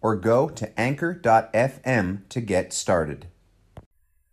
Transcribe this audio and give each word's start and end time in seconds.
or 0.00 0.16
go 0.16 0.48
to 0.48 0.80
anchor.fm 0.80 2.28
to 2.28 2.40
get 2.40 2.72
started. 2.72 3.26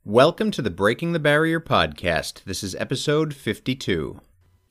Welcome 0.04 0.52
to 0.52 0.62
the 0.62 0.70
Breaking 0.70 1.14
the 1.14 1.20
Barrier 1.20 1.60
podcast. 1.60 2.44
This 2.44 2.64
is 2.64 2.76
episode 2.76 3.34
52. 3.34 4.22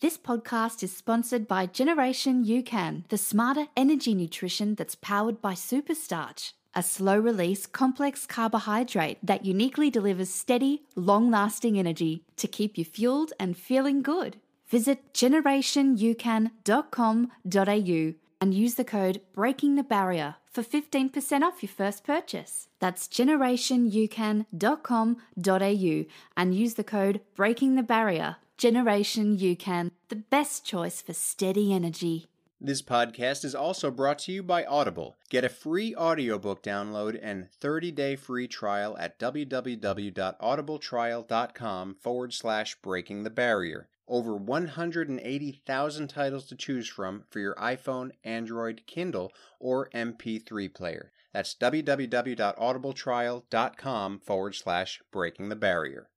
This 0.00 0.16
podcast 0.16 0.82
is 0.82 0.96
sponsored 0.96 1.46
by 1.48 1.66
Generation 1.66 2.44
UCAN, 2.44 3.08
the 3.08 3.18
smarter 3.18 3.66
energy 3.76 4.14
nutrition 4.14 4.76
that's 4.76 4.94
powered 4.94 5.42
by 5.42 5.54
Superstarch, 5.54 6.52
a 6.74 6.82
slow 6.82 7.18
release 7.18 7.66
complex 7.66 8.26
carbohydrate 8.26 9.18
that 9.22 9.44
uniquely 9.44 9.90
delivers 9.90 10.30
steady, 10.30 10.82
long 10.94 11.30
lasting 11.30 11.78
energy 11.78 12.22
to 12.36 12.46
keep 12.46 12.78
you 12.78 12.84
fueled 12.84 13.32
and 13.40 13.56
feeling 13.56 14.02
good. 14.02 14.36
Visit 14.68 15.12
generationucan.com.au 15.14 18.14
and 18.44 18.52
use 18.52 18.74
the 18.74 18.84
code 18.84 19.22
Breaking 19.32 19.74
the 19.74 19.82
Barrier 19.82 20.34
for 20.52 20.62
15% 20.62 21.40
off 21.40 21.62
your 21.62 21.70
first 21.70 22.04
purchase. 22.04 22.68
That's 22.78 23.08
generationucan.com.au 23.08 26.04
and 26.36 26.54
use 26.54 26.74
the 26.74 26.84
code 26.84 27.22
Breaking 27.34 27.76
the 27.76 27.82
Barrier. 27.82 28.36
Generation 28.58 29.38
the 29.38 30.22
best 30.28 30.66
choice 30.66 31.00
for 31.00 31.14
steady 31.14 31.72
energy. 31.72 32.26
This 32.60 32.82
podcast 32.82 33.46
is 33.46 33.54
also 33.54 33.90
brought 33.90 34.18
to 34.20 34.32
you 34.32 34.42
by 34.42 34.66
Audible. 34.66 35.16
Get 35.30 35.44
a 35.44 35.48
free 35.48 35.96
audiobook 35.96 36.62
download 36.62 37.18
and 37.22 37.48
30-day 37.62 38.16
free 38.16 38.46
trial 38.46 38.94
at 38.98 39.18
www.audibletrial.com 39.18 41.94
forward 41.94 42.34
slash 42.34 42.74
breaking 42.82 43.22
the 43.22 43.30
barrier. 43.30 43.88
Over 44.06 44.36
180,000 44.36 46.08
titles 46.08 46.44
to 46.46 46.56
choose 46.56 46.86
from 46.86 47.24
for 47.30 47.40
your 47.40 47.54
iPhone, 47.54 48.10
Android, 48.22 48.82
Kindle, 48.86 49.32
or 49.58 49.88
MP3 49.94 50.74
player. 50.74 51.10
That's 51.32 51.54
www.audibletrial.com 51.54 54.20
forward 54.20 54.54
slash 54.54 55.00
breaking 55.10 55.48
the 55.48 55.56
barrier. 55.56 56.10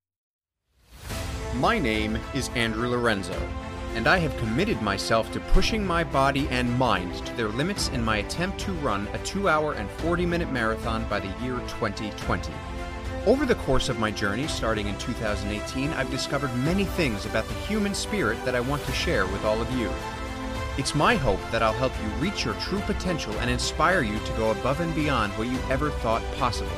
My 1.56 1.80
name 1.80 2.20
is 2.36 2.50
Andrew 2.50 2.90
Lorenzo, 2.90 3.42
and 3.96 4.06
I 4.06 4.18
have 4.18 4.36
committed 4.38 4.82
myself 4.82 5.32
to 5.32 5.40
pushing 5.40 5.86
my 5.86 6.04
body 6.04 6.50
and 6.50 6.78
mind 6.78 7.26
to 7.26 7.34
their 7.36 7.48
limits 7.48 7.88
in 7.90 8.04
my 8.04 8.18
attempt 8.18 8.60
to 8.60 8.74
run 8.74 9.08
a 9.14 9.20
2 9.20 9.48
hour 9.48 9.72
and 9.74 9.90
40 9.90 10.26
minute 10.26 10.52
marathon 10.52 11.08
by 11.10 11.22
the 11.22 11.34
year 11.42 11.56
2020. 11.68 12.52
Over 13.28 13.46
the 13.46 13.56
course 13.56 13.90
of 13.90 14.00
my 14.00 14.10
journey, 14.10 14.48
starting 14.48 14.88
in 14.88 14.98
2018, 15.00 15.90
I've 15.90 16.10
discovered 16.10 16.56
many 16.56 16.86
things 16.86 17.26
about 17.26 17.46
the 17.46 17.54
human 17.56 17.94
spirit 17.94 18.42
that 18.46 18.56
I 18.56 18.62
want 18.62 18.86
to 18.86 18.94
share 18.94 19.28
with 19.28 19.44
all 19.44 19.62
of 19.62 19.70
you. 19.78 19.92
It's 20.78 20.96
my 20.96 21.16
hope 21.16 21.42
that 21.52 21.62
I'll 21.62 21.74
help 21.74 21.92
you 22.02 22.08
reach 22.22 22.46
your 22.46 22.54
true 22.54 22.80
potential 22.80 23.38
and 23.40 23.50
inspire 23.50 24.02
you 24.02 24.18
to 24.18 24.38
go 24.38 24.52
above 24.52 24.80
and 24.80 24.96
beyond 24.96 25.34
what 25.34 25.50
you 25.50 25.60
ever 25.70 25.92
thought 25.92 26.24
possible. 26.38 26.72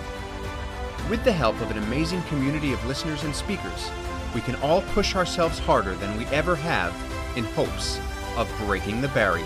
With 1.08 1.23
the 1.23 1.31
help 1.31 1.61
of 1.61 1.70
an 1.70 1.77
amazing 1.83 2.23
community 2.23 2.73
of 2.73 2.83
listeners 2.88 3.23
and 3.23 3.36
speakers, 3.36 3.92
we 4.33 4.42
can 4.42 4.55
all 4.55 4.81
push 4.94 5.16
ourselves 5.16 5.59
harder 5.59 5.93
than 5.93 6.17
we 6.17 6.26
ever 6.30 6.55
have 6.55 6.95
in 7.38 7.43
hopes 7.43 7.99
of 8.38 8.52
breaking 8.65 9.02
the 9.02 9.09
barrier. 9.09 9.45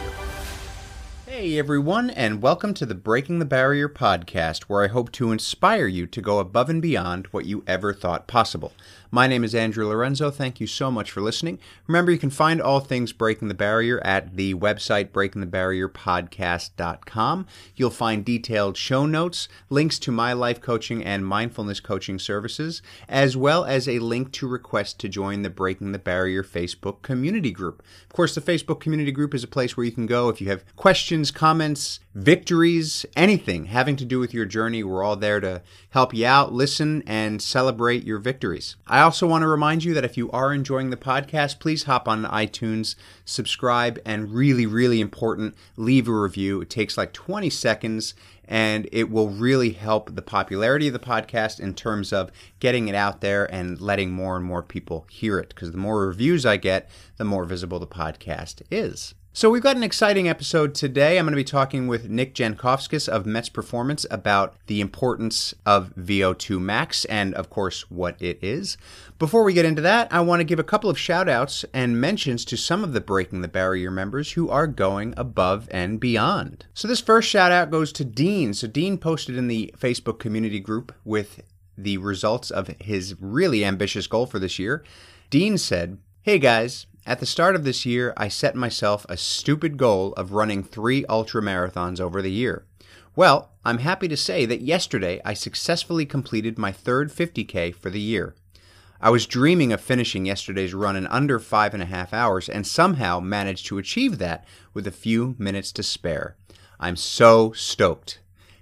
Hey 1.35 1.57
everyone, 1.57 2.11
and 2.11 2.43
welcome 2.43 2.75
to 2.75 2.85
the 2.85 2.93
Breaking 2.93 3.39
the 3.39 3.45
Barrier 3.45 3.89
podcast, 3.89 4.65
where 4.65 4.83
I 4.83 4.87
hope 4.87 5.11
to 5.13 5.31
inspire 5.31 5.87
you 5.87 6.05
to 6.05 6.21
go 6.21 6.37
above 6.37 6.69
and 6.69 6.79
beyond 6.79 7.25
what 7.31 7.47
you 7.47 7.63
ever 7.65 7.91
thought 7.91 8.27
possible. 8.27 8.71
My 9.09 9.25
name 9.27 9.43
is 9.43 9.53
Andrew 9.53 9.87
Lorenzo. 9.87 10.31
Thank 10.31 10.59
you 10.59 10.65
so 10.65 10.89
much 10.89 11.11
for 11.11 11.21
listening. 11.21 11.59
Remember, 11.85 12.11
you 12.11 12.17
can 12.17 12.31
find 12.31 12.59
all 12.59 12.79
things 12.79 13.13
Breaking 13.13 13.47
the 13.47 13.53
Barrier 13.53 14.01
at 14.03 14.35
the 14.35 14.55
website 14.55 15.09
breakingthebarrierpodcast.com. 15.09 17.45
You'll 17.75 17.91
find 17.91 18.25
detailed 18.25 18.75
show 18.75 19.05
notes, 19.05 19.47
links 19.69 19.99
to 19.99 20.11
my 20.11 20.33
life 20.33 20.59
coaching 20.61 21.03
and 21.03 21.27
mindfulness 21.27 21.79
coaching 21.79 22.17
services, 22.17 22.81
as 23.07 23.37
well 23.37 23.65
as 23.65 23.87
a 23.87 23.99
link 23.99 24.31
to 24.33 24.47
request 24.47 24.99
to 25.01 25.09
join 25.09 25.43
the 25.43 25.51
Breaking 25.51 25.91
the 25.91 25.99
Barrier 25.99 26.43
Facebook 26.43 27.03
community 27.03 27.51
group. 27.51 27.83
Of 28.05 28.13
course, 28.13 28.33
the 28.33 28.41
Facebook 28.41 28.79
community 28.79 29.11
group 29.11 29.35
is 29.35 29.43
a 29.43 29.47
place 29.47 29.77
where 29.77 29.85
you 29.85 29.91
can 29.91 30.07
go 30.07 30.29
if 30.29 30.41
you 30.41 30.49
have 30.49 30.65
questions, 30.75 31.22
comments, 31.31 31.99
victories, 32.15 33.05
anything 33.15 33.65
having 33.65 33.95
to 33.95 34.05
do 34.05 34.19
with 34.19 34.33
your 34.33 34.45
journey. 34.45 34.83
We're 34.83 35.03
all 35.03 35.15
there 35.15 35.39
to 35.39 35.61
help 35.89 36.13
you 36.13 36.25
out, 36.25 36.53
listen, 36.53 37.03
and 37.05 37.41
celebrate 37.41 38.03
your 38.03 38.19
victories. 38.19 38.75
I 38.87 39.01
also 39.01 39.27
want 39.27 39.41
to 39.41 39.47
remind 39.47 39.83
you 39.83 39.93
that 39.93 40.05
if 40.05 40.17
you 40.17 40.29
are 40.31 40.53
enjoying 40.53 40.89
the 40.89 40.97
podcast, 40.97 41.59
please 41.59 41.83
hop 41.83 42.07
on 42.07 42.23
iTunes, 42.23 42.95
subscribe, 43.25 43.99
and 44.05 44.33
really, 44.33 44.65
really 44.65 45.01
important, 45.01 45.55
leave 45.77 46.07
a 46.07 46.13
review. 46.13 46.61
It 46.61 46.69
takes 46.69 46.97
like 46.97 47.13
20 47.13 47.49
seconds 47.49 48.13
and 48.45 48.87
it 48.91 49.09
will 49.09 49.29
really 49.29 49.71
help 49.71 50.15
the 50.15 50.21
popularity 50.21 50.87
of 50.87 50.93
the 50.93 50.99
podcast 50.99 51.59
in 51.59 51.73
terms 51.73 52.11
of 52.11 52.31
getting 52.59 52.87
it 52.87 52.95
out 52.95 53.21
there 53.21 53.45
and 53.53 53.79
letting 53.79 54.11
more 54.11 54.35
and 54.35 54.45
more 54.45 54.61
people 54.61 55.05
hear 55.09 55.39
it. 55.39 55.49
Because 55.49 55.71
the 55.71 55.77
more 55.77 56.05
reviews 56.07 56.45
I 56.45 56.57
get, 56.57 56.89
the 57.17 57.23
more 57.23 57.45
visible 57.45 57.79
the 57.79 57.87
podcast 57.87 58.61
is. 58.69 59.15
So 59.35 59.49
we've 59.49 59.63
got 59.63 59.77
an 59.77 59.83
exciting 59.83 60.29
episode 60.29 60.75
today. 60.75 61.17
I'm 61.17 61.25
going 61.25 61.31
to 61.31 61.35
be 61.35 61.43
talking 61.43 61.87
with 61.87 62.07
Nick 62.07 62.35
Jankowskis 62.35 63.09
of 63.09 63.25
Mets 63.25 63.49
Performance 63.49 64.05
about 64.11 64.53
the 64.67 64.79
importance 64.79 65.55
of 65.65 65.91
VO2 65.95 66.61
max 66.61 67.03
and, 67.05 67.33
of 67.33 67.49
course, 67.49 67.89
what 67.89 68.15
it 68.21 68.37
is. 68.43 68.77
Before 69.17 69.43
we 69.43 69.53
get 69.53 69.65
into 69.65 69.81
that, 69.81 70.13
I 70.13 70.21
want 70.21 70.41
to 70.41 70.43
give 70.43 70.59
a 70.59 70.63
couple 70.63 70.87
of 70.87 70.99
shout 70.99 71.27
outs 71.27 71.65
and 71.73 71.99
mentions 71.99 72.45
to 72.45 72.55
some 72.55 72.83
of 72.83 72.93
the 72.93 73.01
Breaking 73.01 73.41
the 73.41 73.47
Barrier 73.47 73.89
members 73.89 74.33
who 74.33 74.51
are 74.51 74.67
going 74.67 75.15
above 75.17 75.67
and 75.71 75.99
beyond. 75.99 76.67
So 76.75 76.87
this 76.87 77.01
first 77.01 77.27
shout 77.27 77.51
out 77.51 77.71
goes 77.71 77.91
to 77.93 78.05
Dean. 78.05 78.53
So 78.53 78.67
Dean 78.67 78.99
posted 78.99 79.35
in 79.35 79.47
the 79.47 79.73
Facebook 79.79 80.19
community 80.19 80.59
group 80.59 80.93
with 81.03 81.41
the 81.75 81.97
results 81.97 82.51
of 82.51 82.67
his 82.79 83.15
really 83.19 83.65
ambitious 83.65 84.05
goal 84.05 84.27
for 84.27 84.37
this 84.37 84.59
year. 84.59 84.83
Dean 85.31 85.57
said, 85.57 85.97
Hey 86.21 86.37
guys, 86.37 86.85
at 87.05 87.19
the 87.19 87.25
start 87.25 87.55
of 87.55 87.63
this 87.63 87.85
year, 87.85 88.13
I 88.15 88.29
set 88.29 88.55
myself 88.55 89.05
a 89.09 89.17
stupid 89.17 89.77
goal 89.77 90.13
of 90.13 90.31
running 90.31 90.63
three 90.63 91.05
ultra 91.07 91.41
marathons 91.41 91.99
over 91.99 92.21
the 92.21 92.31
year. 92.31 92.65
Well, 93.15 93.51
I'm 93.65 93.79
happy 93.79 94.07
to 94.07 94.17
say 94.17 94.45
that 94.45 94.61
yesterday 94.61 95.21
I 95.25 95.33
successfully 95.33 96.05
completed 96.05 96.57
my 96.57 96.71
third 96.71 97.11
50K 97.11 97.75
for 97.75 97.89
the 97.89 97.99
year. 97.99 98.35
I 99.01 99.09
was 99.09 99.27
dreaming 99.27 99.73
of 99.73 99.81
finishing 99.81 100.25
yesterday's 100.25 100.73
run 100.73 100.95
in 100.95 101.07
under 101.07 101.37
five 101.39 101.73
and 101.73 101.83
a 101.83 101.87
half 101.87 102.13
hours 102.13 102.47
and 102.47 102.65
somehow 102.65 103.19
managed 103.19 103.65
to 103.65 103.77
achieve 103.77 104.17
that 104.19 104.45
with 104.73 104.87
a 104.87 104.91
few 104.91 105.35
minutes 105.37 105.73
to 105.73 105.83
spare. 105.83 106.37
I'm 106.79 106.95
so 106.95 107.51
stoked. 107.51 108.19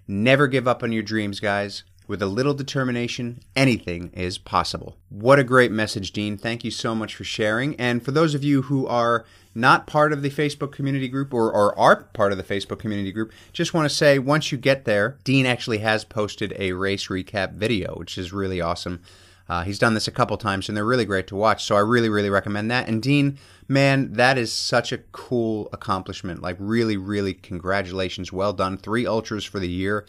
Never 0.07 0.47
give 0.47 0.67
up 0.67 0.81
on 0.81 0.91
your 0.91 1.03
dreams, 1.03 1.39
guys. 1.39 1.83
With 2.11 2.21
a 2.21 2.27
little 2.27 2.53
determination, 2.53 3.39
anything 3.55 4.11
is 4.11 4.37
possible. 4.37 4.97
What 5.07 5.39
a 5.39 5.45
great 5.45 5.71
message, 5.71 6.11
Dean. 6.11 6.37
Thank 6.37 6.65
you 6.65 6.69
so 6.69 6.93
much 6.93 7.15
for 7.15 7.23
sharing. 7.23 7.73
And 7.77 8.03
for 8.03 8.11
those 8.11 8.35
of 8.35 8.43
you 8.43 8.63
who 8.63 8.85
are 8.85 9.25
not 9.55 9.87
part 9.87 10.11
of 10.11 10.21
the 10.21 10.29
Facebook 10.29 10.73
community 10.73 11.07
group 11.07 11.33
or, 11.33 11.49
or 11.49 11.73
are 11.79 12.03
part 12.11 12.33
of 12.33 12.37
the 12.37 12.43
Facebook 12.43 12.79
community 12.79 13.13
group, 13.13 13.31
just 13.53 13.73
want 13.73 13.89
to 13.89 13.95
say 13.95 14.19
once 14.19 14.51
you 14.51 14.57
get 14.57 14.83
there, 14.83 15.19
Dean 15.23 15.45
actually 15.45 15.77
has 15.77 16.03
posted 16.03 16.53
a 16.59 16.73
race 16.73 17.07
recap 17.07 17.53
video, 17.53 17.95
which 17.95 18.17
is 18.17 18.33
really 18.33 18.59
awesome. 18.59 19.01
Uh, 19.47 19.63
he's 19.63 19.79
done 19.79 19.93
this 19.93 20.09
a 20.09 20.11
couple 20.11 20.35
times 20.35 20.67
and 20.67 20.75
they're 20.75 20.83
really 20.83 21.05
great 21.05 21.27
to 21.27 21.37
watch. 21.37 21.63
So 21.63 21.77
I 21.77 21.79
really, 21.79 22.09
really 22.09 22.29
recommend 22.29 22.69
that. 22.71 22.89
And 22.89 23.01
Dean, 23.01 23.39
man, 23.69 24.11
that 24.11 24.37
is 24.37 24.51
such 24.51 24.91
a 24.91 24.97
cool 25.13 25.69
accomplishment. 25.71 26.41
Like, 26.41 26.57
really, 26.59 26.97
really 26.97 27.33
congratulations. 27.33 28.33
Well 28.33 28.51
done. 28.51 28.75
Three 28.75 29.07
ultras 29.07 29.45
for 29.45 29.59
the 29.61 29.69
year 29.69 30.05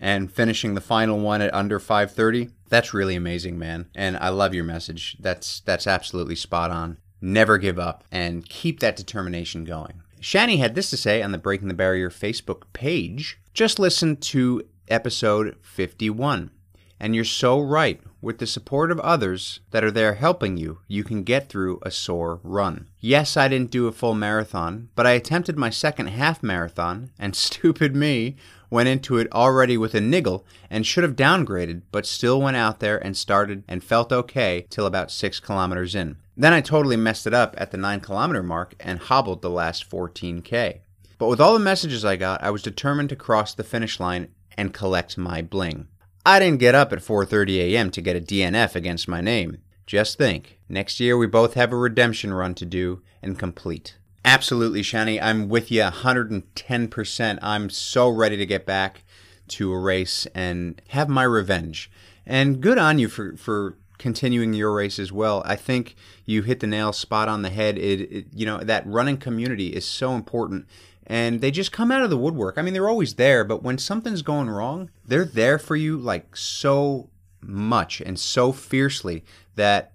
and 0.00 0.32
finishing 0.32 0.74
the 0.74 0.80
final 0.80 1.20
one 1.20 1.40
at 1.40 1.54
under 1.54 1.78
530 1.78 2.48
that's 2.70 2.94
really 2.94 3.16
amazing 3.16 3.58
man. 3.58 3.90
And 3.94 4.16
i 4.16 4.30
love 4.30 4.54
your 4.54 4.64
message. 4.64 5.16
That's 5.20 5.60
that's 5.60 5.86
absolutely 5.86 6.36
spot 6.36 6.70
on. 6.70 6.96
Never 7.20 7.58
give 7.58 7.78
up 7.78 8.04
and 8.10 8.48
keep 8.48 8.80
that 8.80 8.96
determination 8.96 9.64
going. 9.64 10.02
Shani 10.22 10.58
had 10.58 10.74
this 10.74 10.88
to 10.90 10.96
say 10.96 11.20
on 11.22 11.32
the 11.32 11.38
breaking 11.38 11.68
the 11.68 11.74
barrier 11.74 12.08
facebook 12.08 12.62
page. 12.72 13.38
Just 13.52 13.78
listen 13.78 14.16
to 14.16 14.62
episode 14.88 15.56
51 15.60 16.50
And 16.98 17.14
you're 17.14 17.24
so 17.24 17.60
right. 17.60 18.00
With 18.22 18.38
the 18.38 18.46
support 18.46 18.90
of 18.90 19.00
others 19.00 19.60
that 19.70 19.82
are 19.82 19.90
there 19.90 20.14
helping 20.14 20.58
you, 20.58 20.80
you 20.86 21.02
can 21.02 21.22
get 21.22 21.48
through 21.48 21.80
a 21.82 21.90
sore 21.90 22.38
run. 22.42 22.88
Yes, 23.00 23.34
I 23.34 23.48
didn't 23.48 23.70
do 23.70 23.86
a 23.86 23.92
full 23.92 24.14
marathon, 24.14 24.90
but 24.94 25.06
I 25.06 25.12
attempted 25.12 25.56
my 25.56 25.70
second 25.70 26.08
half 26.08 26.42
marathon, 26.42 27.12
and 27.18 27.34
stupid 27.34 27.96
me 27.96 28.36
went 28.70 28.88
into 28.88 29.18
it 29.18 29.30
already 29.32 29.76
with 29.76 29.94
a 29.94 30.00
niggle 30.00 30.46
and 30.70 30.86
should 30.86 31.04
have 31.04 31.16
downgraded, 31.16 31.82
but 31.92 32.06
still 32.06 32.40
went 32.40 32.56
out 32.56 32.80
there 32.80 33.04
and 33.04 33.16
started 33.16 33.64
and 33.68 33.84
felt 33.84 34.12
okay 34.12 34.66
till 34.70 34.86
about 34.86 35.10
6 35.10 35.40
kilometers 35.40 35.94
in. 35.94 36.16
Then 36.36 36.52
I 36.52 36.60
totally 36.60 36.96
messed 36.96 37.26
it 37.26 37.34
up 37.34 37.54
at 37.58 37.70
the 37.70 37.76
9 37.76 38.00
kilometer 38.00 38.42
mark 38.42 38.74
and 38.80 38.98
hobbled 38.98 39.42
the 39.42 39.50
last 39.50 39.90
14k. 39.90 40.80
But 41.18 41.28
with 41.28 41.40
all 41.40 41.52
the 41.52 41.58
messages 41.58 42.04
I 42.04 42.16
got, 42.16 42.42
I 42.42 42.50
was 42.50 42.62
determined 42.62 43.10
to 43.10 43.16
cross 43.16 43.52
the 43.52 43.64
finish 43.64 44.00
line 44.00 44.28
and 44.56 44.72
collect 44.72 45.18
my 45.18 45.42
bling. 45.42 45.88
I 46.24 46.38
didn't 46.38 46.60
get 46.60 46.74
up 46.74 46.92
at 46.92 47.00
4:30 47.00 47.58
a.m. 47.58 47.90
to 47.90 48.00
get 48.00 48.16
a 48.16 48.20
DNF 48.20 48.74
against 48.74 49.08
my 49.08 49.20
name. 49.20 49.58
Just 49.86 50.16
think, 50.16 50.60
next 50.68 51.00
year 51.00 51.18
we 51.18 51.26
both 51.26 51.54
have 51.54 51.72
a 51.72 51.76
redemption 51.76 52.32
run 52.32 52.54
to 52.54 52.64
do 52.64 53.02
and 53.22 53.38
complete. 53.38 53.96
Absolutely, 54.24 54.82
Shani. 54.82 55.20
I'm 55.20 55.48
with 55.48 55.70
you 55.70 55.82
110%. 55.82 57.38
I'm 57.42 57.70
so 57.70 58.08
ready 58.08 58.36
to 58.36 58.46
get 58.46 58.66
back 58.66 59.04
to 59.48 59.72
a 59.72 59.78
race 59.78 60.26
and 60.34 60.80
have 60.88 61.08
my 61.08 61.22
revenge. 61.22 61.90
And 62.26 62.60
good 62.60 62.78
on 62.78 62.98
you 62.98 63.08
for, 63.08 63.36
for 63.36 63.78
continuing 63.98 64.52
your 64.54 64.74
race 64.74 64.98
as 64.98 65.10
well. 65.10 65.42
I 65.44 65.56
think 65.56 65.96
you 66.24 66.42
hit 66.42 66.60
the 66.60 66.66
nail 66.66 66.92
spot 66.92 67.28
on 67.28 67.42
the 67.42 67.50
head. 67.50 67.78
It, 67.78 68.00
it, 68.00 68.26
you 68.32 68.46
know 68.46 68.58
that 68.58 68.86
running 68.86 69.16
community 69.16 69.68
is 69.68 69.84
so 69.84 70.12
important 70.12 70.66
and 71.06 71.40
they 71.40 71.50
just 71.50 71.72
come 71.72 71.90
out 71.90 72.02
of 72.02 72.10
the 72.10 72.16
woodwork. 72.16 72.56
I 72.56 72.62
mean, 72.62 72.72
they're 72.72 72.88
always 72.88 73.14
there, 73.14 73.42
but 73.42 73.64
when 73.64 73.78
something's 73.78 74.22
going 74.22 74.48
wrong, 74.48 74.90
they're 75.04 75.24
there 75.24 75.58
for 75.58 75.74
you 75.74 75.96
like 75.96 76.36
so 76.36 77.10
much 77.40 78.00
and 78.00 78.18
so 78.18 78.52
fiercely 78.52 79.24
that 79.56 79.92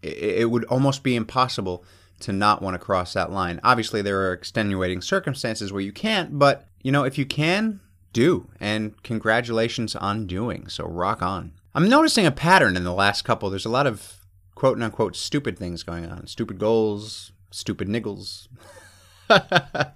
it 0.00 0.50
would 0.50 0.64
almost 0.64 1.02
be 1.02 1.16
impossible 1.16 1.84
to 2.20 2.32
not 2.32 2.62
want 2.62 2.74
to 2.74 2.78
cross 2.78 3.12
that 3.12 3.32
line. 3.32 3.60
Obviously, 3.62 4.02
there 4.02 4.20
are 4.28 4.32
extenuating 4.32 5.00
circumstances 5.00 5.72
where 5.72 5.82
you 5.82 5.92
can't, 5.92 6.38
but 6.38 6.66
you 6.82 6.92
know, 6.92 7.04
if 7.04 7.18
you 7.18 7.26
can, 7.26 7.80
do. 8.12 8.48
And 8.58 9.02
congratulations 9.02 9.94
on 9.94 10.26
doing. 10.26 10.68
So 10.68 10.84
rock 10.84 11.20
on. 11.20 11.52
I'm 11.74 11.88
noticing 11.88 12.24
a 12.24 12.30
pattern 12.30 12.76
in 12.76 12.84
the 12.84 12.94
last 12.94 13.22
couple. 13.22 13.50
There's 13.50 13.66
a 13.66 13.70
lot 13.70 13.86
of 13.86 14.24
quote 14.54 14.80
unquote 14.80 15.16
stupid 15.16 15.58
things 15.58 15.82
going 15.82 16.06
on. 16.06 16.26
Stupid 16.26 16.58
goals, 16.58 17.32
stupid 17.50 17.88
niggles. 17.88 18.48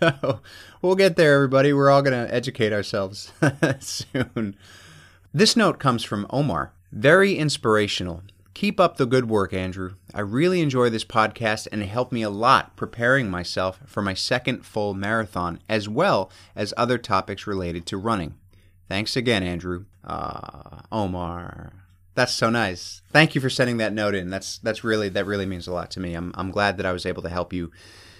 so 0.00 0.40
we'll 0.82 0.94
get 0.94 1.16
there, 1.16 1.34
everybody. 1.34 1.72
We're 1.72 1.90
all 1.90 2.02
going 2.02 2.26
to 2.26 2.32
educate 2.32 2.72
ourselves 2.72 3.32
soon. 3.80 4.56
This 5.32 5.56
note 5.56 5.78
comes 5.78 6.04
from 6.04 6.26
Omar. 6.30 6.72
Very 6.92 7.36
inspirational. 7.36 8.22
Keep 8.54 8.78
up 8.78 8.96
the 8.96 9.06
good 9.06 9.28
work, 9.28 9.54
Andrew. 9.54 9.94
I 10.14 10.20
really 10.20 10.60
enjoy 10.60 10.90
this 10.90 11.04
podcast 11.04 11.66
and 11.72 11.82
it 11.82 11.86
helped 11.86 12.12
me 12.12 12.22
a 12.22 12.30
lot 12.30 12.76
preparing 12.76 13.30
myself 13.30 13.80
for 13.86 14.02
my 14.02 14.14
second 14.14 14.66
full 14.66 14.92
marathon, 14.92 15.60
as 15.68 15.88
well 15.88 16.30
as 16.54 16.74
other 16.76 16.98
topics 16.98 17.46
related 17.46 17.86
to 17.86 17.96
running. 17.96 18.34
Thanks 18.88 19.16
again, 19.16 19.42
Andrew. 19.42 19.86
Uh, 20.04 20.80
Omar. 20.90 21.72
That's 22.14 22.34
so 22.34 22.50
nice. 22.50 23.00
Thank 23.10 23.34
you 23.34 23.40
for 23.40 23.48
sending 23.48 23.78
that 23.78 23.94
note 23.94 24.14
in. 24.14 24.28
That's 24.28 24.58
that's 24.58 24.84
really 24.84 25.08
that 25.10 25.24
really 25.24 25.46
means 25.46 25.66
a 25.66 25.72
lot 25.72 25.90
to 25.92 26.00
me. 26.00 26.14
I'm 26.14 26.32
I'm 26.36 26.50
glad 26.50 26.76
that 26.76 26.84
I 26.84 26.92
was 26.92 27.06
able 27.06 27.22
to 27.22 27.30
help 27.30 27.54
you 27.54 27.70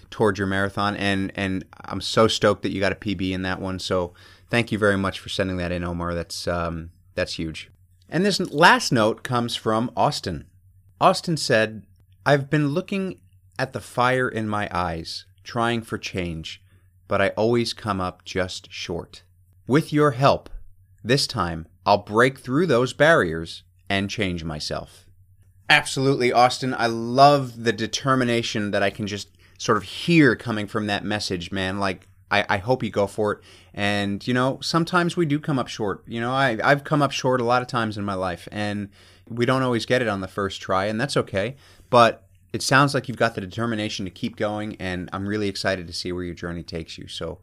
towards 0.08 0.38
your 0.38 0.46
marathon, 0.46 0.96
and 0.96 1.30
and 1.34 1.64
I'm 1.84 2.00
so 2.00 2.26
stoked 2.26 2.62
that 2.62 2.72
you 2.72 2.80
got 2.80 2.92
a 2.92 2.96
PB 2.96 3.32
in 3.32 3.42
that 3.42 3.60
one. 3.60 3.78
So 3.78 4.14
thank 4.48 4.72
you 4.72 4.78
very 4.78 4.96
much 4.96 5.20
for 5.20 5.28
sending 5.28 5.58
that 5.58 5.72
in, 5.72 5.84
Omar. 5.84 6.14
That's 6.14 6.48
um, 6.48 6.90
that's 7.14 7.34
huge. 7.34 7.71
And 8.12 8.26
this 8.26 8.38
last 8.38 8.92
note 8.92 9.22
comes 9.22 9.56
from 9.56 9.90
Austin. 9.96 10.44
Austin 11.00 11.38
said, 11.38 11.86
"I've 12.26 12.50
been 12.50 12.68
looking 12.68 13.20
at 13.58 13.72
the 13.72 13.80
fire 13.80 14.28
in 14.28 14.46
my 14.46 14.68
eyes, 14.70 15.24
trying 15.42 15.80
for 15.80 15.96
change, 15.96 16.62
but 17.08 17.22
I 17.22 17.28
always 17.30 17.72
come 17.72 18.02
up 18.02 18.22
just 18.26 18.70
short. 18.70 19.22
With 19.66 19.94
your 19.94 20.10
help, 20.10 20.50
this 21.02 21.26
time 21.26 21.66
I'll 21.86 22.04
break 22.04 22.38
through 22.38 22.66
those 22.66 22.92
barriers 22.92 23.62
and 23.88 24.10
change 24.10 24.44
myself." 24.44 25.06
Absolutely, 25.70 26.30
Austin. 26.30 26.74
I 26.74 26.88
love 26.88 27.64
the 27.64 27.72
determination 27.72 28.72
that 28.72 28.82
I 28.82 28.90
can 28.90 29.06
just 29.06 29.28
sort 29.56 29.78
of 29.78 29.84
hear 29.84 30.36
coming 30.36 30.66
from 30.66 30.86
that 30.86 31.02
message, 31.02 31.50
man. 31.50 31.78
Like, 31.78 32.08
I, 32.32 32.44
I 32.48 32.56
hope 32.56 32.82
you 32.82 32.90
go 32.90 33.06
for 33.06 33.32
it. 33.32 33.40
And, 33.74 34.26
you 34.26 34.34
know, 34.34 34.58
sometimes 34.62 35.16
we 35.16 35.26
do 35.26 35.38
come 35.38 35.58
up 35.58 35.68
short. 35.68 36.02
You 36.08 36.20
know, 36.20 36.32
I, 36.32 36.58
I've 36.64 36.82
come 36.82 37.02
up 37.02 37.12
short 37.12 37.40
a 37.40 37.44
lot 37.44 37.62
of 37.62 37.68
times 37.68 37.98
in 37.98 38.04
my 38.04 38.14
life, 38.14 38.48
and 38.50 38.88
we 39.28 39.46
don't 39.46 39.62
always 39.62 39.86
get 39.86 40.02
it 40.02 40.08
on 40.08 40.20
the 40.22 40.28
first 40.28 40.60
try, 40.60 40.86
and 40.86 41.00
that's 41.00 41.16
okay. 41.16 41.56
But 41.90 42.26
it 42.52 42.62
sounds 42.62 42.94
like 42.94 43.08
you've 43.08 43.18
got 43.18 43.34
the 43.34 43.40
determination 43.40 44.04
to 44.06 44.10
keep 44.10 44.36
going, 44.36 44.76
and 44.80 45.08
I'm 45.12 45.28
really 45.28 45.48
excited 45.48 45.86
to 45.86 45.92
see 45.92 46.10
where 46.10 46.24
your 46.24 46.34
journey 46.34 46.62
takes 46.62 46.98
you. 46.98 47.06
So 47.06 47.38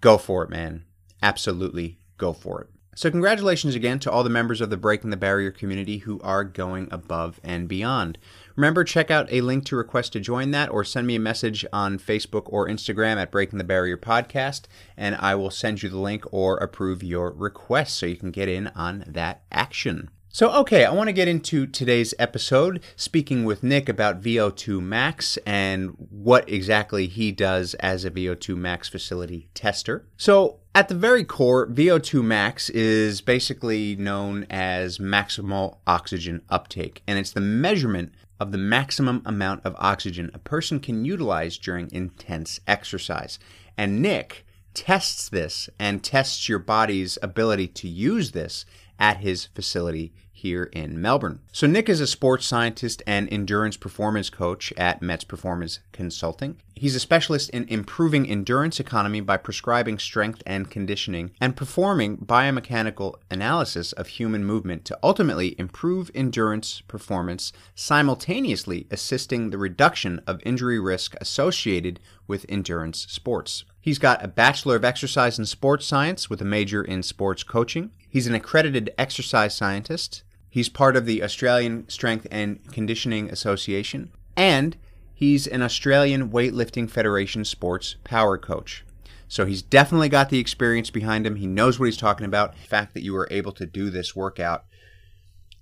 go 0.00 0.18
for 0.18 0.44
it, 0.44 0.50
man. 0.50 0.84
Absolutely 1.22 1.98
go 2.16 2.32
for 2.32 2.60
it. 2.62 2.68
So, 2.94 3.10
congratulations 3.10 3.74
again 3.74 4.00
to 4.00 4.10
all 4.10 4.22
the 4.22 4.28
members 4.28 4.60
of 4.60 4.68
the 4.68 4.76
Breaking 4.76 5.08
the 5.08 5.16
Barrier 5.16 5.50
community 5.50 5.98
who 5.98 6.20
are 6.20 6.44
going 6.44 6.88
above 6.90 7.40
and 7.42 7.66
beyond. 7.66 8.18
Remember, 8.56 8.84
check 8.84 9.10
out 9.10 9.32
a 9.32 9.40
link 9.40 9.64
to 9.66 9.76
request 9.76 10.12
to 10.12 10.20
join 10.20 10.50
that 10.50 10.70
or 10.70 10.84
send 10.84 11.06
me 11.06 11.16
a 11.16 11.20
message 11.20 11.64
on 11.72 11.98
Facebook 11.98 12.44
or 12.46 12.68
Instagram 12.68 13.16
at 13.16 13.30
Breaking 13.30 13.58
the 13.58 13.64
Barrier 13.64 13.96
Podcast, 13.96 14.62
and 14.96 15.16
I 15.16 15.34
will 15.34 15.50
send 15.50 15.82
you 15.82 15.88
the 15.88 15.98
link 15.98 16.24
or 16.32 16.56
approve 16.58 17.02
your 17.02 17.32
request 17.32 17.96
so 17.96 18.06
you 18.06 18.16
can 18.16 18.30
get 18.30 18.48
in 18.48 18.68
on 18.68 19.04
that 19.06 19.42
action. 19.50 20.10
So, 20.34 20.50
okay, 20.60 20.86
I 20.86 20.92
want 20.92 21.08
to 21.08 21.12
get 21.12 21.28
into 21.28 21.66
today's 21.66 22.14
episode 22.18 22.82
speaking 22.96 23.44
with 23.44 23.62
Nick 23.62 23.90
about 23.90 24.22
VO2 24.22 24.80
Max 24.80 25.36
and 25.44 25.90
what 26.08 26.48
exactly 26.48 27.06
he 27.06 27.32
does 27.32 27.74
as 27.74 28.06
a 28.06 28.10
VO2 28.10 28.56
Max 28.56 28.88
facility 28.88 29.50
tester. 29.52 30.06
So, 30.16 30.60
at 30.74 30.88
the 30.88 30.94
very 30.94 31.22
core, 31.22 31.68
VO2 31.68 32.24
max 32.24 32.70
is 32.70 33.20
basically 33.20 33.94
known 33.94 34.46
as 34.48 34.96
maximal 34.96 35.76
oxygen 35.86 36.40
uptake, 36.48 37.02
and 37.06 37.18
it's 37.18 37.32
the 37.32 37.42
measurement 37.42 38.14
of 38.42 38.50
the 38.50 38.58
maximum 38.58 39.22
amount 39.24 39.64
of 39.64 39.76
oxygen 39.78 40.28
a 40.34 40.38
person 40.40 40.80
can 40.80 41.04
utilize 41.04 41.56
during 41.56 41.88
intense 41.92 42.58
exercise. 42.66 43.38
And 43.78 44.02
Nick 44.02 44.44
tests 44.74 45.28
this 45.28 45.70
and 45.78 46.02
tests 46.02 46.48
your 46.48 46.58
body's 46.58 47.18
ability 47.22 47.68
to 47.68 47.86
use 47.86 48.32
this 48.32 48.66
at 48.98 49.18
his 49.18 49.46
facility 49.46 50.12
here 50.42 50.64
in 50.72 51.00
Melbourne. 51.00 51.38
So, 51.52 51.68
Nick 51.68 51.88
is 51.88 52.00
a 52.00 52.06
sports 52.06 52.46
scientist 52.46 53.00
and 53.06 53.32
endurance 53.32 53.76
performance 53.76 54.28
coach 54.28 54.72
at 54.76 55.00
Mets 55.00 55.22
Performance 55.22 55.78
Consulting. 55.92 56.56
He's 56.74 56.96
a 56.96 57.00
specialist 57.00 57.50
in 57.50 57.68
improving 57.68 58.28
endurance 58.28 58.80
economy 58.80 59.20
by 59.20 59.36
prescribing 59.36 60.00
strength 60.00 60.42
and 60.44 60.68
conditioning 60.68 61.30
and 61.40 61.54
performing 61.54 62.16
biomechanical 62.16 63.14
analysis 63.30 63.92
of 63.92 64.08
human 64.08 64.44
movement 64.44 64.84
to 64.86 64.98
ultimately 65.00 65.54
improve 65.60 66.10
endurance 66.12 66.80
performance, 66.88 67.52
simultaneously 67.76 68.88
assisting 68.90 69.50
the 69.50 69.58
reduction 69.58 70.20
of 70.26 70.40
injury 70.44 70.80
risk 70.80 71.14
associated 71.20 72.00
with 72.26 72.46
endurance 72.48 73.06
sports. 73.08 73.64
He's 73.80 73.98
got 73.98 74.24
a 74.24 74.28
Bachelor 74.28 74.74
of 74.74 74.84
Exercise 74.84 75.38
and 75.38 75.48
Sports 75.48 75.86
Science 75.86 76.28
with 76.28 76.40
a 76.40 76.44
major 76.44 76.82
in 76.82 77.04
sports 77.04 77.44
coaching. 77.44 77.90
He's 78.08 78.26
an 78.26 78.34
accredited 78.34 78.92
exercise 78.98 79.54
scientist. 79.54 80.22
He's 80.52 80.68
part 80.68 80.96
of 80.96 81.06
the 81.06 81.22
Australian 81.22 81.88
Strength 81.88 82.26
and 82.30 82.60
Conditioning 82.70 83.30
Association, 83.30 84.12
and 84.36 84.76
he's 85.14 85.46
an 85.46 85.62
Australian 85.62 86.28
Weightlifting 86.28 86.90
Federation 86.90 87.46
sports 87.46 87.96
power 88.04 88.36
coach. 88.36 88.84
So 89.28 89.46
he's 89.46 89.62
definitely 89.62 90.10
got 90.10 90.28
the 90.28 90.38
experience 90.38 90.90
behind 90.90 91.26
him. 91.26 91.36
He 91.36 91.46
knows 91.46 91.78
what 91.78 91.86
he's 91.86 91.96
talking 91.96 92.26
about. 92.26 92.52
The 92.52 92.68
fact 92.68 92.92
that 92.92 93.02
you 93.02 93.14
were 93.14 93.28
able 93.30 93.52
to 93.52 93.64
do 93.64 93.88
this 93.88 94.14
workout 94.14 94.66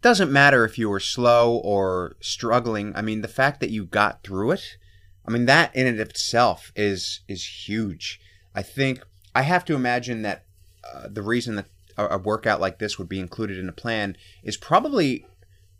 doesn't 0.03 0.33
matter 0.33 0.65
if 0.65 0.77
you 0.77 0.91
were 0.91 0.99
slow 0.99 1.59
or 1.59 2.17
struggling. 2.19 2.93
I 2.97 3.03
mean, 3.03 3.21
the 3.21 3.29
fact 3.29 3.61
that 3.61 3.71
you 3.71 3.85
got 3.85 4.25
through 4.25 4.51
it, 4.51 4.77
I 5.25 5.31
mean, 5.31 5.47
that 5.47 5.73
in 5.77 5.87
and 5.87 6.01
of 6.01 6.09
itself 6.09 6.73
is 6.75 7.21
is 7.29 7.69
huge. 7.69 8.21
I 8.57 8.63
think 8.63 9.05
I 9.37 9.43
have 9.43 9.65
to 9.67 9.77
imagine 9.77 10.23
that 10.23 10.47
uh, 10.83 11.07
the 11.09 11.23
reason 11.23 11.55
that 11.55 11.67
a, 12.07 12.19
workout 12.19 12.61
like 12.61 12.79
this 12.79 12.99
would 12.99 13.09
be 13.09 13.21
included 13.21 13.59
in 13.59 13.69
a 13.69 13.73
plan 13.73 14.17
is 14.43 14.57
probably 14.57 15.27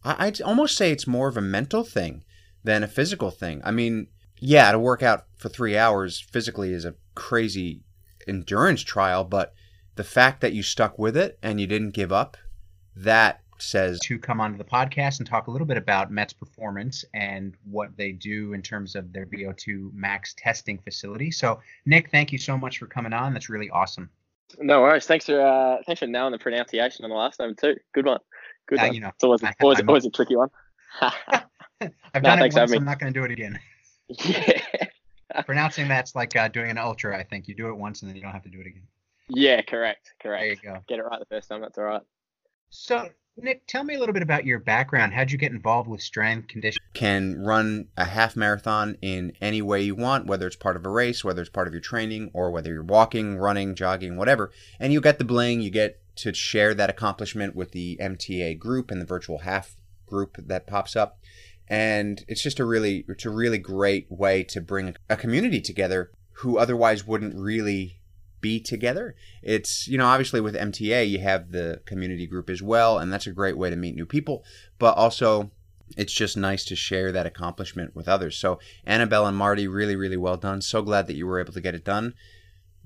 I'd 0.03 0.41
almost 0.41 0.77
say 0.77 0.91
it's 0.91 1.07
more 1.07 1.29
of 1.29 1.37
a 1.37 1.43
mental 1.43 1.85
thing 1.85 2.25
than 2.65 2.83
a 2.83 2.89
physical 2.89 3.31
thing. 3.31 3.61
I 3.65 3.71
mean, 3.71 4.09
yeah, 4.39 4.73
to 4.73 4.79
work 4.79 5.03
out 5.03 5.27
for 5.37 5.49
three 5.49 5.77
hours 5.77 6.21
physically 6.21 6.73
is 6.73 6.85
a 6.85 6.95
crazy 7.15 7.83
endurance 8.27 8.83
trial, 8.83 9.25
but 9.25 9.53
the 9.97 10.05
fact 10.05 10.41
that 10.41 10.55
you 10.55 10.63
stuck 10.63 10.99
with 10.99 11.17
it 11.17 11.39
and 11.43 11.61
you 11.61 11.67
didn't 11.67 11.91
give 11.91 12.13
up, 12.13 12.39
that 12.97 13.43
says 13.59 13.99
to 14.01 14.19
come 14.19 14.41
onto 14.41 14.57
the 14.57 14.65
podcast 14.65 15.19
and 15.19 15.29
talk 15.29 15.47
a 15.47 15.51
little 15.51 15.67
bit 15.67 15.77
about 15.77 16.11
Mets 16.11 16.33
Performance 16.33 17.05
and 17.13 17.55
what 17.65 17.95
they 17.97 18.13
do 18.13 18.55
in 18.55 18.63
terms 18.63 18.97
of 18.97 19.13
their 19.13 19.27
VO2 19.27 19.93
max 19.93 20.35
testing 20.35 20.79
facility. 20.79 21.31
So, 21.31 21.61
Nick, 21.85 22.11
thank 22.11 22.33
you 22.33 22.39
so 22.39 22.57
much 22.57 22.79
for 22.79 22.87
coming 22.87 23.13
on. 23.13 23.35
That's 23.35 23.51
really 23.51 23.69
awesome. 23.71 24.11
No 24.59 24.81
worries. 24.83 25.07
Thanks 25.07 25.27
for 25.27 25.41
uh, 25.41 25.79
thanks 25.87 26.01
for 26.01 26.07
nailing 26.07 26.33
the 26.33 26.39
pronunciation 26.39 27.05
on 27.05 27.11
the 27.11 27.17
last 27.17 27.39
name 27.41 27.55
too. 27.61 27.77
Good 27.95 28.07
one. 28.07 28.19
Good 28.67 28.79
Uh, 28.81 28.85
one. 28.87 28.95
you 28.95 29.01
know, 29.01 29.09
it's 29.09 29.25
always, 29.25 29.43
I- 29.45 29.55
always, 29.63 29.79
I'm- 29.79 29.89
always 29.89 30.05
a 30.07 30.11
tricky 30.11 30.37
one. 30.37 30.49
I've 31.01 31.13
No, 32.15 32.21
done 32.21 32.39
it 32.41 32.43
once. 32.43 32.55
having 32.57 32.79
I'm 32.81 32.85
not 32.85 32.99
going 32.99 33.13
to 33.13 33.19
do 33.19 33.25
it 33.25 33.31
again. 33.31 33.59
yeah. 34.09 34.61
Pronouncing 35.47 35.87
that's 35.89 36.15
like 36.15 36.35
uh, 36.37 36.49
doing 36.49 36.71
an 36.71 36.79
ultra. 36.79 37.17
I 37.17 37.23
think 37.23 37.47
you 37.49 37.55
do 37.55 37.69
it 37.69 37.77
once 37.77 38.03
and 38.03 38.09
then 38.09 38.17
you 38.17 38.23
don't 38.23 38.33
have 38.33 38.43
to 38.43 38.49
do 38.49 38.61
it 38.61 38.67
again. 38.67 38.83
Yeah, 39.29 39.63
correct, 39.63 40.13
There 40.25 40.45
you 40.45 40.57
correct. 40.57 40.89
go. 40.89 40.95
Get 40.95 40.99
it 40.99 41.03
right 41.05 41.21
the 41.21 41.27
first 41.27 41.49
time. 41.49 41.61
That's 41.61 41.79
all 41.79 41.85
right. 41.85 42.03
So, 42.71 43.09
Nick, 43.43 43.67
tell 43.67 43.85
me 43.85 43.95
a 43.95 43.99
little 43.99 44.13
bit 44.13 44.23
about 44.23 44.45
your 44.45 44.59
background. 44.59 45.13
How'd 45.13 45.31
you 45.31 45.39
get 45.39 45.53
involved 45.53 45.89
with 45.89 46.03
strength 46.03 46.49
conditioning? 46.49 46.81
can 46.93 47.41
run 47.41 47.87
a 47.97 48.05
half 48.05 48.37
marathon 48.37 48.97
in 49.01 49.33
any 49.41 49.63
way 49.63 49.81
you 49.81 49.95
want, 49.95 50.27
whether 50.27 50.47
it's 50.47 50.57
part 50.57 50.77
of 50.77 50.85
a 50.85 50.89
race, 50.89 51.25
whether 51.25 51.41
it's 51.41 51.51
part 51.51 51.69
of 51.69 51.73
your 51.73 51.81
training, 51.81 52.31
or 52.35 52.51
whether 52.51 52.73
you're 52.73 52.83
walking, 52.83 53.37
running, 53.37 53.75
jogging, 53.75 54.17
whatever. 54.17 54.51
And 54.79 54.93
you 54.93 55.01
get 55.01 55.19
the 55.19 55.25
bling, 55.25 55.61
you 55.61 55.71
get 55.71 56.01
to 56.17 56.35
share 56.35 56.75
that 56.75 56.91
accomplishment 56.91 57.55
with 57.55 57.71
the 57.73 57.97
MTA 58.01 58.59
group 58.59 58.91
and 58.91 59.01
the 59.01 59.07
virtual 59.07 59.39
half 59.39 59.77
group 60.07 60.37
that 60.39 60.67
pops 60.67 60.97
up. 60.97 61.21
And 61.69 62.25
it's 62.27 62.43
just 62.43 62.59
a 62.59 62.65
really, 62.65 63.05
it's 63.09 63.25
a 63.25 63.31
really 63.31 63.59
great 63.59 64.07
way 64.11 64.43
to 64.45 64.61
bring 64.61 64.97
a 65.09 65.17
community 65.17 65.61
together 65.61 66.11
who 66.33 66.59
otherwise 66.59 67.07
wouldn't 67.07 67.37
really 67.37 68.00
be 68.41 68.61
together. 68.61 69.15
It's, 69.43 69.87
you 69.89 69.99
know, 69.99 70.07
obviously 70.07 70.41
with 70.41 70.55
MTA, 70.55 71.09
you 71.09 71.21
have 71.21 71.53
the 71.53 71.81
community 71.87 72.27
group 72.27 72.51
as 72.51 72.63
well, 72.63 72.99
and 72.99 73.13
that's 73.13 73.27
a 73.27 73.33
great 73.33 73.57
way 73.57 73.71
to 73.71 73.77
meet 73.77 73.95
new 73.95 74.07
people, 74.07 74.45
but 74.79 74.97
also 74.97 75.51
it's 75.97 76.13
just 76.13 76.37
nice 76.37 76.65
to 76.67 76.77
share 76.77 77.13
that 77.13 77.27
accomplishment 77.27 77.97
with 77.97 78.09
others. 78.09 78.37
So, 78.37 78.61
Annabelle 78.85 79.27
and 79.27 79.37
Marty, 79.37 79.67
really, 79.67 79.97
really 79.97 80.17
well 80.17 80.37
done. 80.37 80.61
So 80.61 80.83
glad 80.83 81.07
that 81.07 81.17
you 81.17 81.27
were 81.27 81.41
able 81.41 81.53
to 81.53 81.61
get 81.61 81.75
it 81.75 81.85
done. 81.85 82.15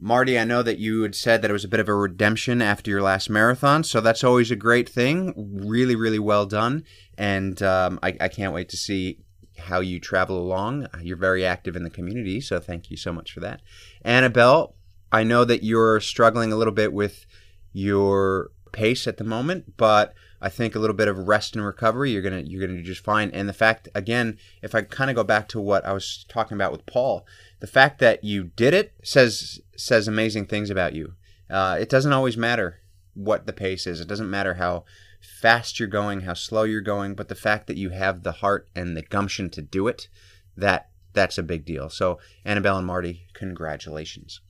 Marty, 0.00 0.38
I 0.38 0.44
know 0.44 0.62
that 0.62 0.78
you 0.78 1.02
had 1.02 1.14
said 1.14 1.40
that 1.42 1.50
it 1.50 1.52
was 1.52 1.64
a 1.64 1.68
bit 1.68 1.80
of 1.80 1.88
a 1.88 1.94
redemption 1.94 2.61
after 2.61 2.90
your 2.90 3.02
last 3.02 3.30
marathon, 3.30 3.84
so 3.84 4.00
that's 4.00 4.25
always 4.25 4.50
a 4.50 4.56
great 4.56 4.88
thing. 4.88 5.32
Really, 5.37 5.94
really 5.94 6.18
well 6.18 6.46
done. 6.46 6.84
And 7.16 7.62
um, 7.62 8.00
I, 8.02 8.16
I 8.20 8.28
can't 8.28 8.52
wait 8.52 8.68
to 8.70 8.76
see 8.76 9.20
how 9.56 9.80
you 9.80 10.00
travel 10.00 10.38
along. 10.38 10.88
You're 11.00 11.16
very 11.16 11.46
active 11.46 11.76
in 11.76 11.84
the 11.84 11.90
community, 11.90 12.40
so 12.40 12.58
thank 12.58 12.90
you 12.90 12.96
so 12.96 13.12
much 13.12 13.32
for 13.32 13.40
that. 13.40 13.61
Annabelle, 14.04 14.75
I 15.14 15.23
know 15.23 15.44
that 15.44 15.62
you're 15.62 16.00
struggling 16.00 16.52
a 16.52 16.56
little 16.56 16.73
bit 16.73 16.92
with 16.92 17.25
your 17.73 18.50
pace 18.73 19.06
at 19.06 19.16
the 19.16 19.23
moment, 19.23 19.76
but 19.76 20.12
I 20.42 20.49
think 20.49 20.75
a 20.75 20.80
little 20.80 20.97
bit 20.97 21.06
of 21.06 21.28
rest 21.28 21.54
and 21.54 21.64
recovery, 21.64 22.11
you're 22.11 22.21
gonna 22.21 22.40
you're 22.40 22.61
gonna 22.61 22.80
do 22.80 22.83
just 22.83 23.04
fine. 23.04 23.30
And 23.30 23.49
the 23.49 23.52
fact, 23.52 23.88
again, 23.94 24.38
if 24.61 24.75
I 24.75 24.83
kind 24.83 25.11
of 25.11 25.14
go 25.14 25.23
back 25.23 25.47
to 25.50 25.61
what 25.61 25.85
I 25.87 25.92
was 25.92 26.26
talking 26.28 26.56
about 26.56 26.73
with 26.73 26.85
Paul, 26.87 27.25
the 27.61 27.68
fact 27.68 28.00
that 28.00 28.25
you 28.25 28.50
did 28.56 28.75
it 28.75 28.92
says 29.04 29.61
says 29.76 30.09
amazing 30.09 30.47
things 30.47 30.68
about 30.68 30.94
you. 30.94 31.14
Uh, 31.49 31.76
it 31.80 31.88
doesn't 31.88 32.12
always 32.12 32.37
matter 32.37 32.80
what 33.14 33.47
the 33.47 33.52
pace 33.52 33.87
is. 33.87 34.00
It 34.00 34.09
doesn't 34.09 34.28
matter 34.28 34.54
how 34.54 34.85
fast 35.21 35.78
you're 35.78 35.87
going, 35.87 36.23
how 36.23 36.35
slow 36.35 36.64
you're 36.64 36.80
going, 36.80 37.14
but 37.14 37.28
the 37.28 37.37
fact 37.37 37.68
that 37.68 37.76
you 37.76 37.90
have 37.90 38.25
the 38.25 38.33
heart 38.33 38.68
and 38.75 38.97
the 38.97 39.02
gumption 39.02 39.49
to 39.50 39.62
do 39.62 39.87
it, 39.87 40.09
that 40.56 40.90
that's 41.12 41.38
a 41.38 41.44
big 41.44 41.64
deal. 41.64 41.88
So 41.88 42.18
Annabelle 42.44 42.78
and 42.78 42.87
Marty, 42.87 43.28
congratulations. 43.33 44.40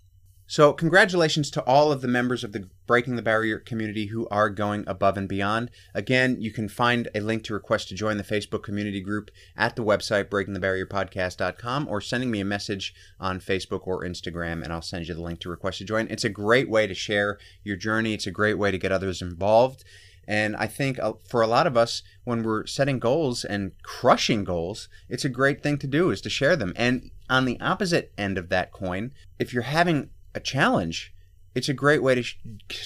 So, 0.47 0.75
congratulations 0.75 1.51
to 1.53 1.63
all 1.63 1.91
of 1.91 2.03
the 2.03 2.09
members 2.09 2.45
of 2.45 2.53
the 2.53 2.69
Breaking 2.87 3.17
the 3.17 3.23
Barrier 3.23 3.59
community 3.59 4.07
who 4.07 4.29
are 4.29 4.51
going 4.51 4.85
above 4.87 5.17
and 5.17 5.27
beyond. 5.27 5.71
Again, 5.95 6.37
you 6.39 6.53
can 6.53 6.69
find 6.69 7.09
a 7.15 7.21
link 7.21 7.45
to 7.45 7.55
request 7.55 7.89
to 7.89 7.95
join 7.95 8.19
the 8.19 8.25
Facebook 8.25 8.63
community 8.63 9.01
group 9.01 9.31
at 9.57 9.75
the 9.75 9.83
website 9.83 10.25
breakingthebarrierpodcast.com 10.25 11.89
or 11.89 12.03
sending 12.03 12.31
me 12.31 12.41
a 12.41 12.45
message 12.45 12.95
on 13.19 13.41
Facebook 13.41 13.87
or 13.87 14.05
Instagram 14.05 14.63
and 14.63 14.71
I'll 14.71 14.83
send 14.83 15.09
you 15.09 15.15
the 15.15 15.23
link 15.23 15.41
to 15.41 15.49
request 15.49 15.79
to 15.79 15.85
join. 15.85 16.09
It's 16.09 16.25
a 16.25 16.29
great 16.29 16.69
way 16.69 16.87
to 16.87 16.95
share 16.95 17.39
your 17.63 17.77
journey, 17.77 18.13
it's 18.13 18.27
a 18.27 18.31
great 18.31 18.59
way 18.59 18.71
to 18.71 18.79
get 18.79 18.93
others 18.93 19.23
involved. 19.23 19.83
And 20.27 20.57
I 20.57 20.67
think 20.67 20.99
uh, 20.99 21.15
for 21.27 21.41
a 21.41 21.47
lot 21.47 21.67
of 21.67 21.77
us, 21.77 22.03
when 22.25 22.43
we're 22.43 22.67
setting 22.67 22.99
goals 22.99 23.45
and 23.45 23.73
crushing 23.83 24.45
goals, 24.45 24.89
it's 25.09 25.25
a 25.25 25.31
great 25.31 25.63
thing 25.63 25.79
to 25.79 25.87
do 25.87 26.11
is 26.11 26.21
to 26.23 26.31
share 26.31 26.57
them. 26.57 26.73
And 26.77 27.11
on 27.31 27.47
the 27.47 27.61
opposite 27.61 28.13
end 28.19 28.37
of 28.37 28.51
that 28.51 28.73
coin, 28.73 29.13
if 29.39 29.53
you're 29.53 29.63
having 29.63 30.11
a 30.35 30.41
challenge, 30.41 31.15
it's 31.55 31.69
a 31.69 31.75
great 31.75 32.03
way 32.03 32.15
to 32.15 32.23
sh- 32.23 32.37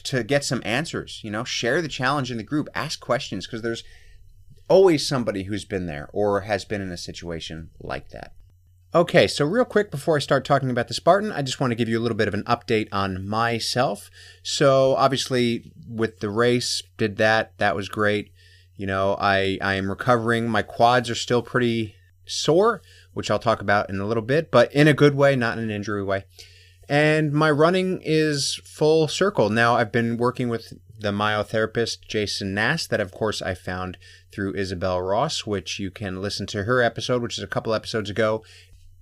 to 0.05 0.23
get 0.23 0.45
some 0.45 0.62
answers. 0.64 1.21
You 1.23 1.31
know, 1.31 1.45
share 1.45 1.81
the 1.81 1.88
challenge 1.88 2.31
in 2.31 2.37
the 2.37 2.43
group, 2.43 2.69
ask 2.75 3.00
questions 3.00 3.47
because 3.47 3.62
there's 3.62 3.85
always 4.69 5.07
somebody 5.07 5.45
who's 5.45 5.64
been 5.64 5.87
there 5.87 6.09
or 6.12 6.43
has 6.43 6.64
been 6.64 6.83
in 6.83 6.93
a 6.93 6.97
situation 6.97 7.71
like 7.81 8.11
that. 8.11 8.33
Okay, 8.95 9.26
so 9.26 9.45
real 9.45 9.67
quick 9.67 9.90
before 9.90 10.17
I 10.17 10.21
start 10.21 10.47
talking 10.47 10.71
about 10.71 10.88
the 10.88 10.95
Spartan, 10.95 11.31
I 11.31 11.43
just 11.43 11.61
want 11.61 11.73
to 11.73 11.75
give 11.75 11.90
you 11.90 11.99
a 11.99 12.00
little 12.00 12.17
bit 12.17 12.28
of 12.28 12.33
an 12.33 12.45
update 12.45 12.88
on 12.90 13.26
myself. 13.26 14.11
So 14.43 14.95
obviously 14.97 15.73
with 15.87 16.21
the 16.21 16.31
race, 16.31 16.83
did 16.97 17.19
that, 17.19 17.52
that 17.59 17.76
was 17.76 17.90
great. 17.90 18.33
You 18.76 18.87
know, 18.87 19.17
I 19.21 19.59
I 19.61 19.75
am 19.75 19.90
recovering. 19.90 20.49
My 20.49 20.62
quads 20.62 21.11
are 21.11 21.14
still 21.14 21.43
pretty 21.43 21.97
sore, 22.25 22.81
which 23.12 23.31
I'll 23.31 23.38
talk 23.38 23.61
about 23.61 23.90
in 23.90 24.00
a 24.00 24.07
little 24.07 24.23
bit, 24.23 24.50
but 24.50 24.73
in 24.73 24.88
a 24.88 24.95
good 24.95 25.14
way, 25.14 25.37
not 25.37 25.59
in 25.59 25.64
an 25.64 25.71
injury 25.71 26.02
way. 26.05 26.25
And 26.88 27.33
my 27.33 27.50
running 27.50 28.00
is 28.02 28.61
full 28.64 29.09
circle. 29.09 29.50
Now 29.50 29.76
I've 29.76 29.92
been 29.92 30.16
working 30.16 30.49
with 30.49 30.73
the 30.99 31.12
myotherapist 31.12 31.99
Jason 32.09 32.54
Nass, 32.54 32.87
that 32.87 33.00
of 33.00 33.12
course 33.12 33.42
I 33.42 33.54
found 33.54 33.99
through 34.33 34.54
Isabel 34.54 35.00
Ross, 35.00 35.47
which 35.47 35.78
you 35.78 35.90
can 35.90 36.23
listen 36.23 36.47
to 36.49 36.64
her 36.64 36.83
episode, 36.83 37.23
which 37.23 37.38
is 37.38 37.45
a 37.45 37.49
couple 37.49 37.75
episodes 37.75 38.11
ago. 38.11 38.42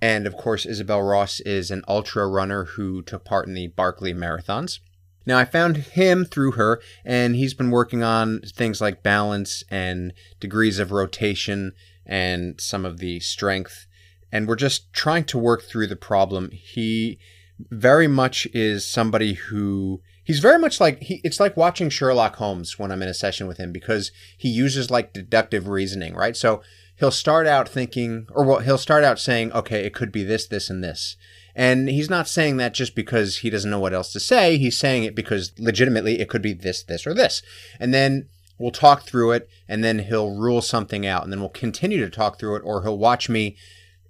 And 0.02 0.26
of 0.26 0.36
course, 0.36 0.66
Isabel 0.66 1.00
Ross 1.00 1.40
is 1.40 1.70
an 1.70 1.82
ultra 1.88 2.28
runner 2.28 2.64
who 2.64 3.02
took 3.02 3.24
part 3.24 3.46
in 3.46 3.54
the 3.54 3.68
Barkley 3.68 4.12
marathons. 4.12 4.80
Now, 5.24 5.38
I 5.38 5.44
found 5.44 5.78
him 5.78 6.24
through 6.24 6.52
her, 6.52 6.80
and 7.04 7.34
he's 7.34 7.54
been 7.54 7.70
working 7.70 8.02
on 8.02 8.40
things 8.40 8.80
like 8.80 9.02
balance 9.02 9.64
and 9.70 10.12
degrees 10.38 10.78
of 10.78 10.92
rotation 10.92 11.72
and 12.04 12.60
some 12.60 12.84
of 12.84 12.98
the 12.98 13.18
strength. 13.20 13.86
And 14.30 14.46
we're 14.46 14.56
just 14.56 14.92
trying 14.92 15.24
to 15.24 15.38
work 15.38 15.62
through 15.62 15.88
the 15.88 15.96
problem. 15.96 16.50
He 16.52 17.18
very 17.58 18.08
much 18.08 18.46
is 18.52 18.86
somebody 18.86 19.34
who 19.34 20.00
he's 20.24 20.40
very 20.40 20.58
much 20.58 20.80
like 20.80 21.02
he 21.02 21.20
it's 21.24 21.40
like 21.40 21.56
watching 21.56 21.88
Sherlock 21.88 22.36
Holmes 22.36 22.78
when 22.78 22.92
I'm 22.92 23.02
in 23.02 23.08
a 23.08 23.14
session 23.14 23.46
with 23.46 23.58
him 23.58 23.72
because 23.72 24.12
he 24.36 24.48
uses 24.48 24.90
like 24.90 25.12
deductive 25.12 25.68
reasoning, 25.68 26.14
right? 26.14 26.36
So 26.36 26.62
he'll 26.96 27.10
start 27.10 27.46
out 27.46 27.68
thinking 27.68 28.26
or 28.30 28.44
well 28.44 28.58
he'll 28.58 28.78
start 28.78 29.04
out 29.04 29.18
saying, 29.18 29.52
"Okay, 29.52 29.84
it 29.84 29.94
could 29.94 30.12
be 30.12 30.24
this, 30.24 30.46
this 30.46 30.68
and 30.68 30.84
this." 30.84 31.16
And 31.56 31.88
he's 31.88 32.10
not 32.10 32.28
saying 32.28 32.58
that 32.58 32.74
just 32.74 32.94
because 32.94 33.38
he 33.38 33.48
doesn't 33.48 33.70
know 33.70 33.80
what 33.80 33.94
else 33.94 34.12
to 34.12 34.20
say. 34.20 34.58
He's 34.58 34.76
saying 34.76 35.04
it 35.04 35.14
because 35.14 35.52
legitimately 35.58 36.20
it 36.20 36.28
could 36.28 36.42
be 36.42 36.52
this, 36.52 36.82
this 36.82 37.06
or 37.06 37.14
this. 37.14 37.40
And 37.80 37.94
then 37.94 38.28
we'll 38.58 38.70
talk 38.70 39.04
through 39.04 39.32
it 39.32 39.48
and 39.66 39.82
then 39.82 40.00
he'll 40.00 40.36
rule 40.36 40.60
something 40.60 41.06
out 41.06 41.24
and 41.24 41.32
then 41.32 41.40
we'll 41.40 41.48
continue 41.48 41.98
to 41.98 42.10
talk 42.10 42.38
through 42.38 42.56
it 42.56 42.62
or 42.64 42.82
he'll 42.82 42.98
watch 42.98 43.30
me 43.30 43.56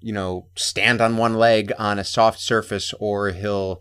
you 0.06 0.12
know, 0.12 0.46
stand 0.54 1.00
on 1.00 1.16
one 1.16 1.34
leg 1.34 1.72
on 1.80 1.98
a 1.98 2.04
soft 2.04 2.38
surface, 2.38 2.94
or 3.00 3.30
he'll 3.30 3.80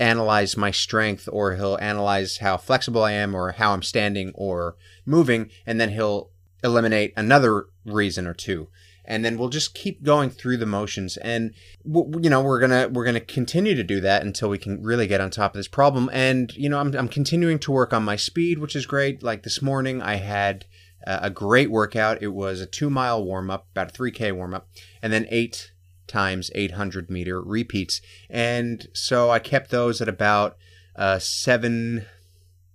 analyze 0.00 0.56
my 0.56 0.72
strength, 0.72 1.28
or 1.30 1.54
he'll 1.54 1.78
analyze 1.80 2.38
how 2.38 2.56
flexible 2.56 3.04
I 3.04 3.12
am, 3.12 3.36
or 3.36 3.52
how 3.52 3.72
I'm 3.72 3.84
standing 3.84 4.32
or 4.34 4.74
moving, 5.06 5.50
and 5.64 5.80
then 5.80 5.90
he'll 5.90 6.30
eliminate 6.64 7.12
another 7.16 7.66
reason 7.86 8.26
or 8.26 8.34
two. 8.34 8.66
And 9.04 9.24
then 9.24 9.38
we'll 9.38 9.48
just 9.48 9.74
keep 9.74 10.02
going 10.02 10.28
through 10.28 10.56
the 10.56 10.66
motions, 10.66 11.16
and 11.18 11.52
you 11.84 12.30
know 12.30 12.42
we're 12.42 12.58
gonna 12.58 12.88
we're 12.88 13.04
gonna 13.04 13.20
continue 13.20 13.76
to 13.76 13.84
do 13.84 14.00
that 14.00 14.22
until 14.22 14.48
we 14.48 14.58
can 14.58 14.82
really 14.82 15.06
get 15.06 15.20
on 15.20 15.30
top 15.30 15.54
of 15.54 15.58
this 15.58 15.68
problem. 15.68 16.10
And 16.12 16.52
you 16.56 16.68
know 16.68 16.80
I'm 16.80 16.92
I'm 16.96 17.08
continuing 17.08 17.60
to 17.60 17.70
work 17.70 17.92
on 17.92 18.02
my 18.02 18.16
speed, 18.16 18.58
which 18.58 18.74
is 18.74 18.86
great. 18.86 19.22
Like 19.22 19.44
this 19.44 19.62
morning, 19.62 20.02
I 20.02 20.16
had 20.16 20.64
uh, 21.06 21.20
a 21.22 21.30
great 21.30 21.70
workout. 21.70 22.22
It 22.22 22.28
was 22.28 22.60
a 22.60 22.66
two 22.66 22.90
mile 22.90 23.22
warm 23.22 23.50
up, 23.50 23.66
about 23.72 23.90
a 23.90 23.98
3K 23.98 24.34
warm 24.34 24.54
up, 24.54 24.68
and 25.02 25.12
then 25.12 25.26
eight 25.30 25.72
times 26.06 26.50
800 26.54 27.10
meter 27.10 27.40
repeats. 27.40 28.00
And 28.28 28.86
so 28.92 29.30
I 29.30 29.38
kept 29.38 29.70
those 29.70 30.00
at 30.00 30.08
about 30.08 30.56
a 30.94 31.20
seven, 31.20 32.06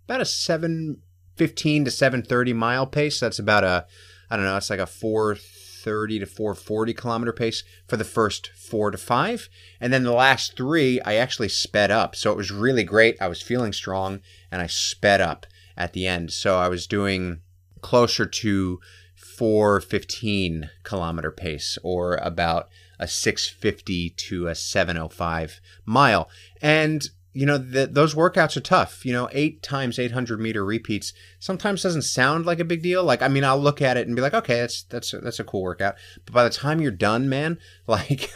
about 0.05 0.21
a 0.21 0.25
715 0.25 1.85
to 1.85 1.91
730 1.91 2.53
mile 2.53 2.87
pace. 2.87 3.19
That's 3.19 3.39
about 3.39 3.63
a, 3.63 3.85
I 4.29 4.35
don't 4.35 4.45
know, 4.45 4.57
it's 4.57 4.69
like 4.69 4.79
a 4.79 4.85
430 4.85 6.19
to 6.19 6.25
440 6.25 6.93
kilometer 6.93 7.33
pace 7.33 7.63
for 7.87 7.97
the 7.97 8.03
first 8.03 8.51
four 8.55 8.91
to 8.91 8.97
five. 8.97 9.49
And 9.79 9.93
then 9.93 10.03
the 10.03 10.11
last 10.11 10.55
three, 10.55 10.99
I 11.01 11.15
actually 11.15 11.49
sped 11.49 11.91
up. 11.91 12.15
So 12.15 12.31
it 12.31 12.37
was 12.37 12.51
really 12.51 12.83
great. 12.83 13.17
I 13.21 13.27
was 13.27 13.41
feeling 13.41 13.73
strong 13.73 14.21
and 14.51 14.61
I 14.61 14.67
sped 14.67 15.21
up 15.21 15.45
at 15.77 15.93
the 15.93 16.07
end. 16.07 16.31
So 16.31 16.57
I 16.57 16.67
was 16.67 16.87
doing 16.87 17.41
closer 17.81 18.25
to 18.25 18.79
415 19.15 20.69
kilometer 20.83 21.31
pace 21.31 21.77
or 21.83 22.15
about 22.15 22.67
a 22.99 23.07
650 23.07 24.09
to 24.09 24.47
a 24.47 24.55
705 24.55 25.61
mile. 25.85 26.29
And 26.61 27.07
you 27.31 27.45
know 27.45 27.57
the, 27.57 27.85
those 27.85 28.15
workouts 28.15 28.57
are 28.57 28.61
tough. 28.61 29.05
You 29.05 29.13
know 29.13 29.29
eight 29.31 29.61
times 29.61 29.99
800 29.99 30.39
meter 30.39 30.65
repeats 30.65 31.13
sometimes 31.39 31.83
doesn't 31.83 32.01
sound 32.01 32.45
like 32.45 32.59
a 32.59 32.65
big 32.65 32.81
deal. 32.81 33.03
Like 33.03 33.21
i 33.21 33.27
mean 33.27 33.43
i'll 33.43 33.59
look 33.59 33.81
at 33.81 33.97
it 33.97 34.07
and 34.07 34.15
be 34.15 34.21
like 34.21 34.33
okay 34.33 34.59
that's 34.59 34.83
that's 34.83 35.13
a, 35.13 35.19
that's 35.19 35.39
a 35.39 35.43
cool 35.43 35.61
workout. 35.61 35.95
But 36.25 36.33
by 36.33 36.43
the 36.43 36.49
time 36.49 36.81
you're 36.81 36.91
done 36.91 37.29
man 37.29 37.59
like 37.87 38.33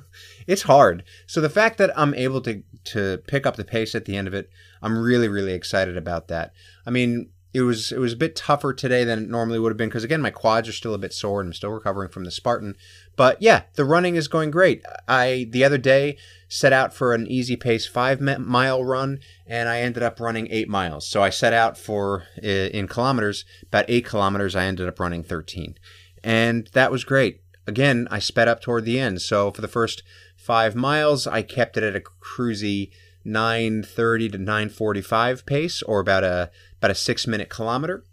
it's 0.46 0.62
hard. 0.62 1.04
So 1.26 1.40
the 1.40 1.50
fact 1.50 1.78
that 1.78 1.90
i'm 1.98 2.14
able 2.14 2.40
to 2.42 2.62
to 2.84 3.18
pick 3.26 3.46
up 3.46 3.56
the 3.56 3.64
pace 3.64 3.94
at 3.94 4.04
the 4.04 4.16
end 4.16 4.28
of 4.28 4.34
it 4.34 4.48
i'm 4.80 4.96
really 4.96 5.28
really 5.28 5.52
excited 5.52 5.96
about 5.96 6.28
that. 6.28 6.52
I 6.86 6.90
mean 6.90 7.30
it 7.56 7.62
was 7.62 7.90
it 7.90 7.98
was 7.98 8.12
a 8.12 8.16
bit 8.16 8.36
tougher 8.36 8.74
today 8.74 9.02
than 9.02 9.18
it 9.18 9.30
normally 9.30 9.58
would 9.58 9.70
have 9.70 9.78
been 9.78 9.88
because 9.88 10.04
again 10.04 10.20
my 10.20 10.30
quads 10.30 10.68
are 10.68 10.72
still 10.72 10.92
a 10.92 10.98
bit 10.98 11.14
sore 11.14 11.40
and 11.40 11.48
I'm 11.48 11.54
still 11.54 11.70
recovering 11.70 12.10
from 12.10 12.24
the 12.24 12.30
Spartan. 12.30 12.76
But 13.16 13.40
yeah, 13.40 13.62
the 13.76 13.86
running 13.86 14.14
is 14.14 14.28
going 14.28 14.50
great. 14.50 14.84
I 15.08 15.48
the 15.50 15.64
other 15.64 15.78
day 15.78 16.18
set 16.48 16.74
out 16.74 16.92
for 16.92 17.14
an 17.14 17.26
easy 17.26 17.56
pace 17.56 17.86
five 17.86 18.20
mile 18.20 18.84
run 18.84 19.20
and 19.46 19.70
I 19.70 19.80
ended 19.80 20.02
up 20.02 20.20
running 20.20 20.48
eight 20.50 20.68
miles. 20.68 21.06
So 21.06 21.22
I 21.22 21.30
set 21.30 21.54
out 21.54 21.78
for 21.78 22.24
in 22.42 22.88
kilometers 22.88 23.46
about 23.62 23.86
eight 23.88 24.04
kilometers. 24.04 24.54
I 24.54 24.64
ended 24.64 24.86
up 24.86 25.00
running 25.00 25.22
13, 25.22 25.78
and 26.22 26.68
that 26.74 26.92
was 26.92 27.04
great. 27.04 27.40
Again, 27.66 28.06
I 28.10 28.18
sped 28.18 28.48
up 28.48 28.60
toward 28.60 28.84
the 28.84 29.00
end. 29.00 29.22
So 29.22 29.50
for 29.50 29.62
the 29.62 29.66
first 29.66 30.02
five 30.36 30.74
miles, 30.74 31.26
I 31.26 31.40
kept 31.40 31.78
it 31.78 31.82
at 31.82 31.96
a 31.96 32.00
cruisy 32.00 32.90
9:30 33.26 34.32
to 34.32 34.38
9:45 34.38 35.44
pace, 35.46 35.82
or 35.82 36.00
about 36.00 36.22
a 36.22 36.50
about 36.78 36.90
a 36.90 36.94
six 36.94 37.26
minute 37.26 37.48
kilometer. 37.48 38.04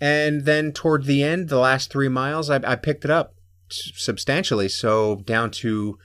And 0.00 0.44
then 0.44 0.72
toward 0.72 1.04
the 1.04 1.22
end, 1.24 1.48
the 1.48 1.58
last 1.58 1.90
three 1.90 2.08
miles, 2.08 2.50
I, 2.50 2.60
I 2.64 2.76
picked 2.76 3.04
it 3.04 3.10
up 3.10 3.34
substantially. 3.68 4.68
So 4.68 5.16
down 5.16 5.50
to 5.50 5.98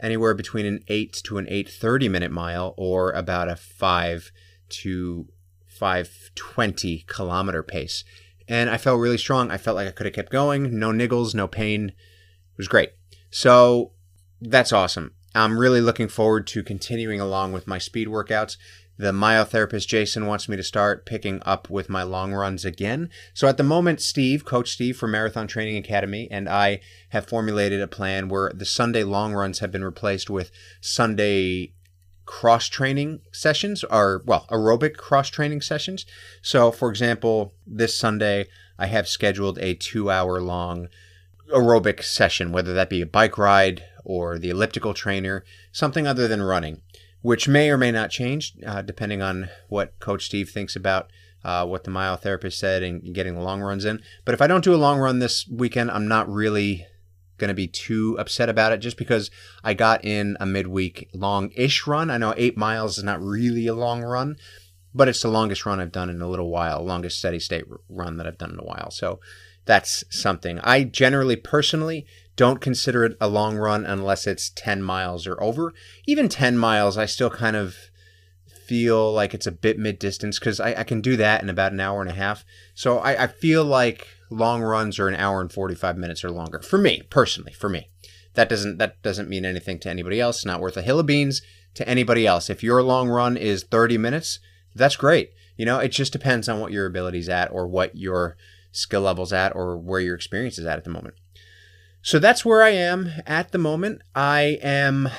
anywhere 0.00 0.34
between 0.34 0.66
an 0.66 0.84
eight 0.88 1.20
to 1.24 1.38
an 1.38 1.46
eight 1.48 1.68
thirty 1.68 2.08
minute 2.08 2.30
mile, 2.30 2.74
or 2.76 3.10
about 3.12 3.50
a 3.50 3.56
five 3.56 4.30
to 4.70 5.26
five 5.66 6.30
twenty 6.34 7.04
kilometer 7.06 7.62
pace. 7.62 8.04
And 8.48 8.70
I 8.70 8.78
felt 8.78 9.00
really 9.00 9.18
strong. 9.18 9.50
I 9.50 9.58
felt 9.58 9.76
like 9.76 9.88
I 9.88 9.92
could 9.92 10.06
have 10.06 10.14
kept 10.14 10.32
going. 10.32 10.78
No 10.78 10.90
niggles, 10.90 11.34
no 11.34 11.46
pain. 11.46 11.90
It 11.90 12.56
was 12.56 12.68
great. 12.68 12.90
So 13.30 13.92
that's 14.40 14.72
awesome. 14.72 15.14
I'm 15.34 15.58
really 15.58 15.80
looking 15.80 16.08
forward 16.08 16.46
to 16.48 16.64
continuing 16.64 17.20
along 17.20 17.52
with 17.52 17.68
my 17.68 17.78
speed 17.78 18.08
workouts. 18.08 18.56
The 19.00 19.12
myotherapist 19.12 19.86
Jason 19.86 20.26
wants 20.26 20.46
me 20.46 20.58
to 20.58 20.62
start 20.62 21.06
picking 21.06 21.42
up 21.46 21.70
with 21.70 21.88
my 21.88 22.02
long 22.02 22.34
runs 22.34 22.66
again. 22.66 23.08
So 23.32 23.48
at 23.48 23.56
the 23.56 23.62
moment, 23.62 24.02
Steve, 24.02 24.44
Coach 24.44 24.72
Steve 24.72 24.94
from 24.94 25.12
Marathon 25.12 25.46
Training 25.46 25.78
Academy, 25.78 26.28
and 26.30 26.46
I 26.46 26.80
have 27.08 27.26
formulated 27.26 27.80
a 27.80 27.88
plan 27.88 28.28
where 28.28 28.52
the 28.54 28.66
Sunday 28.66 29.02
long 29.02 29.32
runs 29.32 29.60
have 29.60 29.72
been 29.72 29.82
replaced 29.82 30.28
with 30.28 30.50
Sunday 30.82 31.72
cross 32.26 32.68
training 32.68 33.22
sessions 33.32 33.84
or 33.84 34.22
well 34.26 34.44
aerobic 34.50 34.98
cross 34.98 35.30
training 35.30 35.60
sessions 35.60 36.06
so 36.40 36.70
for 36.70 36.88
example 36.88 37.54
this 37.66 37.96
sunday 37.96 38.46
i 38.78 38.86
have 38.86 39.08
scheduled 39.08 39.58
a 39.58 39.74
two 39.74 40.08
hour 40.08 40.40
long 40.40 40.86
aerobic 41.52 42.04
session 42.04 42.52
whether 42.52 42.72
that 42.72 42.88
be 42.88 43.00
a 43.00 43.06
bike 43.06 43.36
ride 43.36 43.82
or 44.04 44.38
the 44.38 44.50
elliptical 44.50 44.94
trainer 44.94 45.44
something 45.72 46.06
other 46.06 46.28
than 46.28 46.40
running 46.40 46.80
which 47.22 47.48
may 47.48 47.70
or 47.70 47.76
may 47.76 47.90
not 47.90 48.10
change 48.10 48.54
uh, 48.66 48.82
depending 48.82 49.22
on 49.22 49.48
what 49.68 49.98
Coach 49.98 50.26
Steve 50.26 50.50
thinks 50.50 50.76
about 50.76 51.10
uh, 51.44 51.66
what 51.66 51.84
the 51.84 51.90
myotherapist 51.90 52.54
said 52.54 52.82
and 52.82 53.14
getting 53.14 53.34
the 53.34 53.40
long 53.42 53.60
runs 53.60 53.84
in. 53.84 54.02
But 54.24 54.34
if 54.34 54.42
I 54.42 54.46
don't 54.46 54.64
do 54.64 54.74
a 54.74 54.76
long 54.76 54.98
run 54.98 55.18
this 55.18 55.48
weekend, 55.48 55.90
I'm 55.90 56.08
not 56.08 56.28
really 56.28 56.86
going 57.38 57.48
to 57.48 57.54
be 57.54 57.66
too 57.66 58.16
upset 58.18 58.48
about 58.48 58.72
it 58.72 58.78
just 58.78 58.98
because 58.98 59.30
I 59.64 59.74
got 59.74 60.04
in 60.04 60.36
a 60.38 60.46
midweek 60.46 61.08
long 61.14 61.50
ish 61.56 61.86
run. 61.86 62.10
I 62.10 62.18
know 62.18 62.34
eight 62.36 62.56
miles 62.56 62.98
is 62.98 63.04
not 63.04 63.22
really 63.22 63.66
a 63.66 63.74
long 63.74 64.02
run, 64.02 64.36
but 64.94 65.08
it's 65.08 65.22
the 65.22 65.28
longest 65.28 65.66
run 65.66 65.80
I've 65.80 65.92
done 65.92 66.10
in 66.10 66.20
a 66.20 66.28
little 66.28 66.50
while, 66.50 66.84
longest 66.84 67.18
steady 67.18 67.40
state 67.40 67.64
run 67.88 68.16
that 68.16 68.26
I've 68.26 68.38
done 68.38 68.50
in 68.50 68.58
a 68.58 68.64
while. 68.64 68.90
So 68.90 69.20
that's 69.64 70.04
something. 70.10 70.58
I 70.60 70.84
generally, 70.84 71.36
personally, 71.36 72.06
don't 72.36 72.60
consider 72.60 73.04
it 73.04 73.16
a 73.20 73.28
long 73.28 73.56
run 73.56 73.84
unless 73.84 74.26
it's 74.26 74.50
10 74.50 74.82
miles 74.82 75.26
or 75.26 75.40
over. 75.42 75.72
Even 76.06 76.28
10 76.28 76.56
miles, 76.56 76.96
I 76.96 77.06
still 77.06 77.30
kind 77.30 77.56
of 77.56 77.76
feel 78.66 79.12
like 79.12 79.34
it's 79.34 79.46
a 79.46 79.52
bit 79.52 79.78
mid 79.78 79.98
distance 79.98 80.38
because 80.38 80.60
I, 80.60 80.74
I, 80.74 80.84
can 80.84 81.00
do 81.00 81.16
that 81.16 81.42
in 81.42 81.50
about 81.50 81.72
an 81.72 81.80
hour 81.80 82.00
and 82.00 82.08
a 82.08 82.14
half. 82.14 82.44
So 82.72 82.98
I, 82.98 83.24
I, 83.24 83.26
feel 83.26 83.64
like 83.64 84.06
long 84.30 84.62
runs 84.62 84.98
are 85.00 85.08
an 85.08 85.16
hour 85.16 85.40
and 85.40 85.52
45 85.52 85.96
minutes 85.96 86.22
or 86.22 86.30
longer 86.30 86.60
for 86.60 86.78
me 86.78 87.02
personally. 87.10 87.52
For 87.52 87.68
me, 87.68 87.90
that 88.34 88.48
doesn't 88.48 88.78
that 88.78 89.02
doesn't 89.02 89.28
mean 89.28 89.44
anything 89.44 89.80
to 89.80 89.90
anybody 89.90 90.20
else. 90.20 90.44
Not 90.44 90.60
worth 90.60 90.76
a 90.76 90.82
hill 90.82 91.00
of 91.00 91.06
beans 91.06 91.42
to 91.74 91.88
anybody 91.88 92.28
else. 92.28 92.48
If 92.48 92.62
your 92.62 92.80
long 92.80 93.08
run 93.08 93.36
is 93.36 93.64
30 93.64 93.98
minutes, 93.98 94.38
that's 94.80 94.96
great. 94.96 95.30
You 95.56 95.66
know, 95.66 95.78
it 95.78 95.88
just 95.88 96.12
depends 96.12 96.48
on 96.48 96.60
what 96.60 96.72
your 96.72 96.86
ability's 96.86 97.28
at 97.28 97.52
or 97.52 97.68
what 97.68 97.96
your 97.96 98.36
skill 98.72 99.02
level's 99.02 99.32
at 99.32 99.54
or 99.54 99.76
where 99.76 100.00
your 100.00 100.14
experience 100.14 100.58
is 100.58 100.66
at 100.66 100.78
at 100.78 100.84
the 100.84 100.90
moment. 100.90 101.14
So 102.02 102.18
that's 102.18 102.44
where 102.44 102.62
I 102.62 102.70
am 102.70 103.10
at 103.26 103.52
the 103.52 103.58
moment. 103.58 104.00
I 104.14 104.58
am 104.62 105.10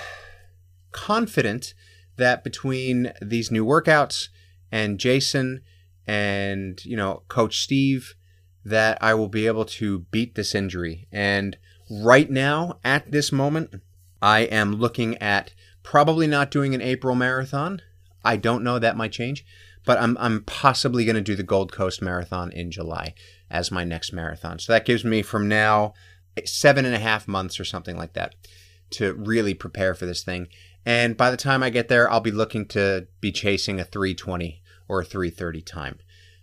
confident 0.91 1.73
that 2.17 2.43
between 2.43 3.13
these 3.21 3.51
new 3.51 3.65
workouts 3.65 4.29
and 4.71 4.99
Jason 4.99 5.61
and, 6.07 6.83
you 6.83 6.97
know, 6.97 7.23
Coach 7.27 7.59
Steve, 7.59 8.15
that 8.65 8.97
I 9.01 9.13
will 9.13 9.29
be 9.29 9.47
able 9.47 9.65
to 9.65 9.99
beat 10.11 10.35
this 10.35 10.55
injury. 10.55 11.07
And 11.11 11.57
right 11.89 12.29
now, 12.29 12.79
at 12.83 13.11
this 13.11 13.31
moment, 13.31 13.75
I 14.21 14.41
am 14.41 14.73
looking 14.75 15.17
at 15.17 15.53
probably 15.83 16.27
not 16.27 16.51
doing 16.51 16.73
an 16.73 16.81
April 16.81 17.15
marathon. 17.15 17.81
I 18.23 18.37
don't 18.37 18.63
know, 18.63 18.79
that 18.79 18.97
might 18.97 19.11
change, 19.11 19.45
but 19.85 19.99
I'm, 19.99 20.17
I'm 20.19 20.43
possibly 20.43 21.05
going 21.05 21.15
to 21.15 21.21
do 21.21 21.35
the 21.35 21.43
Gold 21.43 21.71
Coast 21.71 22.01
Marathon 22.01 22.51
in 22.51 22.71
July 22.71 23.13
as 23.49 23.71
my 23.71 23.83
next 23.83 24.13
marathon. 24.13 24.59
So 24.59 24.73
that 24.73 24.85
gives 24.85 25.03
me 25.03 25.21
from 25.21 25.47
now 25.47 25.93
seven 26.45 26.85
and 26.85 26.95
a 26.95 26.99
half 26.99 27.27
months 27.27 27.59
or 27.59 27.65
something 27.65 27.97
like 27.97 28.13
that 28.13 28.35
to 28.91 29.13
really 29.13 29.53
prepare 29.53 29.93
for 29.93 30.05
this 30.05 30.23
thing. 30.23 30.47
And 30.85 31.15
by 31.15 31.31
the 31.31 31.37
time 31.37 31.63
I 31.63 31.69
get 31.69 31.87
there, 31.87 32.09
I'll 32.09 32.19
be 32.21 32.31
looking 32.31 32.65
to 32.69 33.07
be 33.19 33.31
chasing 33.31 33.79
a 33.79 33.83
320 33.83 34.61
or 34.87 35.01
a 35.01 35.05
330 35.05 35.61
time. 35.61 35.99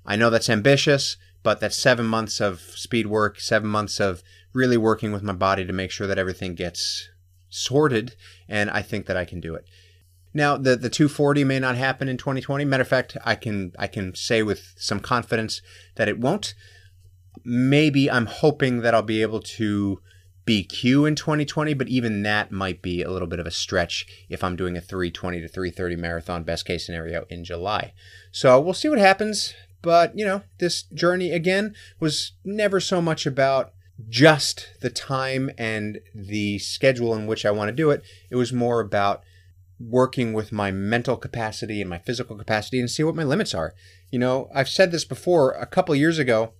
I 0.07 0.17
know 0.17 0.31
that's 0.31 0.49
ambitious, 0.51 1.17
but 1.43 1.61
that's 1.61 1.77
seven 1.77 2.07
months 2.07 2.41
of 2.41 2.61
speed 2.61 3.07
work, 3.07 3.41
seven 3.41 3.69
months 3.69 4.01
of 4.01 4.23
really 4.53 4.77
working 4.77 5.13
with 5.13 5.23
my 5.23 5.33
body 5.33 5.65
to 5.65 5.73
make 5.73 5.91
sure 5.91 6.07
that 6.07 6.19
everything 6.19 6.55
gets 6.55 7.11
sorted. 7.49 8.15
And 8.49 8.71
I 8.71 8.83
think 8.83 9.07
that 9.07 9.17
I 9.17 9.25
can 9.25 9.41
do 9.41 9.55
it. 9.55 9.67
Now, 10.35 10.57
the, 10.57 10.77
the 10.77 10.91
240 10.91 11.45
may 11.45 11.59
not 11.59 11.77
happen 11.77 12.09
in 12.09 12.17
2020. 12.17 12.65
Matter 12.65 12.83
of 12.83 12.89
fact, 12.89 13.17
I 13.25 13.35
can 13.35 13.73
I 13.79 13.87
can 13.87 14.15
say 14.15 14.43
with 14.43 14.75
some 14.77 15.01
confidence 15.01 15.63
that 15.97 16.09
it 16.09 16.19
won't 16.19 16.55
maybe 17.45 18.11
I'm 18.11 18.27
hoping 18.27 18.81
that 18.81 18.95
I'll 18.95 19.03
be 19.03 19.23
able 19.23 19.41
to 19.41 20.01
BQ 20.47 21.07
in 21.07 21.15
2020, 21.15 21.75
but 21.75 21.89
even 21.89 22.23
that 22.23 22.51
might 22.51 22.81
be 22.81 23.03
a 23.03 23.11
little 23.11 23.29
bit 23.29 23.39
of 23.39 23.47
a 23.47 23.51
stretch 23.51 24.07
if 24.29 24.43
I'm 24.43 24.57
doing 24.57 24.77
a 24.77 24.81
320 24.81 25.41
to 25.41 25.49
330 25.49 25.97
marathon, 25.97 26.43
best 26.43 26.65
case 26.65 26.87
scenario 26.87 27.27
in 27.29 27.45
July. 27.45 27.93
So 28.31 28.61
we'll 28.61 28.75
see 28.75 28.89
what 28.89 28.99
happens. 28.99 29.55
But, 29.81 30.19
you 30.19 30.25
know, 30.25 30.43
this 30.59 30.83
journey 30.83 31.33
again 31.33 31.75
was 32.01 32.33
never 32.45 32.81
so 32.81 33.01
much 33.01 33.27
about 33.27 33.73
just 34.09 34.69
the 34.81 34.91
time 34.91 35.51
and 35.57 36.01
the 36.15 36.59
schedule 36.59 37.15
in 37.15 37.27
which 37.27 37.45
I 37.47 37.51
want 37.51 37.69
to 37.69 37.75
do 37.75 37.91
it. 37.91 38.03
It 38.31 38.37
was 38.37 38.53
more 38.53 38.81
about 38.81 39.23
working 39.81 40.33
with 40.33 40.53
my 40.53 40.71
mental 40.71 41.17
capacity 41.17 41.81
and 41.81 41.89
my 41.89 41.99
physical 41.99 42.37
capacity 42.37 42.81
and 42.81 42.91
see 42.91 43.05
what 43.05 43.15
my 43.15 43.23
limits 43.23 43.55
are. 43.55 43.75
You 44.11 44.19
know, 44.19 44.49
I've 44.55 44.69
said 44.69 44.91
this 44.91 45.05
before 45.05 45.53
a 45.53 45.67
couple 45.67 45.95
years 45.95 46.19
ago 46.19 46.53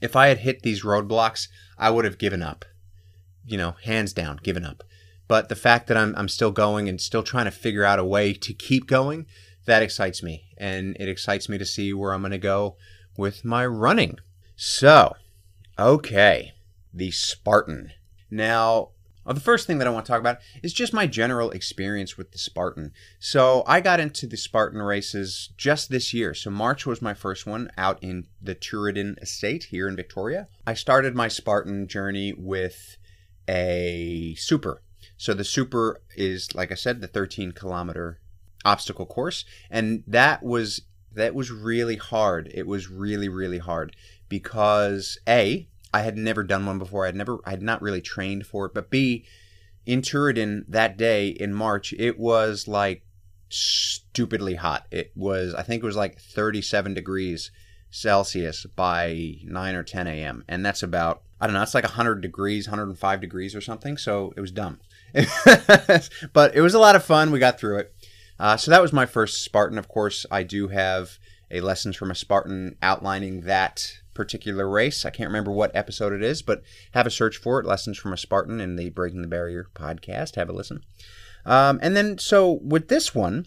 if 0.00 0.14
I 0.14 0.28
had 0.28 0.38
hit 0.38 0.62
these 0.62 0.84
roadblocks, 0.84 1.48
I 1.76 1.90
would 1.90 2.04
have 2.04 2.18
given 2.18 2.42
up. 2.42 2.64
You 3.44 3.56
know, 3.56 3.76
hands 3.82 4.12
down, 4.12 4.38
given 4.42 4.64
up. 4.64 4.84
But 5.26 5.48
the 5.48 5.56
fact 5.56 5.86
that 5.88 5.96
I'm, 5.96 6.14
I'm 6.16 6.28
still 6.28 6.50
going 6.50 6.88
and 6.88 7.00
still 7.00 7.22
trying 7.22 7.46
to 7.46 7.50
figure 7.50 7.84
out 7.84 7.98
a 7.98 8.04
way 8.04 8.32
to 8.32 8.54
keep 8.54 8.86
going, 8.86 9.26
that 9.66 9.82
excites 9.82 10.22
me. 10.22 10.44
And 10.56 10.96
it 10.98 11.08
excites 11.08 11.48
me 11.48 11.58
to 11.58 11.66
see 11.66 11.92
where 11.92 12.12
I'm 12.12 12.22
going 12.22 12.32
to 12.32 12.38
go 12.38 12.76
with 13.16 13.44
my 13.44 13.66
running. 13.66 14.18
So, 14.56 15.14
okay, 15.78 16.52
the 16.92 17.10
Spartan. 17.10 17.92
Now, 18.30 18.90
well, 19.28 19.34
the 19.34 19.40
first 19.42 19.66
thing 19.66 19.76
that 19.76 19.86
I 19.86 19.90
want 19.90 20.06
to 20.06 20.10
talk 20.10 20.20
about 20.20 20.38
is 20.62 20.72
just 20.72 20.94
my 20.94 21.06
general 21.06 21.50
experience 21.50 22.16
with 22.16 22.32
the 22.32 22.38
Spartan. 22.38 22.92
So 23.20 23.62
I 23.66 23.82
got 23.82 24.00
into 24.00 24.26
the 24.26 24.38
Spartan 24.38 24.80
races 24.80 25.50
just 25.58 25.90
this 25.90 26.14
year. 26.14 26.32
So 26.32 26.48
March 26.48 26.86
was 26.86 27.02
my 27.02 27.12
first 27.12 27.46
one 27.46 27.70
out 27.76 28.02
in 28.02 28.26
the 28.40 28.54
Tooradin 28.54 29.20
Estate 29.20 29.64
here 29.64 29.86
in 29.86 29.96
Victoria. 29.96 30.48
I 30.66 30.72
started 30.72 31.14
my 31.14 31.28
Spartan 31.28 31.88
journey 31.88 32.32
with 32.32 32.96
a 33.46 34.34
super. 34.38 34.80
So 35.18 35.34
the 35.34 35.44
super 35.44 36.00
is, 36.16 36.54
like 36.54 36.72
I 36.72 36.76
said, 36.76 37.02
the 37.02 37.06
13 37.06 37.52
kilometer 37.52 38.20
obstacle 38.64 39.04
course, 39.04 39.44
and 39.70 40.04
that 40.06 40.42
was 40.42 40.80
that 41.12 41.34
was 41.34 41.50
really 41.50 41.96
hard. 41.96 42.50
It 42.54 42.66
was 42.66 42.88
really 42.88 43.28
really 43.28 43.58
hard 43.58 43.94
because 44.30 45.18
a 45.28 45.68
I 45.92 46.02
had 46.02 46.16
never 46.16 46.42
done 46.42 46.66
one 46.66 46.78
before. 46.78 47.04
I 47.04 47.08
had 47.08 47.16
never, 47.16 47.38
I 47.44 47.50
had 47.50 47.62
not 47.62 47.82
really 47.82 48.00
trained 48.00 48.46
for 48.46 48.66
it. 48.66 48.74
But 48.74 48.90
B, 48.90 49.24
in 49.86 50.02
Tooradin 50.02 50.64
that 50.68 50.96
day 50.96 51.28
in 51.28 51.54
March, 51.54 51.94
it 51.98 52.18
was 52.18 52.68
like 52.68 53.04
stupidly 53.48 54.54
hot. 54.54 54.86
It 54.90 55.12
was, 55.14 55.54
I 55.54 55.62
think 55.62 55.82
it 55.82 55.86
was 55.86 55.96
like 55.96 56.20
37 56.20 56.94
degrees 56.94 57.50
Celsius 57.90 58.66
by 58.76 59.36
9 59.44 59.74
or 59.74 59.82
10 59.82 60.06
a.m. 60.06 60.44
And 60.48 60.64
that's 60.64 60.82
about, 60.82 61.22
I 61.40 61.46
don't 61.46 61.54
know, 61.54 61.62
it's 61.62 61.74
like 61.74 61.84
100 61.84 62.20
degrees, 62.20 62.68
105 62.68 63.20
degrees 63.20 63.54
or 63.54 63.60
something. 63.60 63.96
So 63.96 64.32
it 64.36 64.40
was 64.40 64.50
dumb. 64.50 64.80
but 66.32 66.54
it 66.54 66.60
was 66.60 66.74
a 66.74 66.78
lot 66.78 66.96
of 66.96 67.04
fun. 67.04 67.30
We 67.30 67.38
got 67.38 67.58
through 67.58 67.78
it. 67.78 67.94
Uh, 68.38 68.56
so 68.56 68.70
that 68.70 68.82
was 68.82 68.92
my 68.92 69.06
first 69.06 69.42
Spartan. 69.42 69.78
Of 69.78 69.88
course, 69.88 70.26
I 70.30 70.42
do 70.42 70.68
have 70.68 71.18
a 71.50 71.60
lessons 71.60 71.96
from 71.96 72.10
a 72.10 72.14
Spartan 72.14 72.76
outlining 72.82 73.42
that 73.42 74.00
particular 74.18 74.68
race. 74.68 75.04
I 75.04 75.10
can't 75.10 75.28
remember 75.28 75.52
what 75.52 75.70
episode 75.76 76.12
it 76.12 76.24
is, 76.24 76.42
but 76.42 76.64
have 76.90 77.06
a 77.06 77.10
search 77.10 77.36
for 77.36 77.60
it. 77.60 77.66
Lessons 77.66 77.96
from 77.96 78.12
a 78.12 78.16
Spartan 78.16 78.60
in 78.60 78.74
the 78.74 78.90
Breaking 78.90 79.22
the 79.22 79.28
Barrier 79.28 79.68
podcast. 79.76 80.34
Have 80.34 80.48
a 80.48 80.52
listen. 80.52 80.84
Um, 81.46 81.78
and 81.80 81.96
then 81.96 82.18
so 82.18 82.58
with 82.64 82.88
this 82.88 83.14
one, 83.14 83.46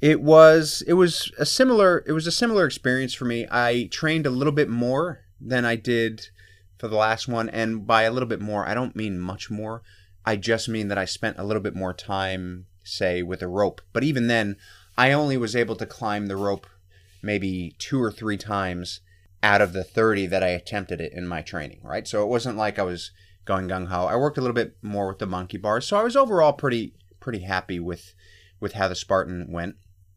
it 0.00 0.22
was 0.22 0.82
it 0.86 0.94
was 0.94 1.30
a 1.38 1.44
similar 1.44 2.02
it 2.06 2.12
was 2.12 2.26
a 2.26 2.32
similar 2.32 2.64
experience 2.64 3.12
for 3.12 3.26
me. 3.26 3.46
I 3.50 3.90
trained 3.92 4.24
a 4.24 4.30
little 4.30 4.52
bit 4.52 4.70
more 4.70 5.26
than 5.38 5.66
I 5.66 5.76
did 5.76 6.30
for 6.78 6.88
the 6.88 6.96
last 6.96 7.28
one, 7.28 7.50
and 7.50 7.86
by 7.86 8.04
a 8.04 8.10
little 8.10 8.30
bit 8.30 8.40
more, 8.40 8.66
I 8.66 8.72
don't 8.72 8.96
mean 8.96 9.20
much 9.20 9.50
more. 9.50 9.82
I 10.24 10.36
just 10.36 10.70
mean 10.70 10.88
that 10.88 10.96
I 10.96 11.04
spent 11.04 11.38
a 11.38 11.44
little 11.44 11.62
bit 11.62 11.76
more 11.76 11.92
time, 11.92 12.64
say, 12.82 13.22
with 13.22 13.42
a 13.42 13.46
rope. 13.46 13.82
But 13.92 14.04
even 14.04 14.26
then, 14.26 14.56
I 14.96 15.12
only 15.12 15.36
was 15.36 15.54
able 15.54 15.76
to 15.76 15.84
climb 15.84 16.28
the 16.28 16.36
rope 16.36 16.66
maybe 17.20 17.74
two 17.78 18.02
or 18.02 18.10
three 18.10 18.38
times 18.38 19.00
out 19.42 19.60
of 19.60 19.72
the 19.72 19.84
30 19.84 20.26
that 20.26 20.42
I 20.42 20.48
attempted 20.48 21.00
it 21.00 21.12
in 21.12 21.26
my 21.26 21.42
training, 21.42 21.80
right? 21.82 22.06
So 22.06 22.22
it 22.22 22.28
wasn't 22.28 22.56
like 22.56 22.78
I 22.78 22.82
was 22.82 23.12
going 23.44 23.68
gung 23.68 23.88
ho. 23.88 24.06
I 24.06 24.16
worked 24.16 24.38
a 24.38 24.40
little 24.40 24.54
bit 24.54 24.76
more 24.82 25.08
with 25.08 25.18
the 25.18 25.26
monkey 25.26 25.58
bars, 25.58 25.86
so 25.86 25.96
I 25.96 26.02
was 26.02 26.16
overall 26.16 26.52
pretty 26.52 26.94
pretty 27.20 27.40
happy 27.40 27.80
with 27.80 28.14
with 28.60 28.74
how 28.74 28.88
the 28.88 28.94
Spartan 28.94 29.50
went. 29.50 29.76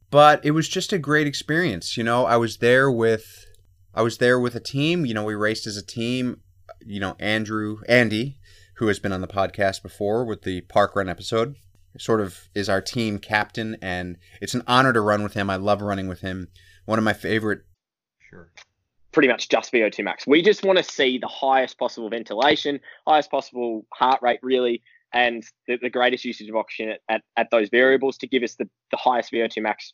But 0.10 0.44
it 0.46 0.52
was 0.52 0.68
just 0.68 0.92
a 0.92 0.98
great 0.98 1.28
experience. 1.28 1.96
You 1.96 2.04
know, 2.04 2.26
I 2.26 2.38
was 2.38 2.58
there 2.58 2.92
with 2.92 3.46
I 3.94 4.02
was 4.02 4.18
there 4.18 4.40
with 4.40 4.56
a 4.56 4.60
team. 4.60 5.06
You 5.06 5.14
know, 5.14 5.24
we 5.24 5.36
raced 5.36 5.68
as 5.68 5.78
a 5.78 5.86
team. 5.86 6.42
You 6.86 7.00
know, 7.00 7.16
Andrew, 7.20 7.80
Andy, 7.88 8.38
who 8.76 8.88
has 8.88 9.00
been 9.00 9.14
on 9.14 9.22
the 9.22 9.28
podcast 9.28 9.84
before 9.84 10.26
with 10.26 10.42
the 10.42 10.62
park 10.62 10.96
run 10.96 11.08
episode, 11.08 11.56
sort 11.98 12.22
of 12.22 12.50
is 12.56 12.70
our 12.70 12.82
team 12.82 13.20
captain, 13.20 13.78
and 13.82 14.18
it's 14.42 14.56
an 14.56 14.64
honor 14.68 14.94
to 14.94 15.02
run 15.02 15.24
with 15.24 15.34
him. 15.34 15.50
I 15.50 15.58
love 15.58 15.82
running 15.82 16.08
with 16.08 16.22
him. 16.22 16.48
One 16.86 16.98
of 16.98 17.06
my 17.06 17.14
favorite. 17.14 17.62
Sure. 18.20 18.52
Pretty 19.12 19.28
much 19.28 19.50
just 19.50 19.74
VO2 19.74 20.04
max. 20.04 20.26
We 20.26 20.42
just 20.42 20.64
want 20.64 20.78
to 20.78 20.84
see 20.84 21.18
the 21.18 21.28
highest 21.28 21.78
possible 21.78 22.10
ventilation, 22.10 22.80
highest 23.06 23.30
possible 23.30 23.86
heart 23.94 24.22
rate, 24.22 24.40
really, 24.42 24.82
and 25.14 25.44
the, 25.68 25.78
the 25.82 25.90
greatest 25.90 26.24
usage 26.24 26.50
of 26.50 26.56
oxygen 26.56 26.90
at, 26.90 27.02
at, 27.10 27.22
at 27.36 27.48
those 27.52 27.70
variables 27.70 28.18
to 28.20 28.28
give 28.28 28.44
us 28.44 28.56
the, 28.56 28.70
the 28.92 28.98
highest 28.98 29.32
VO2 29.32 29.62
max 29.62 29.94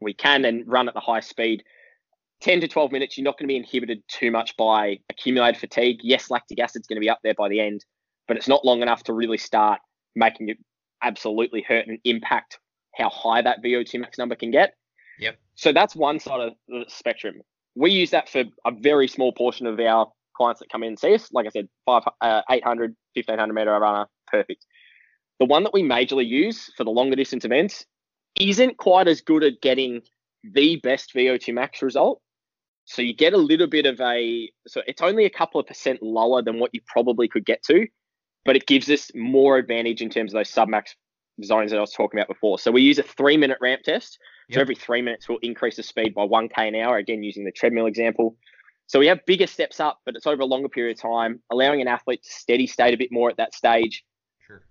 we 0.00 0.12
can 0.14 0.44
and 0.44 0.68
run 0.68 0.86
at 0.86 0.94
the 0.94 1.00
high 1.00 1.20
speed 1.20 1.64
10 2.40 2.60
to 2.60 2.68
12 2.68 2.92
minutes, 2.92 3.18
you're 3.18 3.24
not 3.24 3.38
going 3.38 3.46
to 3.48 3.52
be 3.52 3.56
inhibited 3.56 4.02
too 4.08 4.30
much 4.30 4.56
by 4.56 4.98
accumulated 5.10 5.60
fatigue. 5.60 5.98
Yes, 6.02 6.30
lactic 6.30 6.60
acid's 6.60 6.86
going 6.86 6.96
to 6.96 7.00
be 7.00 7.10
up 7.10 7.18
there 7.24 7.34
by 7.34 7.48
the 7.48 7.60
end, 7.60 7.84
but 8.28 8.36
it's 8.36 8.48
not 8.48 8.64
long 8.64 8.82
enough 8.82 9.02
to 9.04 9.12
really 9.12 9.38
start 9.38 9.80
making 10.14 10.48
it 10.48 10.58
absolutely 11.02 11.62
hurt 11.62 11.86
and 11.86 11.98
impact 12.04 12.58
how 12.94 13.08
high 13.10 13.42
that 13.42 13.62
VO2 13.62 14.00
max 14.00 14.18
number 14.18 14.36
can 14.36 14.50
get. 14.50 14.74
Yep. 15.18 15.36
So 15.56 15.72
that's 15.72 15.96
one 15.96 16.20
side 16.20 16.40
of 16.40 16.52
the 16.68 16.84
spectrum. 16.88 17.42
We 17.78 17.90
use 17.90 18.10
that 18.10 18.28
for 18.28 18.44
a 18.64 18.70
very 18.70 19.08
small 19.08 19.32
portion 19.32 19.66
of 19.66 19.78
our 19.78 20.10
clients 20.36 20.60
that 20.60 20.70
come 20.70 20.82
in 20.82 20.90
and 20.90 20.98
see 20.98 21.14
us. 21.14 21.28
Like 21.32 21.46
I 21.46 21.50
said, 21.50 21.68
five, 21.86 22.02
uh, 22.20 22.42
800, 22.50 22.96
1500 23.14 23.52
meter 23.52 23.78
runner, 23.78 24.06
perfect. 24.26 24.64
The 25.38 25.46
one 25.46 25.62
that 25.64 25.72
we 25.72 25.82
majorly 25.82 26.26
use 26.26 26.70
for 26.76 26.84
the 26.84 26.90
longer 26.90 27.16
distance 27.16 27.44
events 27.44 27.86
isn't 28.40 28.78
quite 28.78 29.08
as 29.08 29.20
good 29.20 29.44
at 29.44 29.60
getting 29.60 30.02
the 30.44 30.76
best 30.82 31.14
VO2 31.14 31.54
max 31.54 31.82
result, 31.82 32.20
so 32.88 33.02
you 33.02 33.12
get 33.12 33.34
a 33.34 33.38
little 33.38 33.66
bit 33.66 33.84
of 33.84 34.00
a, 34.00 34.50
so 34.66 34.80
it's 34.86 35.02
only 35.02 35.26
a 35.26 35.30
couple 35.30 35.60
of 35.60 35.66
percent 35.66 36.02
lower 36.02 36.40
than 36.40 36.58
what 36.58 36.70
you 36.72 36.80
probably 36.86 37.28
could 37.28 37.44
get 37.44 37.62
to, 37.64 37.86
but 38.46 38.56
it 38.56 38.66
gives 38.66 38.88
us 38.88 39.10
more 39.14 39.58
advantage 39.58 40.00
in 40.00 40.08
terms 40.08 40.32
of 40.32 40.38
those 40.38 40.50
submax 40.50 40.94
zones 41.44 41.70
that 41.70 41.76
I 41.76 41.82
was 41.82 41.92
talking 41.92 42.18
about 42.18 42.28
before. 42.28 42.58
So 42.58 42.70
we 42.70 42.80
use 42.80 42.98
a 42.98 43.02
three 43.02 43.36
minute 43.36 43.58
ramp 43.60 43.82
test. 43.82 44.18
Yep. 44.48 44.54
So 44.54 44.60
every 44.60 44.74
three 44.74 45.02
minutes, 45.02 45.28
we'll 45.28 45.38
increase 45.42 45.76
the 45.76 45.82
speed 45.82 46.14
by 46.14 46.26
1K 46.26 46.68
an 46.68 46.74
hour, 46.74 46.96
again, 46.96 47.22
using 47.22 47.44
the 47.44 47.52
treadmill 47.52 47.86
example. 47.86 48.36
So 48.86 48.98
we 48.98 49.06
have 49.08 49.24
bigger 49.26 49.46
steps 49.46 49.80
up, 49.80 50.00
but 50.06 50.16
it's 50.16 50.26
over 50.26 50.42
a 50.42 50.46
longer 50.46 50.70
period 50.70 50.96
of 50.96 51.02
time, 51.02 51.40
allowing 51.50 51.82
an 51.82 51.88
athlete 51.88 52.22
to 52.22 52.30
steady 52.30 52.66
state 52.66 52.94
a 52.94 52.96
bit 52.96 53.12
more 53.12 53.28
at 53.28 53.36
that 53.36 53.54
stage. 53.54 54.04
Sure. 54.46 54.62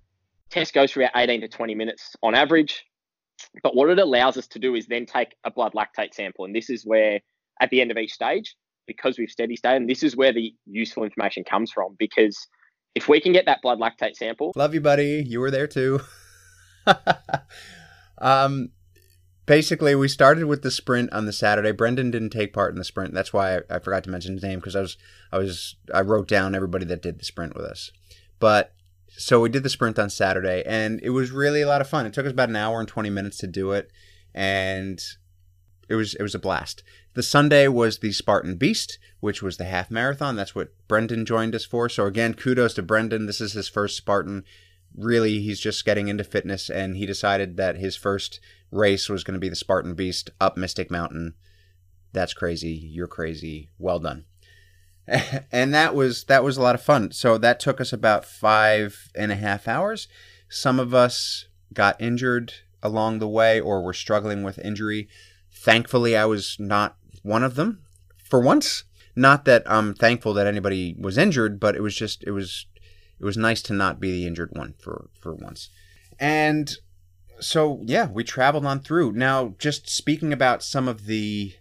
Test 0.50 0.74
goes 0.74 0.92
for 0.92 1.02
about 1.02 1.12
18 1.16 1.42
to 1.42 1.48
20 1.48 1.76
minutes 1.76 2.16
on 2.24 2.34
average. 2.34 2.84
But 3.62 3.76
what 3.76 3.90
it 3.90 4.00
allows 4.00 4.36
us 4.36 4.48
to 4.48 4.60
do 4.60 4.74
is 4.74 4.88
then 4.88 5.06
take 5.06 5.36
a 5.44 5.52
blood 5.52 5.74
lactate 5.74 6.16
sample. 6.16 6.46
And 6.46 6.56
this 6.56 6.72
is 6.72 6.84
where 6.84 7.20
at 7.62 7.70
the 7.70 7.80
end 7.80 7.92
of 7.92 7.98
each 7.98 8.14
stage 8.14 8.56
because 8.88 9.20
we've 9.20 9.30
steady 9.30 9.56
state. 9.56 9.76
And 9.76 9.88
this 9.88 10.02
is 10.02 10.16
where 10.16 10.34
the 10.34 10.56
useful 10.66 11.04
information 11.04 11.44
comes 11.44 11.72
from 11.72 11.96
because 12.00 12.48
if 12.96 13.08
we 13.08 13.22
can 13.22 13.34
get 13.34 13.46
that 13.46 13.62
blood 13.62 13.80
lactate 13.80 14.16
sample. 14.16 14.52
Love 14.56 14.74
you, 14.74 14.82
buddy. 14.82 15.24
You 15.28 15.40
were 15.40 15.52
there 15.52 15.68
too. 15.68 16.00
um, 18.18 18.70
basically, 19.48 19.96
we 19.96 20.08
started 20.08 20.46
with 20.46 20.62
the 20.62 20.70
sprint 20.70 21.12
on 21.12 21.26
the 21.26 21.34
Saturday. 21.34 21.72
Brendan 21.72 22.12
didn't 22.12 22.30
take 22.30 22.54
part 22.54 22.72
in 22.72 22.78
the 22.78 22.84
sprint. 22.84 23.16
That's 23.16 23.34
why 23.34 23.58
I, 23.58 23.62
I 23.72 23.80
forgot 23.80 24.04
to 24.04 24.12
mention 24.12 24.34
his 24.34 24.44
name 24.44 24.60
because 24.60 24.76
I 24.76 24.82
was, 24.82 24.98
I 25.32 25.40
was, 25.40 25.76
I 25.92 26.02
wrote 26.02 26.28
down 26.28 26.54
everybody 26.54 26.86
that 26.86 27.02
did 27.02 27.18
the 27.18 27.26
sprint 27.26 27.56
with 27.56 27.66
us. 27.66 27.92
But 28.40 28.76
so 29.10 29.42
we 29.42 29.50
did 29.50 29.64
the 29.64 29.70
sprint 29.70 29.98
on 29.98 30.12
Saturday, 30.12 30.62
and 30.68 31.00
it 31.02 31.10
was 31.10 31.32
really 31.32 31.64
a 31.64 31.68
lot 31.68 31.82
of 31.82 31.90
fun. 31.90 32.06
It 32.06 32.14
took 32.14 32.28
us 32.28 32.32
about 32.32 32.50
an 32.50 32.56
hour 32.56 32.80
and 32.80 32.88
twenty 32.88 33.10
minutes 33.10 33.38
to 33.38 33.48
do 33.48 33.72
it, 33.72 33.90
and 34.36 35.02
it 35.90 35.96
was 35.96 36.14
it 36.14 36.22
was 36.22 36.36
a 36.36 36.40
blast. 36.40 36.84
The 37.16 37.24
Sunday 37.24 37.68
was 37.68 37.98
the 37.98 38.12
Spartan 38.12 38.58
Beast, 38.58 39.00
which 39.20 39.42
was 39.42 39.58
the 39.58 39.64
half 39.64 39.90
marathon. 39.90 40.36
That's 40.36 40.54
what 40.54 40.74
Brendan 40.88 41.26
joined 41.26 41.56
us 41.56 41.66
for. 41.66 41.90
So 41.90 42.06
again, 42.06 42.36
kudos 42.36 42.76
to 42.76 42.84
Brendan. 42.84 43.26
This 43.26 43.42
is 43.42 43.54
his 43.54 43.68
first 43.68 43.98
Spartan. 43.98 44.44
Really, 44.96 45.42
he's 45.42 45.60
just 45.60 45.86
getting 45.86 46.08
into 46.08 46.24
fitness, 46.24 46.70
and 46.70 46.98
he 46.98 47.06
decided 47.06 47.58
that 47.58 47.78
his 47.78 47.96
first 47.96 48.40
race 48.72 49.10
was 49.10 49.24
going 49.24 49.34
to 49.34 49.40
be 49.40 49.50
the 49.50 49.56
Spartan 49.56 49.94
Beast 49.94 50.32
up 50.42 50.58
Mystic 50.58 50.92
Mountain. 50.92 51.36
That's 52.14 52.34
crazy. 52.34 52.72
You're 52.72 53.08
crazy. 53.08 53.70
Well 53.78 54.00
done. 54.00 54.26
and 55.52 55.74
that 55.74 55.96
was 55.96 56.26
that 56.26 56.44
was 56.44 56.58
a 56.58 56.62
lot 56.62 56.76
of 56.76 56.82
fun. 56.82 57.12
So 57.12 57.38
that 57.38 57.60
took 57.60 57.80
us 57.80 57.94
about 57.94 58.26
five 58.26 59.10
and 59.16 59.32
a 59.32 59.36
half 59.36 59.68
hours. 59.68 60.08
Some 60.50 60.80
of 60.80 60.94
us 60.94 61.48
got 61.74 62.02
injured 62.02 62.54
along 62.84 63.20
the 63.20 63.28
way 63.28 63.60
or 63.60 63.82
were 63.82 63.94
struggling 63.94 64.44
with 64.44 64.60
injury. 64.60 65.08
Thankfully, 65.52 66.16
I 66.16 66.26
was 66.26 66.58
not 66.60 66.98
one 67.24 67.44
of 67.44 67.56
them 67.56 67.82
for 68.24 68.40
once. 68.40 68.84
Not 69.16 69.46
that 69.46 69.64
I'm 69.66 69.94
thankful 69.94 70.34
that 70.34 70.48
anybody 70.48 70.96
was 71.00 71.18
injured, 71.18 71.60
but 71.60 71.76
it 71.76 71.82
was 71.82 71.96
just 71.96 72.24
it 72.26 72.32
was 72.32 72.68
it 73.20 73.26
was 73.26 73.38
nice 73.38 73.62
to 73.64 73.74
not 73.74 74.00
be 74.00 74.12
the 74.12 74.28
injured 74.28 74.52
one 74.54 74.76
for 74.80 75.10
for 75.20 75.34
once. 75.34 75.70
And 76.20 76.72
so 77.40 77.82
yeah, 77.86 78.08
we 78.08 78.24
traveled 78.24 78.66
on 78.66 78.80
through. 78.80 79.14
Now, 79.14 79.56
just 79.60 79.90
speaking 79.90 80.34
about 80.34 80.64
some 80.64 80.88
of 80.88 81.06
the 81.06 81.54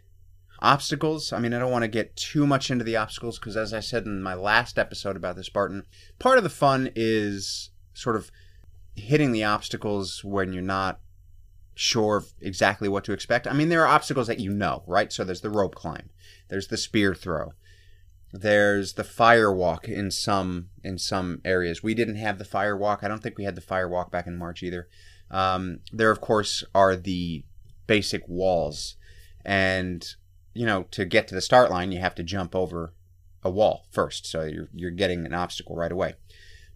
obstacles. 0.61 1.33
I 1.33 1.39
mean, 1.39 1.53
I 1.53 1.59
don't 1.59 1.71
want 1.71 1.83
to 1.83 1.89
get 1.89 2.17
too 2.17 2.47
much 2.47 2.71
into 2.71 2.85
the 2.85 2.97
obstacles 2.97 3.39
because, 3.39 3.57
as 3.57 3.73
I 3.73 3.81
said 3.81 4.05
in 4.05 4.23
my 4.23 4.35
last 4.35 4.79
episode 4.79 5.17
about 5.17 5.37
the 5.37 5.45
Spartan, 5.45 5.85
part 6.19 6.39
of 6.39 6.45
the 6.45 6.51
fun 6.51 6.91
is 6.95 7.71
sort 7.95 8.17
of 8.17 8.31
hitting 8.95 9.33
the 9.33 9.45
obstacles 9.45 10.25
when 10.25 10.53
you're 10.53 10.63
not 10.63 11.01
sure 11.75 12.25
exactly 12.41 12.89
what 12.89 13.05
to 13.05 13.13
expect. 13.13 13.47
I 13.47 13.53
mean, 13.53 13.69
there 13.69 13.83
are 13.83 13.95
obstacles 13.95 14.27
that 14.29 14.41
you 14.41 14.53
know, 14.53 14.83
right? 14.87 15.13
So 15.13 15.25
there's 15.25 15.43
the 15.43 15.51
rope 15.51 15.75
climb, 15.75 16.11
there's 16.49 16.69
the 16.69 16.77
spear 16.77 17.15
throw, 17.15 17.53
there's 18.41 18.95
the 18.95 19.05
fire 19.05 19.53
walk 19.53 19.89
in 19.89 20.11
some 20.11 20.69
in 20.83 20.99
some 20.99 21.41
areas. 21.45 21.83
We 21.83 21.95
didn't 21.95 22.17
have 22.17 22.39
the 22.39 22.45
fire 22.45 22.77
walk. 22.77 23.01
I 23.03 23.09
don't 23.09 23.23
think 23.23 23.39
we 23.39 23.45
had 23.45 23.55
the 23.55 23.61
fire 23.61 23.89
walk 23.89 24.11
back 24.11 24.27
in 24.27 24.37
March 24.37 24.63
either. 24.63 24.89
Um, 25.31 25.81
there, 25.93 26.11
of 26.11 26.21
course, 26.21 26.63
are 26.75 26.95
the 26.95 27.45
basic 27.87 28.29
walls, 28.29 28.97
and 29.45 30.07
you 30.55 30.67
know, 30.67 30.85
to 30.93 31.05
get 31.05 31.29
to 31.29 31.35
the 31.35 31.41
start 31.41 31.71
line, 31.71 31.93
you 31.93 32.01
have 32.01 32.15
to 32.17 32.23
jump 32.23 32.55
over 32.55 32.95
a 33.43 33.51
wall 33.51 33.87
first. 33.91 34.27
So 34.27 34.45
you're 34.45 34.69
you're 34.73 34.91
getting 34.91 35.27
an 35.27 35.35
obstacle 35.35 35.77
right 35.77 35.93
away. 35.93 36.15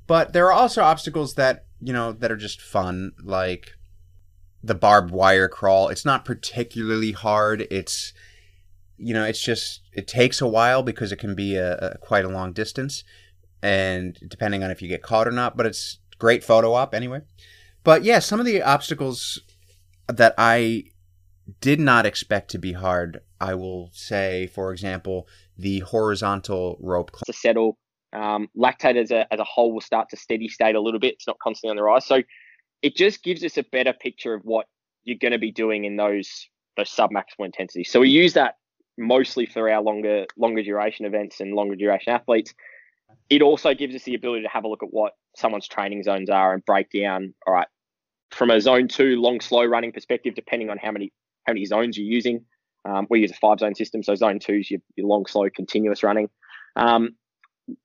But 0.06 0.32
there 0.32 0.46
are 0.46 0.52
also 0.52 0.82
obstacles 0.82 1.34
that 1.34 1.66
you 1.80 1.92
know 1.92 2.12
that 2.12 2.32
are 2.32 2.36
just 2.36 2.60
fun, 2.60 3.12
like 3.22 3.72
the 4.62 4.74
barbed 4.74 5.10
wire 5.10 5.48
crawl. 5.48 5.88
It's 5.88 6.04
not 6.04 6.24
particularly 6.24 7.12
hard. 7.12 7.66
It's 7.70 8.12
you 9.00 9.14
know, 9.14 9.24
it's 9.24 9.42
just 9.42 9.80
it 9.92 10.06
takes 10.06 10.40
a 10.40 10.46
while 10.46 10.82
because 10.82 11.10
it 11.12 11.16
can 11.16 11.34
be 11.34 11.56
a, 11.56 11.76
a 11.76 11.98
quite 11.98 12.24
a 12.24 12.28
long 12.28 12.52
distance, 12.52 13.02
and 13.62 14.18
depending 14.28 14.62
on 14.62 14.70
if 14.70 14.82
you 14.82 14.88
get 14.88 15.02
caught 15.02 15.26
or 15.26 15.32
not. 15.32 15.56
But 15.56 15.66
it's 15.66 15.98
great 16.18 16.44
photo 16.44 16.74
op 16.74 16.94
anyway. 16.94 17.22
But 17.82 18.04
yeah, 18.04 18.18
some 18.18 18.40
of 18.40 18.46
the 18.46 18.62
obstacles 18.62 19.40
that 20.06 20.34
I 20.36 20.84
did 21.60 21.80
not 21.80 22.06
expect 22.06 22.50
to 22.52 22.58
be 22.58 22.72
hard. 22.72 23.20
I 23.40 23.54
will 23.54 23.90
say, 23.92 24.48
for 24.48 24.70
example, 24.72 25.26
the 25.56 25.80
horizontal 25.80 26.76
rope 26.80 27.10
to 27.26 27.32
settle. 27.32 27.78
Um, 28.12 28.48
lactate 28.58 28.96
as 28.96 29.12
a, 29.12 29.32
as 29.32 29.38
a 29.38 29.44
whole 29.44 29.72
will 29.72 29.80
start 29.80 30.08
to 30.10 30.16
steady 30.16 30.48
state 30.48 30.74
a 30.74 30.80
little 30.80 30.98
bit. 30.98 31.14
It's 31.14 31.28
not 31.28 31.38
constantly 31.38 31.70
on 31.70 31.76
the 31.76 31.84
rise. 31.84 32.04
So 32.04 32.22
it 32.82 32.96
just 32.96 33.22
gives 33.22 33.44
us 33.44 33.56
a 33.56 33.62
better 33.62 33.92
picture 33.92 34.34
of 34.34 34.42
what 34.42 34.66
you're 35.04 35.18
going 35.18 35.32
to 35.32 35.38
be 35.38 35.52
doing 35.52 35.84
in 35.84 35.96
those 35.96 36.48
those 36.76 36.90
sub 36.90 37.10
maximal 37.10 37.46
intensities. 37.46 37.90
So 37.90 38.00
we 38.00 38.10
use 38.10 38.32
that 38.34 38.56
mostly 39.00 39.46
for 39.46 39.68
our 39.68 39.82
longer 39.82 40.26
longer 40.36 40.62
duration 40.62 41.06
events 41.06 41.40
and 41.40 41.54
longer 41.54 41.74
duration 41.74 42.12
athletes. 42.12 42.54
It 43.28 43.42
also 43.42 43.74
gives 43.74 43.94
us 43.94 44.04
the 44.04 44.14
ability 44.14 44.42
to 44.42 44.48
have 44.48 44.64
a 44.64 44.68
look 44.68 44.82
at 44.82 44.92
what 44.92 45.14
someone's 45.36 45.66
training 45.66 46.02
zones 46.04 46.30
are 46.30 46.52
and 46.52 46.64
break 46.64 46.90
down. 46.90 47.34
All 47.46 47.54
right, 47.54 47.68
from 48.30 48.50
a 48.50 48.60
zone 48.60 48.86
two 48.86 49.20
long 49.20 49.40
slow 49.40 49.64
running 49.64 49.92
perspective, 49.92 50.34
depending 50.34 50.70
on 50.70 50.78
how 50.78 50.92
many 50.92 51.12
how 51.46 51.52
many 51.54 51.64
zones 51.64 51.96
you're 51.96 52.06
using, 52.06 52.44
Um, 52.84 53.06
we 53.10 53.20
use 53.20 53.30
a 53.30 53.34
five 53.34 53.58
zone 53.58 53.74
system, 53.74 54.02
so 54.02 54.14
zone 54.14 54.38
two 54.38 54.54
is 54.54 54.70
your, 54.70 54.80
your 54.96 55.06
long, 55.06 55.26
slow, 55.26 55.48
continuous 55.50 56.02
running. 56.02 56.28
Um, 56.76 57.10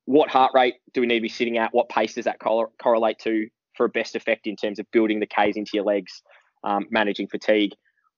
what 0.05 0.29
heart 0.29 0.51
rate 0.53 0.75
do 0.93 1.01
we 1.01 1.07
need 1.07 1.15
to 1.15 1.21
be 1.21 1.29
sitting 1.29 1.57
at? 1.57 1.73
What 1.73 1.89
pace 1.89 2.15
does 2.15 2.25
that 2.25 2.39
cor- 2.39 2.71
correlate 2.81 3.19
to 3.19 3.47
for 3.75 3.85
a 3.85 3.89
best 3.89 4.15
effect 4.15 4.47
in 4.47 4.55
terms 4.55 4.79
of 4.79 4.89
building 4.91 5.19
the 5.19 5.27
Ks 5.27 5.57
into 5.57 5.71
your 5.73 5.83
legs, 5.83 6.23
um, 6.63 6.87
managing 6.89 7.27
fatigue? 7.27 7.73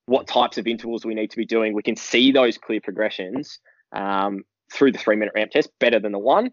What 0.08 0.28
types 0.28 0.58
of 0.58 0.68
intervals 0.68 1.06
we 1.06 1.14
need 1.14 1.32
to 1.32 1.38
be 1.38 1.46
doing? 1.46 1.74
We 1.74 1.84
can 1.84 1.96
see 1.96 2.32
those 2.32 2.58
clear 2.58 2.82
progressions 2.82 3.60
um, 3.92 4.44
through 4.74 4.92
the 4.92 4.98
three 4.98 5.16
minute 5.16 5.34
ramp 5.36 5.52
test 5.52 5.70
better 5.80 6.00
than 6.00 6.12
the 6.12 6.20
one. 6.20 6.52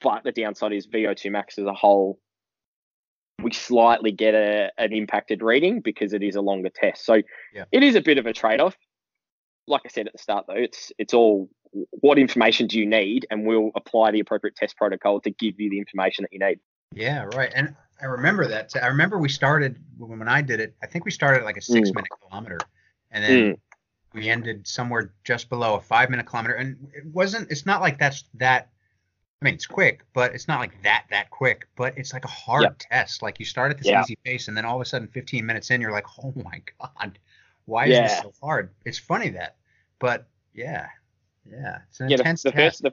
But 0.00 0.24
the 0.24 0.32
downside 0.32 0.72
is 0.72 0.86
VO2 0.86 1.30
max 1.30 1.58
as 1.58 1.66
a 1.66 1.74
whole, 1.74 2.18
we 3.42 3.52
slightly 3.52 4.12
get 4.12 4.34
a, 4.34 4.70
an 4.78 4.92
impacted 4.92 5.42
reading 5.42 5.80
because 5.80 6.12
it 6.12 6.22
is 6.22 6.36
a 6.36 6.40
longer 6.40 6.70
test. 6.74 7.04
So 7.04 7.22
yeah. 7.54 7.64
it 7.72 7.82
is 7.82 7.94
a 7.94 8.00
bit 8.00 8.18
of 8.18 8.26
a 8.26 8.32
trade 8.32 8.60
off. 8.60 8.76
Like 9.66 9.82
I 9.84 9.88
said 9.88 10.06
at 10.06 10.12
the 10.12 10.18
start, 10.18 10.46
though, 10.48 10.54
it's 10.54 10.90
it's 10.98 11.14
all 11.14 11.48
what 11.72 12.18
information 12.18 12.66
do 12.66 12.78
you 12.78 12.86
need, 12.86 13.26
and 13.30 13.46
we'll 13.46 13.70
apply 13.76 14.10
the 14.10 14.20
appropriate 14.20 14.56
test 14.56 14.76
protocol 14.76 15.20
to 15.20 15.30
give 15.30 15.60
you 15.60 15.70
the 15.70 15.78
information 15.78 16.22
that 16.24 16.32
you 16.32 16.40
need. 16.40 16.58
Yeah, 16.94 17.24
right. 17.36 17.52
And 17.54 17.74
I 18.00 18.06
remember 18.06 18.48
that. 18.48 18.72
I 18.82 18.88
remember 18.88 19.18
we 19.18 19.28
started 19.28 19.78
when 19.98 20.28
I 20.28 20.42
did 20.42 20.58
it. 20.58 20.74
I 20.82 20.86
think 20.86 21.04
we 21.04 21.12
started 21.12 21.40
at 21.40 21.44
like 21.44 21.56
a 21.56 21.62
six 21.62 21.90
mm. 21.90 21.94
minute 21.94 22.10
kilometer, 22.28 22.58
and 23.12 23.24
then 23.24 23.30
mm. 23.30 23.58
we 24.14 24.28
ended 24.28 24.66
somewhere 24.66 25.12
just 25.24 25.48
below 25.48 25.76
a 25.76 25.80
five 25.80 26.10
minute 26.10 26.26
kilometer. 26.26 26.54
And 26.54 26.76
it 26.94 27.06
wasn't. 27.06 27.50
It's 27.50 27.66
not 27.66 27.80
like 27.80 27.98
that's 27.98 28.24
that. 28.34 28.68
I 29.40 29.44
mean, 29.44 29.54
it's 29.54 29.66
quick, 29.66 30.04
but 30.12 30.34
it's 30.34 30.46
not 30.46 30.60
like 30.60 30.82
that 30.82 31.04
that 31.10 31.30
quick. 31.30 31.68
But 31.76 31.96
it's 31.96 32.12
like 32.12 32.24
a 32.24 32.28
hard 32.28 32.62
yep. 32.62 32.76
test. 32.78 33.22
Like 33.22 33.38
you 33.38 33.44
start 33.44 33.70
at 33.70 33.78
this 33.78 33.86
yeah. 33.86 34.02
easy 34.02 34.16
pace, 34.24 34.48
and 34.48 34.56
then 34.56 34.64
all 34.64 34.76
of 34.76 34.82
a 34.82 34.84
sudden, 34.84 35.08
15 35.08 35.44
minutes 35.44 35.70
in, 35.70 35.80
you're 35.80 35.92
like, 35.92 36.06
oh 36.22 36.32
my 36.44 36.62
god, 36.80 37.18
why 37.66 37.84
is 37.84 37.90
yeah. 37.90 38.08
this 38.08 38.18
so 38.18 38.32
hard? 38.42 38.70
It's 38.84 38.98
funny 38.98 39.30
that, 39.30 39.56
but 39.98 40.26
yeah, 40.54 40.88
yeah, 41.50 41.78
it's 41.88 42.00
an 42.00 42.08
yeah, 42.08 42.16
intense 42.18 42.42
the, 42.42 42.50
the 42.50 42.56
test. 42.56 42.82
First, 42.82 42.82
the, 42.82 42.92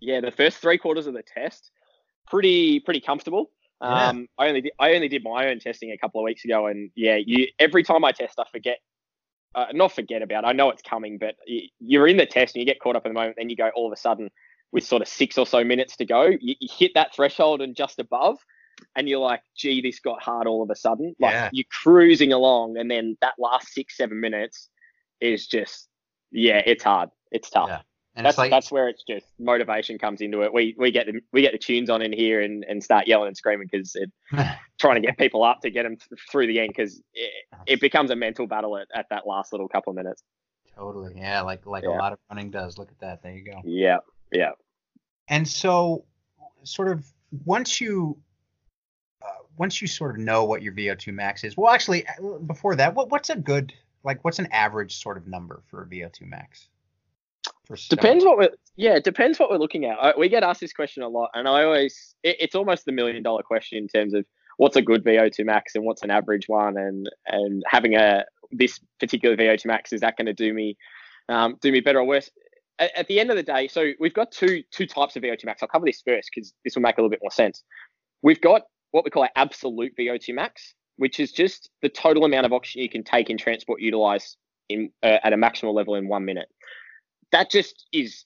yeah, 0.00 0.20
the 0.20 0.30
first 0.30 0.58
three 0.58 0.78
quarters 0.78 1.06
of 1.06 1.14
the 1.14 1.22
test, 1.22 1.70
pretty 2.26 2.80
pretty 2.80 3.00
comfortable. 3.00 3.50
Yeah. 3.80 4.08
Um, 4.08 4.28
I 4.38 4.48
only 4.48 4.60
did, 4.60 4.72
I 4.78 4.94
only 4.94 5.08
did 5.08 5.24
my 5.24 5.48
own 5.48 5.58
testing 5.58 5.90
a 5.90 5.98
couple 5.98 6.20
of 6.20 6.24
weeks 6.24 6.44
ago, 6.44 6.66
and 6.66 6.90
yeah, 6.94 7.16
you 7.16 7.48
every 7.58 7.82
time 7.82 8.04
I 8.04 8.12
test, 8.12 8.38
I 8.38 8.44
forget, 8.50 8.78
uh, 9.54 9.66
not 9.72 9.92
forget 9.92 10.22
about. 10.22 10.44
I 10.44 10.52
know 10.52 10.70
it's 10.70 10.82
coming, 10.82 11.18
but 11.18 11.36
you're 11.80 12.06
in 12.06 12.16
the 12.16 12.26
test 12.26 12.54
and 12.54 12.60
you 12.60 12.66
get 12.66 12.80
caught 12.80 12.96
up 12.96 13.06
in 13.06 13.10
the 13.10 13.18
moment. 13.18 13.36
Then 13.38 13.50
you 13.50 13.56
go 13.56 13.70
all 13.74 13.86
of 13.86 13.92
a 13.92 13.96
sudden 14.00 14.30
with 14.72 14.84
sort 14.84 15.02
of 15.02 15.08
six 15.08 15.36
or 15.36 15.46
so 15.46 15.62
minutes 15.62 15.96
to 15.96 16.04
go, 16.04 16.24
you, 16.40 16.54
you 16.58 16.68
hit 16.70 16.92
that 16.94 17.14
threshold 17.14 17.60
and 17.60 17.76
just 17.76 17.98
above, 17.98 18.38
and 18.96 19.08
you're 19.08 19.20
like, 19.20 19.42
gee, 19.54 19.82
this 19.82 20.00
got 20.00 20.22
hard 20.22 20.46
all 20.46 20.62
of 20.62 20.70
a 20.70 20.76
sudden. 20.76 21.14
Like 21.20 21.32
yeah. 21.32 21.50
you're 21.52 21.66
cruising 21.70 22.32
along, 22.32 22.78
and 22.78 22.90
then 22.90 23.16
that 23.20 23.34
last 23.38 23.68
six 23.72 23.96
seven 23.96 24.20
minutes 24.20 24.68
is 25.20 25.46
just 25.46 25.88
yeah, 26.32 26.62
it's 26.64 26.82
hard. 26.82 27.10
It's 27.30 27.50
tough. 27.50 27.68
Yeah. 27.68 27.80
And 28.14 28.26
that's 28.26 28.36
like, 28.36 28.50
that's 28.50 28.70
where 28.70 28.88
it's 28.88 29.02
just 29.04 29.26
motivation 29.38 29.98
comes 29.98 30.20
into 30.20 30.42
it. 30.42 30.52
We 30.52 30.74
we 30.76 30.90
get 30.90 31.06
the 31.06 31.20
we 31.32 31.40
get 31.40 31.52
the 31.52 31.58
tunes 31.58 31.88
on 31.88 32.02
in 32.02 32.12
here 32.12 32.42
and, 32.42 32.62
and 32.68 32.84
start 32.84 33.06
yelling 33.06 33.28
and 33.28 33.36
screaming 33.36 33.68
because 33.70 33.96
trying 34.78 35.00
to 35.00 35.06
get 35.06 35.16
people 35.16 35.42
up 35.42 35.62
to 35.62 35.70
get 35.70 35.84
them 35.84 35.96
th- 35.96 36.20
through 36.30 36.46
the 36.46 36.60
end 36.60 36.68
because 36.76 37.00
it, 37.14 37.30
it, 37.66 37.80
becomes 37.80 38.10
a 38.10 38.16
mental 38.16 38.46
battle 38.46 38.76
at, 38.76 38.88
at 38.94 39.06
that 39.08 39.26
last 39.26 39.52
little 39.52 39.66
couple 39.66 39.92
of 39.92 39.96
minutes. 39.96 40.22
Totally, 40.76 41.14
yeah, 41.16 41.40
like 41.40 41.64
like 41.64 41.84
yeah. 41.84 41.90
a 41.90 41.96
lot 41.96 42.12
of 42.12 42.18
running 42.30 42.50
does. 42.50 42.76
Look 42.76 42.90
at 42.90 42.98
that. 43.00 43.22
There 43.22 43.32
you 43.32 43.44
go. 43.44 43.62
Yeah, 43.64 43.98
yeah. 44.30 44.50
And 45.28 45.48
so, 45.48 46.04
sort 46.64 46.88
of 46.88 47.06
once 47.46 47.80
you 47.80 48.18
uh, 49.22 49.28
once 49.56 49.80
you 49.80 49.88
sort 49.88 50.10
of 50.10 50.18
know 50.18 50.44
what 50.44 50.60
your 50.60 50.74
VO2 50.74 51.14
max 51.14 51.44
is. 51.44 51.56
Well, 51.56 51.72
actually, 51.72 52.06
uh, 52.06 52.38
before 52.46 52.76
that, 52.76 52.94
what 52.94 53.10
what's 53.10 53.30
a 53.30 53.36
good 53.36 53.72
like 54.04 54.22
what's 54.22 54.38
an 54.38 54.48
average 54.52 55.02
sort 55.02 55.16
of 55.16 55.26
number 55.26 55.62
for 55.70 55.82
a 55.82 55.86
VO2 55.86 56.28
max? 56.28 56.68
Depends 57.88 58.24
what 58.24 58.38
we're 58.38 58.50
yeah, 58.76 58.98
depends 58.98 59.38
what 59.38 59.50
we're 59.50 59.58
looking 59.58 59.84
at. 59.84 59.96
I, 60.00 60.12
we 60.18 60.28
get 60.28 60.42
asked 60.42 60.60
this 60.60 60.72
question 60.72 61.02
a 61.02 61.08
lot, 61.08 61.30
and 61.34 61.46
I 61.46 61.64
always 61.64 62.14
it, 62.22 62.36
it's 62.40 62.54
almost 62.54 62.84
the 62.84 62.92
million 62.92 63.22
dollar 63.22 63.42
question 63.42 63.78
in 63.78 63.88
terms 63.88 64.14
of 64.14 64.24
what's 64.56 64.76
a 64.76 64.82
good 64.82 65.04
VO2 65.04 65.44
max 65.44 65.74
and 65.74 65.84
what's 65.84 66.02
an 66.02 66.10
average 66.10 66.48
one, 66.48 66.76
and 66.76 67.08
and 67.26 67.62
having 67.66 67.94
a 67.94 68.24
this 68.50 68.80
particular 68.98 69.36
VO2 69.36 69.66
max 69.66 69.92
is 69.92 70.00
that 70.00 70.16
going 70.16 70.26
to 70.26 70.32
do 70.32 70.52
me 70.52 70.76
um, 71.28 71.56
do 71.60 71.70
me 71.70 71.80
better 71.80 72.00
or 72.00 72.04
worse? 72.04 72.30
At, 72.78 72.90
at, 72.96 73.06
the 73.06 73.20
end 73.20 73.30
of 73.30 73.36
the 73.36 73.42
day, 73.42 73.68
so 73.68 73.92
we've 74.00 74.14
got 74.14 74.32
two 74.32 74.62
two 74.72 74.86
types 74.86 75.14
of 75.16 75.22
VO2 75.22 75.44
max. 75.44 75.62
I'll 75.62 75.68
cover 75.68 75.86
this 75.86 76.02
first 76.04 76.30
because 76.34 76.52
this 76.64 76.74
will 76.74 76.82
make 76.82 76.98
a 76.98 77.00
little 77.00 77.10
bit 77.10 77.20
more 77.22 77.30
sense. 77.30 77.62
We've 78.22 78.40
got 78.40 78.62
what 78.90 79.04
we 79.04 79.10
call 79.10 79.22
our 79.22 79.30
absolute 79.36 79.92
VO2 79.96 80.34
max, 80.34 80.74
which 80.96 81.20
is 81.20 81.30
just 81.32 81.70
the 81.80 81.88
total 81.88 82.24
amount 82.24 82.46
of 82.46 82.52
oxygen 82.52 82.82
you 82.82 82.88
can 82.88 83.04
take 83.04 83.30
in 83.30 83.38
transport 83.38 83.80
utilize 83.80 84.36
in 84.68 84.90
uh, 85.02 85.18
at 85.22 85.32
a 85.32 85.36
maximal 85.36 85.74
level 85.74 85.94
in 85.94 86.08
one 86.08 86.24
minute 86.24 86.48
that 87.32 87.50
just 87.50 87.86
is 87.92 88.24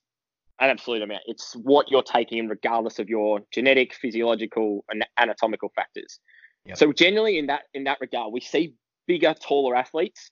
an 0.61 0.71
absolute 0.71 1.03
amount. 1.03 1.23
It's 1.27 1.55
what 1.55 1.91
you're 1.91 2.03
taking 2.03 2.39
in, 2.39 2.49
regardless 2.49 2.99
of 2.99 3.09
your 3.09 3.41
genetic, 3.53 3.95
physiological, 3.95 4.85
and 4.91 5.07
anatomical 5.19 5.71
factors. 5.75 6.19
Yep. 6.67 6.77
So 6.77 6.93
generally, 6.93 7.39
in 7.39 7.47
that 7.47 7.63
in 7.75 7.85
that 7.85 7.99
regard, 8.01 8.33
we 8.33 8.41
see 8.41 8.75
bigger, 9.07 9.35
taller 9.35 9.77
athletes 9.77 10.31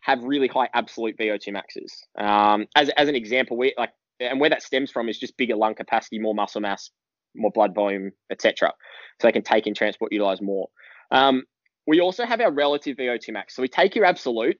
have 0.00 0.22
really 0.22 0.48
high 0.48 0.68
absolute 0.74 1.16
VO2 1.18 1.52
maxes. 1.52 2.04
Um, 2.18 2.66
as 2.76 2.88
as 2.90 3.08
an 3.08 3.14
example, 3.14 3.56
we 3.56 3.74
like, 3.76 3.92
and 4.20 4.40
where 4.40 4.50
that 4.50 4.62
stems 4.62 4.90
from 4.90 5.08
is 5.08 5.18
just 5.18 5.36
bigger 5.36 5.56
lung 5.56 5.74
capacity, 5.74 6.18
more 6.18 6.34
muscle 6.34 6.60
mass, 6.60 6.90
more 7.34 7.50
blood 7.50 7.74
volume, 7.74 8.12
etc. 8.30 8.72
So 9.20 9.28
they 9.28 9.32
can 9.32 9.42
take 9.42 9.66
in 9.66 9.74
transport, 9.74 10.12
utilize 10.12 10.40
more. 10.40 10.68
Um, 11.10 11.44
we 11.86 12.00
also 12.00 12.24
have 12.24 12.40
our 12.40 12.52
relative 12.52 12.96
VO2 12.96 13.32
max. 13.32 13.54
So 13.54 13.62
we 13.62 13.68
take 13.68 13.94
your 13.94 14.04
absolute, 14.04 14.58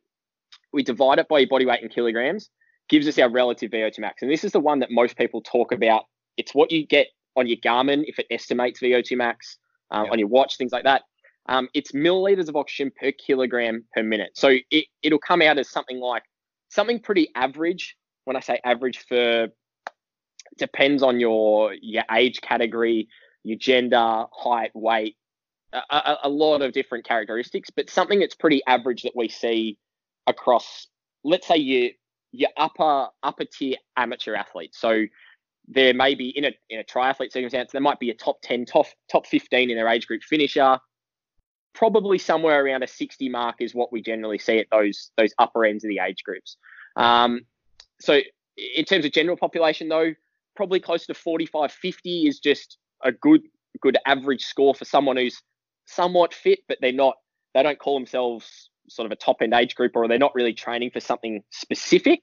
we 0.72 0.82
divide 0.82 1.18
it 1.18 1.28
by 1.28 1.38
your 1.38 1.48
body 1.48 1.64
weight 1.64 1.82
in 1.82 1.88
kilograms, 1.88 2.50
gives 2.88 3.08
us 3.08 3.18
our 3.18 3.30
relative 3.30 3.70
VO2 3.70 3.98
max. 3.98 4.22
And 4.22 4.30
this 4.30 4.44
is 4.44 4.52
the 4.52 4.60
one 4.60 4.80
that 4.80 4.90
most 4.90 5.16
people 5.16 5.40
talk 5.40 5.72
about. 5.72 6.04
It's 6.36 6.54
what 6.54 6.70
you 6.70 6.86
get 6.86 7.08
on 7.36 7.46
your 7.46 7.56
Garmin 7.58 8.04
if 8.06 8.18
it 8.18 8.26
estimates 8.30 8.80
VO2 8.80 9.16
max, 9.16 9.58
um, 9.90 10.10
on 10.10 10.18
your 10.18 10.28
watch, 10.28 10.56
things 10.56 10.72
like 10.72 10.84
that. 10.84 11.02
Um, 11.46 11.68
it's 11.74 11.92
milliliters 11.92 12.48
of 12.48 12.56
oxygen 12.56 12.90
per 12.98 13.12
kilogram 13.12 13.84
per 13.94 14.02
minute. 14.02 14.30
So 14.34 14.56
it, 14.70 14.86
it'll 15.02 15.18
come 15.18 15.42
out 15.42 15.58
as 15.58 15.68
something 15.68 15.98
like 16.00 16.22
something 16.68 17.00
pretty 17.00 17.28
average. 17.34 17.96
When 18.24 18.36
I 18.36 18.40
say 18.40 18.60
average 18.64 19.04
for 19.06 19.48
depends 20.56 21.02
on 21.02 21.20
your 21.20 21.74
your 21.74 22.04
age 22.10 22.40
category, 22.40 23.08
your 23.42 23.58
gender, 23.58 24.24
height, 24.32 24.70
weight, 24.74 25.16
a, 25.74 25.78
a, 25.90 26.18
a 26.24 26.28
lot 26.28 26.62
of 26.62 26.72
different 26.72 27.04
characteristics, 27.04 27.70
but 27.70 27.90
something 27.90 28.20
that's 28.20 28.34
pretty 28.34 28.62
average 28.66 29.02
that 29.02 29.12
we 29.14 29.28
see 29.28 29.76
across, 30.26 30.86
let's 31.24 31.46
say 31.46 31.56
you 31.56 31.90
your 32.34 32.50
upper 32.56 33.08
upper 33.22 33.44
tier 33.44 33.76
amateur 33.96 34.34
athletes. 34.34 34.78
So 34.80 35.04
there 35.68 35.94
may 35.94 36.14
be 36.14 36.28
in 36.30 36.44
a 36.44 36.52
in 36.68 36.80
a 36.80 36.84
triathlete 36.84 37.32
circumstance, 37.32 37.72
there 37.72 37.80
might 37.80 38.00
be 38.00 38.10
a 38.10 38.14
top 38.14 38.38
10, 38.42 38.66
top 38.66 38.86
top 39.10 39.26
15 39.26 39.70
in 39.70 39.76
their 39.76 39.88
age 39.88 40.06
group 40.06 40.22
finisher. 40.22 40.78
Probably 41.74 42.18
somewhere 42.18 42.64
around 42.64 42.82
a 42.82 42.86
60 42.86 43.28
mark 43.28 43.56
is 43.60 43.74
what 43.74 43.92
we 43.92 44.02
generally 44.02 44.38
see 44.38 44.58
at 44.58 44.66
those 44.70 45.10
those 45.16 45.32
upper 45.38 45.64
ends 45.64 45.84
of 45.84 45.88
the 45.88 46.00
age 46.00 46.22
groups. 46.24 46.56
Um, 46.96 47.42
so 48.00 48.20
in 48.56 48.84
terms 48.84 49.04
of 49.04 49.12
general 49.12 49.36
population 49.36 49.88
though, 49.88 50.12
probably 50.56 50.80
close 50.80 51.06
to 51.06 51.14
45, 51.14 51.72
50 51.72 52.26
is 52.26 52.40
just 52.40 52.78
a 53.02 53.12
good 53.12 53.42
good 53.80 53.96
average 54.06 54.44
score 54.44 54.74
for 54.74 54.84
someone 54.84 55.16
who's 55.16 55.40
somewhat 55.86 56.34
fit, 56.34 56.60
but 56.68 56.78
they're 56.80 56.92
not 56.92 57.14
they 57.54 57.62
don't 57.62 57.78
call 57.78 57.94
themselves 57.94 58.70
sort 58.88 59.06
of 59.06 59.12
a 59.12 59.16
top 59.16 59.36
end 59.40 59.54
age 59.54 59.74
group 59.74 59.92
or 59.94 60.06
they're 60.08 60.18
not 60.18 60.34
really 60.34 60.52
training 60.52 60.90
for 60.90 61.00
something 61.00 61.42
specific. 61.50 62.20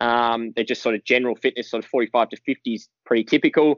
Um, 0.00 0.52
they're 0.54 0.64
just 0.64 0.82
sort 0.82 0.94
of 0.94 1.04
general 1.04 1.36
fitness, 1.36 1.70
sort 1.70 1.84
of 1.84 1.90
45 1.90 2.30
to 2.30 2.36
50 2.36 2.74
is 2.74 2.88
pretty 3.06 3.24
typical. 3.24 3.76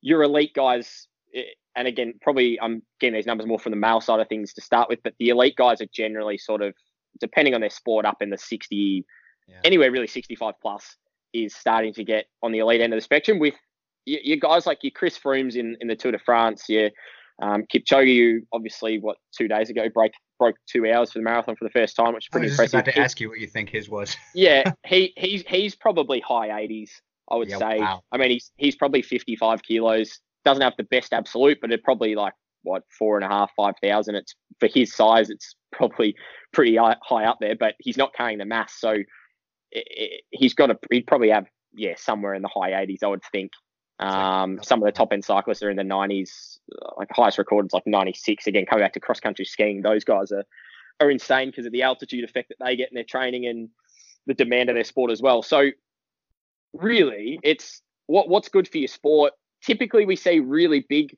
Your 0.00 0.22
elite 0.22 0.54
guys, 0.54 1.06
eh, 1.34 1.42
and 1.76 1.86
again, 1.86 2.14
probably 2.20 2.58
I'm 2.60 2.82
getting 3.00 3.14
these 3.14 3.26
numbers 3.26 3.46
more 3.46 3.58
from 3.58 3.70
the 3.70 3.76
male 3.76 4.00
side 4.00 4.20
of 4.20 4.28
things 4.28 4.52
to 4.54 4.60
start 4.60 4.88
with, 4.88 4.98
but 5.04 5.14
the 5.18 5.28
elite 5.28 5.56
guys 5.56 5.80
are 5.80 5.86
generally 5.94 6.38
sort 6.38 6.62
of, 6.62 6.74
depending 7.20 7.54
on 7.54 7.60
their 7.60 7.70
sport, 7.70 8.04
up 8.04 8.20
in 8.20 8.30
the 8.30 8.38
60, 8.38 9.06
yeah. 9.46 9.56
anywhere 9.64 9.90
really 9.90 10.06
65 10.06 10.54
plus 10.60 10.96
is 11.32 11.54
starting 11.54 11.94
to 11.94 12.04
get 12.04 12.26
on 12.42 12.52
the 12.52 12.58
elite 12.58 12.80
end 12.80 12.92
of 12.92 12.96
the 12.96 13.02
spectrum 13.02 13.38
with 13.38 13.54
your 14.04 14.36
guys 14.36 14.66
like 14.66 14.78
your 14.82 14.90
Chris 14.90 15.18
Froomes 15.18 15.54
in, 15.54 15.76
in 15.80 15.86
the 15.86 15.94
Tour 15.94 16.12
de 16.12 16.18
France, 16.18 16.68
your 16.68 16.90
um, 17.40 17.64
Kipchoge, 17.72 18.40
obviously, 18.52 18.98
what 18.98 19.16
two 19.36 19.48
days 19.48 19.70
ago 19.70 19.88
break 19.92 20.12
broke 20.42 20.56
two 20.66 20.90
hours 20.90 21.12
for 21.12 21.20
the 21.20 21.22
marathon 21.22 21.54
for 21.54 21.64
the 21.64 21.70
first 21.70 21.94
time, 21.94 22.14
which 22.14 22.24
is 22.24 22.28
pretty 22.28 22.48
impressive. 22.48 22.74
I 22.74 22.78
was 22.78 22.82
impressive. 22.82 22.94
About 22.94 23.00
to 23.00 23.04
ask 23.04 23.20
you 23.20 23.28
what 23.28 23.38
you 23.38 23.46
think 23.46 23.70
his 23.70 23.88
was. 23.88 24.16
yeah, 24.34 24.72
he 24.84 25.12
he's 25.16 25.44
he's 25.46 25.76
probably 25.76 26.18
high 26.20 26.48
80s, 26.48 26.90
I 27.30 27.36
would 27.36 27.48
yeah, 27.48 27.58
say. 27.58 27.78
Wow. 27.78 28.02
I 28.10 28.18
mean, 28.18 28.30
he's 28.30 28.50
he's 28.56 28.74
probably 28.74 29.02
55 29.02 29.62
kilos. 29.62 30.18
Doesn't 30.44 30.62
have 30.62 30.74
the 30.76 30.84
best 30.84 31.12
absolute, 31.12 31.58
but 31.60 31.70
it 31.70 31.84
probably 31.84 32.16
like 32.16 32.32
what 32.64 32.82
four 32.98 33.16
and 33.16 33.24
a 33.24 33.28
half, 33.28 33.52
five 33.56 33.74
thousand. 33.80 34.16
It's 34.16 34.34
for 34.58 34.68
his 34.68 34.92
size, 34.92 35.30
it's 35.30 35.54
probably 35.70 36.16
pretty 36.52 36.76
high 36.76 37.24
up 37.24 37.38
there. 37.40 37.54
But 37.54 37.74
he's 37.78 37.96
not 37.96 38.12
carrying 38.14 38.38
the 38.38 38.44
mass, 38.44 38.74
so 38.76 38.90
it, 38.90 39.06
it, 39.70 40.22
he's 40.30 40.54
got 40.54 40.72
a. 40.72 40.78
He'd 40.90 41.06
probably 41.06 41.30
have 41.30 41.46
yeah 41.72 41.94
somewhere 41.96 42.34
in 42.34 42.42
the 42.42 42.50
high 42.52 42.72
80s, 42.72 43.04
I 43.04 43.06
would 43.06 43.22
think. 43.30 43.52
Um, 44.02 44.58
some 44.62 44.82
of 44.82 44.86
the 44.86 44.92
top 44.92 45.12
end 45.12 45.24
cyclists 45.24 45.62
are 45.62 45.70
in 45.70 45.76
the 45.76 45.82
90s, 45.82 46.58
like 46.98 47.08
highest 47.12 47.38
record 47.38 47.66
is 47.66 47.72
like 47.72 47.86
96. 47.86 48.46
Again, 48.46 48.66
coming 48.66 48.84
back 48.84 48.94
to 48.94 49.00
cross 49.00 49.20
country 49.20 49.44
skiing, 49.44 49.82
those 49.82 50.04
guys 50.04 50.32
are 50.32 50.44
are 51.00 51.10
insane 51.10 51.48
because 51.48 51.66
of 51.66 51.72
the 51.72 51.82
altitude 51.82 52.22
effect 52.22 52.48
that 52.48 52.64
they 52.64 52.76
get 52.76 52.90
in 52.90 52.94
their 52.94 53.04
training 53.04 53.46
and 53.46 53.68
the 54.26 54.34
demand 54.34 54.68
of 54.68 54.74
their 54.74 54.84
sport 54.84 55.10
as 55.10 55.20
well. 55.20 55.42
So 55.42 55.70
really, 56.72 57.38
it's 57.42 57.82
what 58.06 58.28
what's 58.28 58.48
good 58.48 58.68
for 58.68 58.78
your 58.78 58.88
sport. 58.88 59.32
Typically, 59.64 60.04
we 60.04 60.16
see 60.16 60.40
really 60.40 60.84
big 60.88 61.16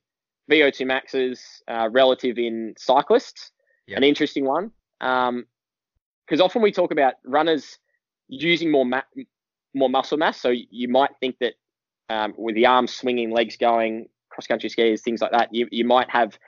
VO2 0.50 0.86
maxes 0.86 1.62
uh, 1.68 1.88
relative 1.90 2.38
in 2.38 2.74
cyclists. 2.78 3.50
Yep. 3.86 3.98
An 3.98 4.04
interesting 4.04 4.44
one, 4.44 4.70
because 4.98 5.28
um, 5.30 6.40
often 6.40 6.62
we 6.62 6.72
talk 6.72 6.90
about 6.90 7.14
runners 7.24 7.78
using 8.28 8.70
more 8.70 8.86
ma- 8.86 9.02
more 9.74 9.90
muscle 9.90 10.18
mass. 10.18 10.40
So 10.40 10.50
you 10.50 10.88
might 10.88 11.10
think 11.20 11.36
that 11.40 11.54
um, 12.08 12.34
with 12.36 12.54
the 12.54 12.66
arms 12.66 12.92
swinging, 12.92 13.30
legs 13.30 13.56
going, 13.56 14.06
cross 14.30 14.46
country 14.46 14.68
skiers, 14.68 15.00
things 15.00 15.20
like 15.20 15.32
that, 15.32 15.54
you, 15.54 15.68
you 15.70 15.84
might 15.84 16.10
have 16.10 16.38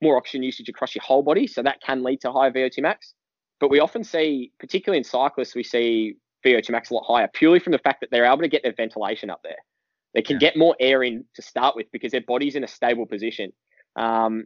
more 0.00 0.16
oxygen 0.16 0.42
usage 0.42 0.68
across 0.68 0.94
your 0.94 1.02
whole 1.02 1.22
body. 1.22 1.46
So 1.46 1.62
that 1.62 1.80
can 1.80 2.02
lead 2.02 2.20
to 2.22 2.32
higher 2.32 2.50
VO2 2.50 2.82
max. 2.82 3.14
But 3.60 3.70
we 3.70 3.80
often 3.80 4.02
see, 4.02 4.52
particularly 4.58 4.98
in 4.98 5.04
cyclists, 5.04 5.54
we 5.54 5.62
see 5.62 6.16
VO2 6.44 6.70
max 6.70 6.90
a 6.90 6.94
lot 6.94 7.04
higher 7.06 7.28
purely 7.32 7.60
from 7.60 7.72
the 7.72 7.78
fact 7.78 8.00
that 8.00 8.10
they're 8.10 8.24
able 8.24 8.38
to 8.38 8.48
get 8.48 8.62
their 8.62 8.74
ventilation 8.74 9.30
up 9.30 9.40
there. 9.44 9.56
They 10.14 10.22
can 10.22 10.36
yeah. 10.36 10.48
get 10.48 10.56
more 10.56 10.76
air 10.80 11.02
in 11.02 11.24
to 11.34 11.42
start 11.42 11.76
with 11.76 11.86
because 11.92 12.12
their 12.12 12.22
body's 12.26 12.56
in 12.56 12.64
a 12.64 12.68
stable 12.68 13.06
position. 13.06 13.52
Um, 13.96 14.44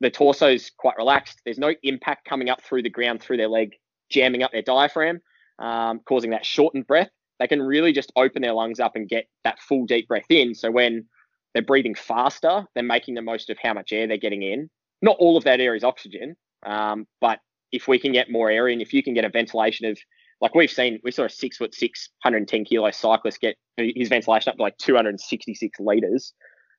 the 0.00 0.10
torso's 0.10 0.70
quite 0.76 0.96
relaxed. 0.96 1.40
There's 1.44 1.58
no 1.58 1.72
impact 1.82 2.28
coming 2.28 2.50
up 2.50 2.62
through 2.62 2.82
the 2.82 2.90
ground 2.90 3.22
through 3.22 3.36
their 3.36 3.48
leg, 3.48 3.76
jamming 4.10 4.42
up 4.42 4.52
their 4.52 4.62
diaphragm, 4.62 5.20
um, 5.58 6.00
causing 6.06 6.30
that 6.30 6.44
shortened 6.44 6.86
breath. 6.86 7.10
They 7.38 7.46
can 7.46 7.62
really 7.62 7.92
just 7.92 8.12
open 8.16 8.42
their 8.42 8.52
lungs 8.52 8.80
up 8.80 8.96
and 8.96 9.08
get 9.08 9.26
that 9.44 9.60
full 9.60 9.86
deep 9.86 10.08
breath 10.08 10.30
in. 10.30 10.54
So 10.54 10.70
when 10.70 11.06
they're 11.52 11.62
breathing 11.62 11.94
faster, 11.94 12.66
they're 12.74 12.84
making 12.84 13.14
the 13.14 13.22
most 13.22 13.50
of 13.50 13.58
how 13.62 13.74
much 13.74 13.92
air 13.92 14.06
they're 14.06 14.16
getting 14.16 14.42
in. 14.42 14.70
Not 15.02 15.16
all 15.18 15.36
of 15.36 15.44
that 15.44 15.60
air 15.60 15.74
is 15.74 15.84
oxygen, 15.84 16.36
um, 16.64 17.06
but 17.20 17.40
if 17.72 17.88
we 17.88 17.98
can 17.98 18.12
get 18.12 18.30
more 18.30 18.50
air 18.50 18.68
in, 18.68 18.80
if 18.80 18.92
you 18.92 19.02
can 19.02 19.14
get 19.14 19.24
a 19.24 19.28
ventilation 19.28 19.86
of 19.86 19.98
like 20.40 20.54
we've 20.54 20.70
seen, 20.70 21.00
we 21.02 21.10
saw 21.10 21.24
a 21.24 21.30
six 21.30 21.56
foot 21.56 21.74
six, 21.74 22.10
110 22.22 22.64
kilo 22.64 22.90
cyclist 22.90 23.40
get 23.40 23.56
his 23.76 24.08
ventilation 24.08 24.50
up 24.50 24.56
to 24.56 24.62
like 24.62 24.76
266 24.78 25.80
liters 25.80 26.34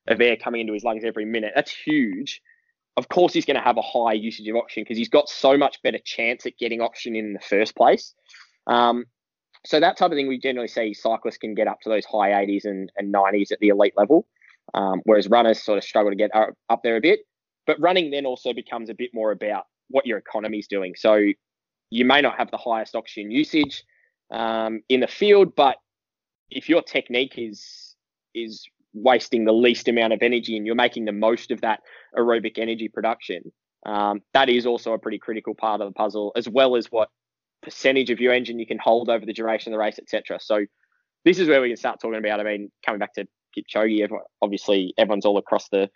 of 0.07 0.21
air 0.21 0.37
coming 0.37 0.61
into 0.61 0.73
his 0.73 0.83
lungs 0.83 1.03
every 1.03 1.25
minute. 1.25 1.53
That's 1.55 1.71
huge. 1.71 2.41
Of 2.97 3.09
course, 3.09 3.33
he's 3.33 3.45
going 3.45 3.57
to 3.57 3.61
have 3.61 3.77
a 3.77 3.81
high 3.81 4.13
usage 4.13 4.47
of 4.47 4.55
oxygen 4.55 4.83
because 4.83 4.97
he's 4.97 5.09
got 5.09 5.29
so 5.29 5.57
much 5.57 5.81
better 5.83 5.99
chance 6.03 6.45
at 6.45 6.57
getting 6.57 6.81
oxygen 6.81 7.15
in, 7.15 7.25
in 7.25 7.33
the 7.33 7.39
first 7.39 7.75
place. 7.75 8.13
Um, 8.65 9.05
so 9.67 9.81
that 9.81 9.97
type 9.97 10.11
of 10.11 10.15
thing 10.15 10.29
we 10.29 10.39
generally 10.39 10.69
see 10.69 10.93
cyclists 10.93 11.35
can 11.35 11.53
get 11.53 11.67
up 11.67 11.81
to 11.81 11.89
those 11.89 12.05
high 12.05 12.29
80s 12.29 12.63
and, 12.63 12.89
and 12.95 13.13
90s 13.13 13.51
at 13.51 13.59
the 13.59 13.67
elite 13.67 13.91
level, 13.97 14.25
um, 14.73 15.01
whereas 15.03 15.27
runners 15.27 15.61
sort 15.61 15.77
of 15.77 15.83
struggle 15.83 16.09
to 16.09 16.15
get 16.15 16.31
up 16.33 16.79
there 16.85 16.95
a 16.95 17.01
bit. 17.01 17.19
But 17.65 17.77
running 17.77 18.09
then 18.09 18.25
also 18.25 18.53
becomes 18.53 18.89
a 18.89 18.93
bit 18.93 19.09
more 19.13 19.33
about 19.33 19.65
what 19.89 20.05
your 20.05 20.19
economy 20.19 20.59
is 20.59 20.67
doing. 20.67 20.93
So 20.95 21.19
you 21.89 22.05
may 22.05 22.21
not 22.21 22.37
have 22.37 22.49
the 22.49 22.55
highest 22.55 22.95
oxygen 22.95 23.29
usage 23.29 23.83
um, 24.31 24.83
in 24.87 25.01
the 25.01 25.07
field, 25.07 25.53
but 25.53 25.75
if 26.49 26.69
your 26.69 26.81
technique 26.81 27.33
is 27.35 27.93
is 28.33 28.65
wasting 28.93 29.43
the 29.43 29.51
least 29.51 29.89
amount 29.89 30.13
of 30.13 30.21
energy 30.21 30.55
and 30.55 30.65
you're 30.65 30.75
making 30.75 31.03
the 31.03 31.11
most 31.11 31.51
of 31.51 31.59
that 31.59 31.81
aerobic 32.17 32.57
energy 32.57 32.87
production, 32.87 33.51
um, 33.85 34.21
that 34.33 34.47
is 34.47 34.65
also 34.65 34.93
a 34.93 34.97
pretty 34.97 35.19
critical 35.19 35.53
part 35.53 35.81
of 35.81 35.89
the 35.89 35.93
puzzle, 35.93 36.31
as 36.37 36.47
well 36.47 36.77
as 36.77 36.89
what 36.89 37.09
percentage 37.67 38.09
of 38.09 38.19
your 38.19 38.33
engine 38.33 38.59
you 38.59 38.67
can 38.67 38.79
hold 38.79 39.09
over 39.09 39.25
the 39.25 39.33
duration 39.33 39.71
of 39.71 39.77
the 39.77 39.79
race, 39.79 39.99
etc. 39.99 40.39
So 40.41 40.65
this 41.25 41.39
is 41.39 41.47
where 41.47 41.61
we 41.61 41.69
can 41.69 41.77
start 41.77 41.99
talking 42.01 42.19
about. 42.19 42.39
I 42.39 42.43
mean, 42.43 42.71
coming 42.85 42.99
back 42.99 43.13
to 43.13 43.27
Kipchoge, 43.57 44.01
everyone, 44.01 44.25
obviously 44.41 44.93
everyone's 44.97 45.25
all 45.25 45.37
across 45.37 45.69
the 45.69 45.89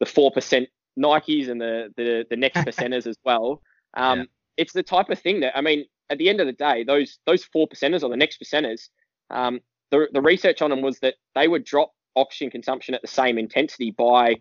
the 0.00 0.06
four 0.06 0.30
percent 0.30 0.68
Nikes 0.98 1.48
and 1.48 1.60
the 1.60 1.92
the, 1.96 2.24
the 2.30 2.36
next 2.36 2.58
percenters 2.66 3.06
as 3.06 3.16
well. 3.24 3.60
Um, 3.96 4.20
yeah 4.20 4.24
it's 4.56 4.72
the 4.72 4.82
type 4.82 5.10
of 5.10 5.18
thing 5.18 5.40
that 5.40 5.56
I 5.56 5.60
mean, 5.60 5.84
at 6.10 6.18
the 6.18 6.28
end 6.28 6.40
of 6.40 6.46
the 6.46 6.52
day, 6.52 6.84
those 6.84 7.18
those 7.26 7.44
four 7.44 7.68
percenters 7.68 8.02
or 8.02 8.10
the 8.10 8.16
next 8.16 8.40
percenters, 8.40 8.88
um, 9.30 9.60
the 9.90 10.08
the 10.12 10.20
research 10.20 10.62
on 10.62 10.70
them 10.70 10.82
was 10.82 10.98
that 11.00 11.14
they 11.34 11.48
would 11.48 11.64
drop 11.64 11.92
oxygen 12.16 12.50
consumption 12.50 12.94
at 12.94 13.02
the 13.02 13.08
same 13.08 13.38
intensity 13.38 13.90
by 13.90 14.36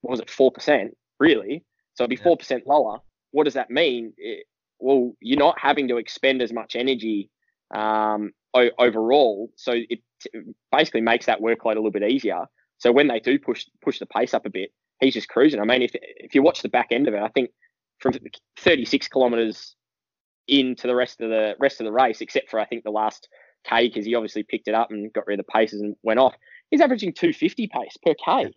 what 0.00 0.10
was 0.12 0.20
it 0.20 0.30
four 0.30 0.50
percent 0.50 0.96
really? 1.20 1.64
So 1.94 2.04
it'd 2.04 2.10
be 2.10 2.16
four 2.16 2.32
yeah. 2.32 2.36
percent 2.36 2.66
lower. 2.66 2.98
What 3.30 3.44
does 3.44 3.54
that 3.54 3.70
mean? 3.70 4.12
It, 4.16 4.46
well, 4.82 5.12
you're 5.20 5.38
not 5.38 5.58
having 5.58 5.88
to 5.88 5.96
expend 5.96 6.42
as 6.42 6.52
much 6.52 6.76
energy 6.76 7.30
um, 7.74 8.32
o- 8.54 8.70
overall, 8.78 9.50
so 9.56 9.72
it 9.72 10.00
t- 10.20 10.30
basically 10.70 11.00
makes 11.00 11.26
that 11.26 11.40
workload 11.40 11.72
a 11.72 11.80
little 11.80 11.90
bit 11.90 12.02
easier. 12.02 12.44
So 12.78 12.92
when 12.92 13.08
they 13.08 13.20
do 13.20 13.38
push 13.38 13.64
push 13.80 13.98
the 13.98 14.06
pace 14.06 14.34
up 14.34 14.44
a 14.44 14.50
bit, 14.50 14.72
he's 15.00 15.14
just 15.14 15.28
cruising. 15.28 15.60
I 15.60 15.64
mean, 15.64 15.82
if 15.82 15.92
if 15.94 16.34
you 16.34 16.42
watch 16.42 16.62
the 16.62 16.68
back 16.68 16.88
end 16.90 17.08
of 17.08 17.14
it, 17.14 17.22
I 17.22 17.28
think 17.28 17.50
from 18.00 18.14
36 18.58 19.08
kilometers 19.08 19.76
into 20.48 20.88
the 20.88 20.94
rest 20.94 21.20
of 21.20 21.30
the 21.30 21.54
rest 21.60 21.80
of 21.80 21.84
the 21.84 21.92
race, 21.92 22.20
except 22.20 22.50
for 22.50 22.58
I 22.58 22.64
think 22.64 22.82
the 22.82 22.90
last 22.90 23.28
K 23.64 23.88
because 23.88 24.04
he 24.04 24.14
obviously 24.14 24.42
picked 24.42 24.68
it 24.68 24.74
up 24.74 24.90
and 24.90 25.12
got 25.12 25.26
rid 25.26 25.38
of 25.38 25.46
the 25.46 25.52
paces 25.52 25.80
and 25.80 25.94
went 26.02 26.18
off. 26.18 26.34
He's 26.70 26.80
averaging 26.80 27.12
250 27.12 27.68
pace 27.68 27.96
per 28.04 28.14
K. 28.14 28.52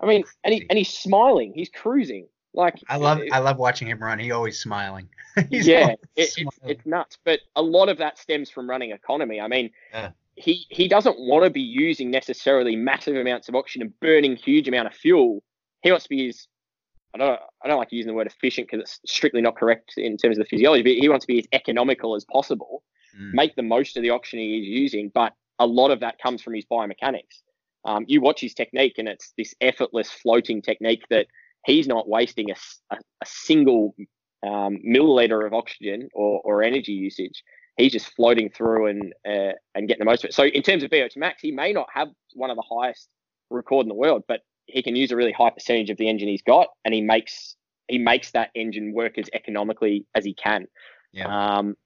I 0.00 0.06
mean, 0.06 0.24
and 0.44 0.54
he 0.54 0.66
and 0.68 0.78
he's 0.78 0.92
smiling. 0.92 1.52
He's 1.54 1.68
cruising. 1.68 2.26
Like 2.52 2.82
I 2.88 2.96
love 2.96 3.20
it, 3.20 3.32
I 3.32 3.38
love 3.38 3.58
watching 3.58 3.88
him 3.88 4.02
run. 4.02 4.18
He 4.18 4.32
always 4.32 4.58
smiling. 4.58 5.08
yeah, 5.50 5.82
always 5.82 5.98
it, 6.16 6.30
smiling. 6.30 6.48
It's, 6.48 6.58
it's 6.64 6.86
nuts. 6.86 7.18
But 7.24 7.40
a 7.56 7.62
lot 7.62 7.88
of 7.88 7.98
that 7.98 8.18
stems 8.18 8.50
from 8.50 8.68
running 8.68 8.90
economy. 8.90 9.40
I 9.40 9.48
mean, 9.48 9.70
yeah. 9.92 10.10
he 10.34 10.66
he 10.68 10.88
doesn't 10.88 11.18
want 11.18 11.44
to 11.44 11.50
be 11.50 11.60
using 11.60 12.10
necessarily 12.10 12.74
massive 12.74 13.16
amounts 13.16 13.48
of 13.48 13.54
oxygen 13.54 13.82
and 13.82 14.00
burning 14.00 14.36
huge 14.36 14.66
amount 14.66 14.88
of 14.88 14.94
fuel. 14.94 15.42
He 15.82 15.90
wants 15.90 16.04
to 16.04 16.08
be 16.10 16.28
as 16.28 16.48
I 17.14 17.18
don't 17.18 17.40
I 17.62 17.68
don't 17.68 17.78
like 17.78 17.92
using 17.92 18.08
the 18.08 18.14
word 18.14 18.26
efficient 18.26 18.68
because 18.68 18.82
it's 18.82 19.00
strictly 19.12 19.40
not 19.40 19.56
correct 19.56 19.94
in 19.96 20.16
terms 20.16 20.38
of 20.38 20.44
the 20.44 20.48
physiology, 20.48 20.82
but 20.82 20.92
he 20.92 21.08
wants 21.08 21.24
to 21.26 21.32
be 21.32 21.38
as 21.38 21.46
economical 21.52 22.16
as 22.16 22.24
possible, 22.24 22.82
mm. 23.16 23.32
make 23.32 23.54
the 23.56 23.62
most 23.62 23.96
of 23.96 24.02
the 24.02 24.10
oxygen 24.10 24.40
he's 24.40 24.66
using, 24.66 25.10
but 25.14 25.34
a 25.58 25.66
lot 25.66 25.90
of 25.90 26.00
that 26.00 26.18
comes 26.20 26.42
from 26.42 26.54
his 26.54 26.64
biomechanics. 26.64 27.42
Um, 27.84 28.04
you 28.08 28.20
watch 28.20 28.40
his 28.40 28.54
technique, 28.54 28.94
and 28.98 29.08
it's 29.08 29.32
this 29.36 29.54
effortless 29.60 30.10
floating 30.10 30.62
technique 30.62 31.04
that 31.10 31.26
he's 31.64 31.86
not 31.86 32.08
wasting 32.08 32.50
a, 32.50 32.54
a, 32.90 32.96
a 32.96 33.26
single 33.26 33.94
um, 34.46 34.78
milliliter 34.86 35.46
of 35.46 35.52
oxygen 35.52 36.08
or, 36.14 36.40
or 36.44 36.62
energy 36.62 36.92
usage. 36.92 37.42
He's 37.76 37.92
just 37.92 38.14
floating 38.14 38.50
through 38.50 38.86
and 38.86 39.14
uh, 39.26 39.52
and 39.74 39.88
getting 39.88 40.00
the 40.00 40.04
most 40.04 40.24
of 40.24 40.30
it. 40.30 40.34
So 40.34 40.44
in 40.44 40.62
terms 40.62 40.82
of 40.82 40.90
VO2 40.90 41.16
max, 41.16 41.40
he 41.40 41.50
may 41.50 41.72
not 41.72 41.86
have 41.92 42.08
one 42.34 42.50
of 42.50 42.56
the 42.56 42.64
highest 42.68 43.08
record 43.48 43.84
in 43.84 43.88
the 43.88 43.94
world, 43.94 44.24
but 44.28 44.40
he 44.66 44.82
can 44.82 44.96
use 44.96 45.10
a 45.10 45.16
really 45.16 45.32
high 45.32 45.50
percentage 45.50 45.90
of 45.90 45.96
the 45.96 46.08
engine 46.08 46.28
he's 46.28 46.42
got, 46.42 46.68
and 46.84 46.94
he 46.94 47.00
makes 47.00 47.56
he 47.88 47.98
makes 47.98 48.30
that 48.32 48.50
engine 48.54 48.92
work 48.92 49.18
as 49.18 49.28
economically 49.32 50.06
as 50.14 50.24
he 50.24 50.34
can. 50.34 50.66
Yeah. 51.12 51.56
Um, 51.56 51.76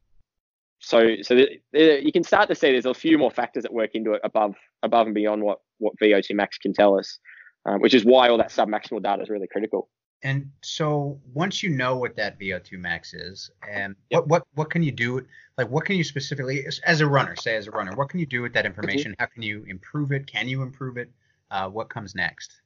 so 0.80 1.16
so 1.22 1.34
the, 1.34 1.48
the, 1.72 2.04
you 2.04 2.12
can 2.12 2.24
start 2.24 2.48
to 2.48 2.54
see 2.54 2.72
there's 2.72 2.87
a 2.87 2.94
few 2.94 3.16
more 3.16 3.30
factors 3.30 3.62
that 3.62 3.72
work 3.72 3.90
into 3.94 4.12
it 4.12 4.20
above 4.24 4.54
above 4.82 5.06
and 5.06 5.14
beyond 5.14 5.42
what 5.42 5.60
what 5.78 5.94
VO2 6.02 6.34
max 6.34 6.58
can 6.58 6.72
tell 6.72 6.98
us, 6.98 7.18
um, 7.66 7.81
which 7.81 7.94
is 7.94 8.05
why 8.05 8.29
all 8.29 8.38
that 8.38 8.50
sub 8.50 8.68
maximal 8.68 9.03
data 9.03 9.22
is 9.22 9.29
really 9.31 9.46
critical. 9.46 9.88
And 10.22 10.50
so 10.62 11.20
once 11.35 11.62
you 11.62 11.68
know 11.68 11.96
what 11.96 12.16
that 12.16 12.40
VO2 12.40 12.79
max 12.79 13.12
is, 13.12 13.50
and 13.68 13.94
yep. 14.11 14.20
what 14.20 14.29
what 14.29 14.42
what 14.55 14.70
can 14.70 14.83
you 14.83 14.92
do? 14.92 15.24
Like 15.59 15.68
what 15.68 15.85
can 15.85 15.96
you 15.96 16.05
specifically 16.05 16.64
as 16.87 17.00
a 17.00 17.07
runner, 17.07 17.37
say 17.37 17.57
as 17.57 17.66
a 17.66 17.70
runner, 17.70 17.94
what 17.94 18.09
can 18.09 18.20
you 18.20 18.27
do 18.27 18.40
with 18.40 18.55
that 18.55 18.64
information? 18.64 19.14
How 19.18 19.27
can 19.27 19.42
you 19.42 19.64
improve 19.68 20.12
it? 20.12 20.27
Can 20.27 20.48
you 20.48 20.62
improve 20.62 20.96
it? 20.96 21.11
Uh, 21.50 21.68
what 21.68 21.90
comes 21.90 22.14
next? 22.14 22.62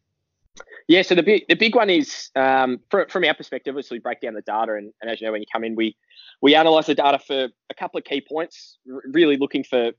Yeah, 0.86 1.02
so 1.02 1.14
the 1.14 1.22
big 1.22 1.44
the 1.48 1.54
big 1.54 1.74
one 1.74 1.90
is 1.90 2.30
um, 2.36 2.80
from 2.90 3.08
from 3.08 3.24
our 3.24 3.34
perspective, 3.34 3.76
is 3.76 3.90
we 3.90 3.98
break 3.98 4.20
down 4.20 4.34
the 4.34 4.42
data, 4.42 4.74
and, 4.74 4.92
and 5.02 5.10
as 5.10 5.20
you 5.20 5.26
know, 5.26 5.32
when 5.32 5.42
you 5.42 5.46
come 5.52 5.64
in, 5.64 5.74
we 5.74 5.96
we 6.40 6.54
analyze 6.54 6.86
the 6.86 6.94
data 6.94 7.18
for 7.18 7.48
a 7.70 7.74
couple 7.74 7.98
of 7.98 8.04
key 8.04 8.20
points. 8.20 8.78
R- 8.90 9.02
really 9.12 9.36
looking 9.36 9.64
for 9.64 9.92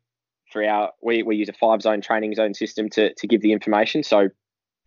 for 0.52 0.64
our 0.66 0.92
we, 1.02 1.24
we 1.24 1.36
use 1.36 1.50
a 1.50 1.54
five 1.54 1.82
zone 1.82 2.02
training 2.02 2.36
zone 2.36 2.54
system 2.54 2.90
to 2.92 3.14
to 3.14 3.28
give 3.28 3.42
the 3.42 3.52
information. 3.52 4.04
So 4.04 4.30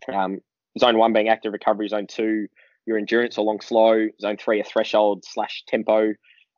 um, 0.08 0.40
zone 0.78 0.98
one 0.98 1.12
being 1.12 1.28
active 1.28 1.52
recovery, 1.52 1.88
zone 1.88 2.06
two 2.06 2.46
your 2.86 2.98
endurance 2.98 3.38
or 3.38 3.44
long 3.44 3.60
slow, 3.60 4.08
zone 4.20 4.36
three 4.36 4.60
a 4.60 4.64
threshold 4.64 5.24
slash 5.24 5.62
tempo. 5.68 6.12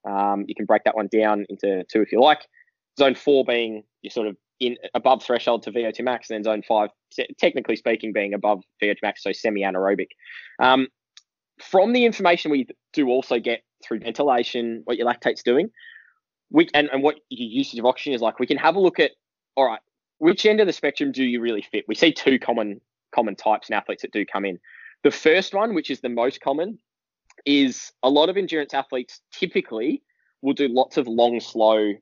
Um, 0.08 0.44
you 0.46 0.54
can 0.54 0.64
break 0.66 0.84
that 0.84 0.96
one 0.96 1.08
down 1.08 1.44
into 1.48 1.84
two 1.90 2.02
if 2.02 2.12
you 2.12 2.20
like. 2.20 2.46
Zone 2.98 3.14
four 3.14 3.44
being 3.44 3.82
your 4.02 4.10
sort 4.10 4.28
of 4.28 4.36
in 4.60 4.76
above 4.94 5.22
threshold 5.22 5.62
to 5.64 5.72
VO2 5.72 6.04
max, 6.04 6.30
and 6.30 6.36
then 6.36 6.44
zone 6.44 6.62
five, 6.66 6.90
technically 7.38 7.76
speaking, 7.76 8.12
being 8.12 8.34
above 8.34 8.62
VO2 8.82 8.96
max, 9.02 9.22
so 9.22 9.32
semi 9.32 9.62
anaerobic. 9.62 10.08
Um, 10.60 10.88
from 11.60 11.92
the 11.92 12.04
information 12.04 12.50
we 12.50 12.66
do 12.92 13.08
also 13.08 13.38
get 13.38 13.62
through 13.84 14.00
ventilation, 14.00 14.82
what 14.84 14.96
your 14.96 15.06
lactate's 15.06 15.42
doing, 15.42 15.70
we 16.50 16.68
and, 16.74 16.88
and 16.92 17.02
what 17.02 17.16
your 17.30 17.48
usage 17.48 17.78
of 17.78 17.86
oxygen 17.86 18.12
is 18.12 18.20
like, 18.20 18.38
we 18.38 18.46
can 18.46 18.56
have 18.56 18.76
a 18.76 18.80
look 18.80 19.00
at 19.00 19.12
all 19.56 19.66
right, 19.66 19.80
which 20.18 20.46
end 20.46 20.60
of 20.60 20.66
the 20.66 20.72
spectrum 20.72 21.12
do 21.12 21.24
you 21.24 21.40
really 21.40 21.62
fit? 21.62 21.84
We 21.88 21.94
see 21.94 22.12
two 22.12 22.38
common 22.38 22.80
common 23.14 23.36
types 23.36 23.68
in 23.68 23.74
athletes 23.74 24.02
that 24.02 24.12
do 24.12 24.24
come 24.26 24.44
in. 24.44 24.58
The 25.02 25.10
first 25.10 25.54
one, 25.54 25.74
which 25.74 25.90
is 25.90 26.00
the 26.00 26.08
most 26.08 26.40
common, 26.40 26.78
is 27.44 27.92
a 28.02 28.08
lot 28.08 28.28
of 28.28 28.36
endurance 28.36 28.74
athletes 28.74 29.20
typically 29.32 30.02
will 30.42 30.54
do 30.54 30.68
lots 30.68 30.96
of 30.96 31.06
long, 31.06 31.40
slow 31.40 31.92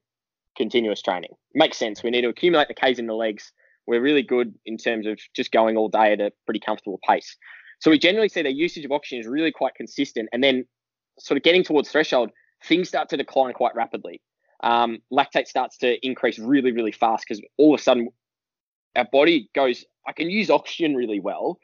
continuous 0.56 1.02
training. 1.02 1.30
Makes 1.54 1.78
sense. 1.78 2.02
We 2.02 2.10
need 2.10 2.22
to 2.22 2.28
accumulate 2.28 2.68
the 2.68 2.74
Ks 2.74 2.98
in 2.98 3.06
the 3.06 3.14
legs. 3.14 3.52
We're 3.86 4.00
really 4.00 4.22
good 4.22 4.54
in 4.64 4.76
terms 4.76 5.06
of 5.06 5.18
just 5.34 5.50
going 5.50 5.76
all 5.76 5.88
day 5.88 6.12
at 6.12 6.20
a 6.20 6.30
pretty 6.46 6.60
comfortable 6.60 7.00
pace. 7.08 7.36
So 7.80 7.90
we 7.90 7.98
generally 7.98 8.28
see 8.28 8.42
their 8.42 8.52
usage 8.52 8.84
of 8.84 8.92
oxygen 8.92 9.20
is 9.20 9.26
really 9.26 9.52
quite 9.52 9.74
consistent. 9.74 10.28
And 10.32 10.42
then 10.44 10.64
sort 11.18 11.36
of 11.36 11.42
getting 11.42 11.64
towards 11.64 11.90
threshold, 11.90 12.30
things 12.68 12.88
start 12.88 13.08
to 13.08 13.16
decline 13.16 13.54
quite 13.54 13.74
rapidly. 13.74 14.20
um, 14.62 14.98
lactate 15.12 15.46
starts 15.46 15.76
to 15.78 16.04
increase 16.06 16.38
really, 16.38 16.72
really 16.72 16.92
fast 16.92 17.24
because 17.26 17.42
all 17.58 17.74
of 17.74 17.80
a 17.80 17.82
sudden 17.82 18.08
our 18.96 19.06
body 19.10 19.50
goes, 19.54 19.84
I 20.06 20.12
can 20.12 20.30
use 20.30 20.50
oxygen 20.50 20.94
really 20.94 21.20
well, 21.20 21.58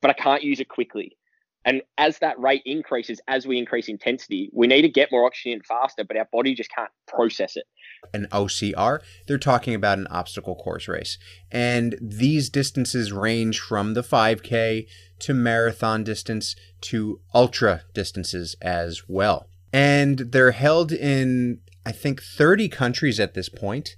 but 0.00 0.10
I 0.10 0.14
can't 0.14 0.42
use 0.42 0.60
it 0.60 0.68
quickly. 0.68 1.16
And 1.64 1.80
as 1.96 2.18
that 2.18 2.38
rate 2.38 2.62
increases, 2.66 3.20
as 3.26 3.46
we 3.46 3.58
increase 3.58 3.88
intensity, 3.88 4.50
we 4.52 4.66
need 4.66 4.82
to 4.82 4.88
get 4.88 5.10
more 5.10 5.24
oxygen 5.24 5.62
faster, 5.66 6.04
but 6.04 6.16
our 6.16 6.28
body 6.30 6.54
just 6.54 6.70
can't 6.70 6.90
process 7.08 7.56
it. 7.56 7.64
An 8.12 8.26
OCR, 8.32 9.00
they're 9.26 9.38
talking 9.38 9.74
about 9.74 9.96
an 9.96 10.06
obstacle 10.08 10.56
course 10.56 10.88
race. 10.88 11.16
And 11.50 11.96
these 12.02 12.50
distances 12.50 13.12
range 13.12 13.60
from 13.60 13.94
the 13.94 14.02
5K 14.02 14.86
to 15.20 15.34
marathon 15.34 16.04
distance 16.04 16.54
to 16.82 17.20
ultra 17.34 17.82
distances 17.94 18.56
as 18.60 19.08
well. 19.08 19.48
And 19.72 20.18
they're 20.18 20.52
held 20.52 20.92
in, 20.92 21.60
I 21.86 21.92
think, 21.92 22.22
30 22.22 22.68
countries 22.68 23.18
at 23.18 23.32
this 23.32 23.48
point. 23.48 23.96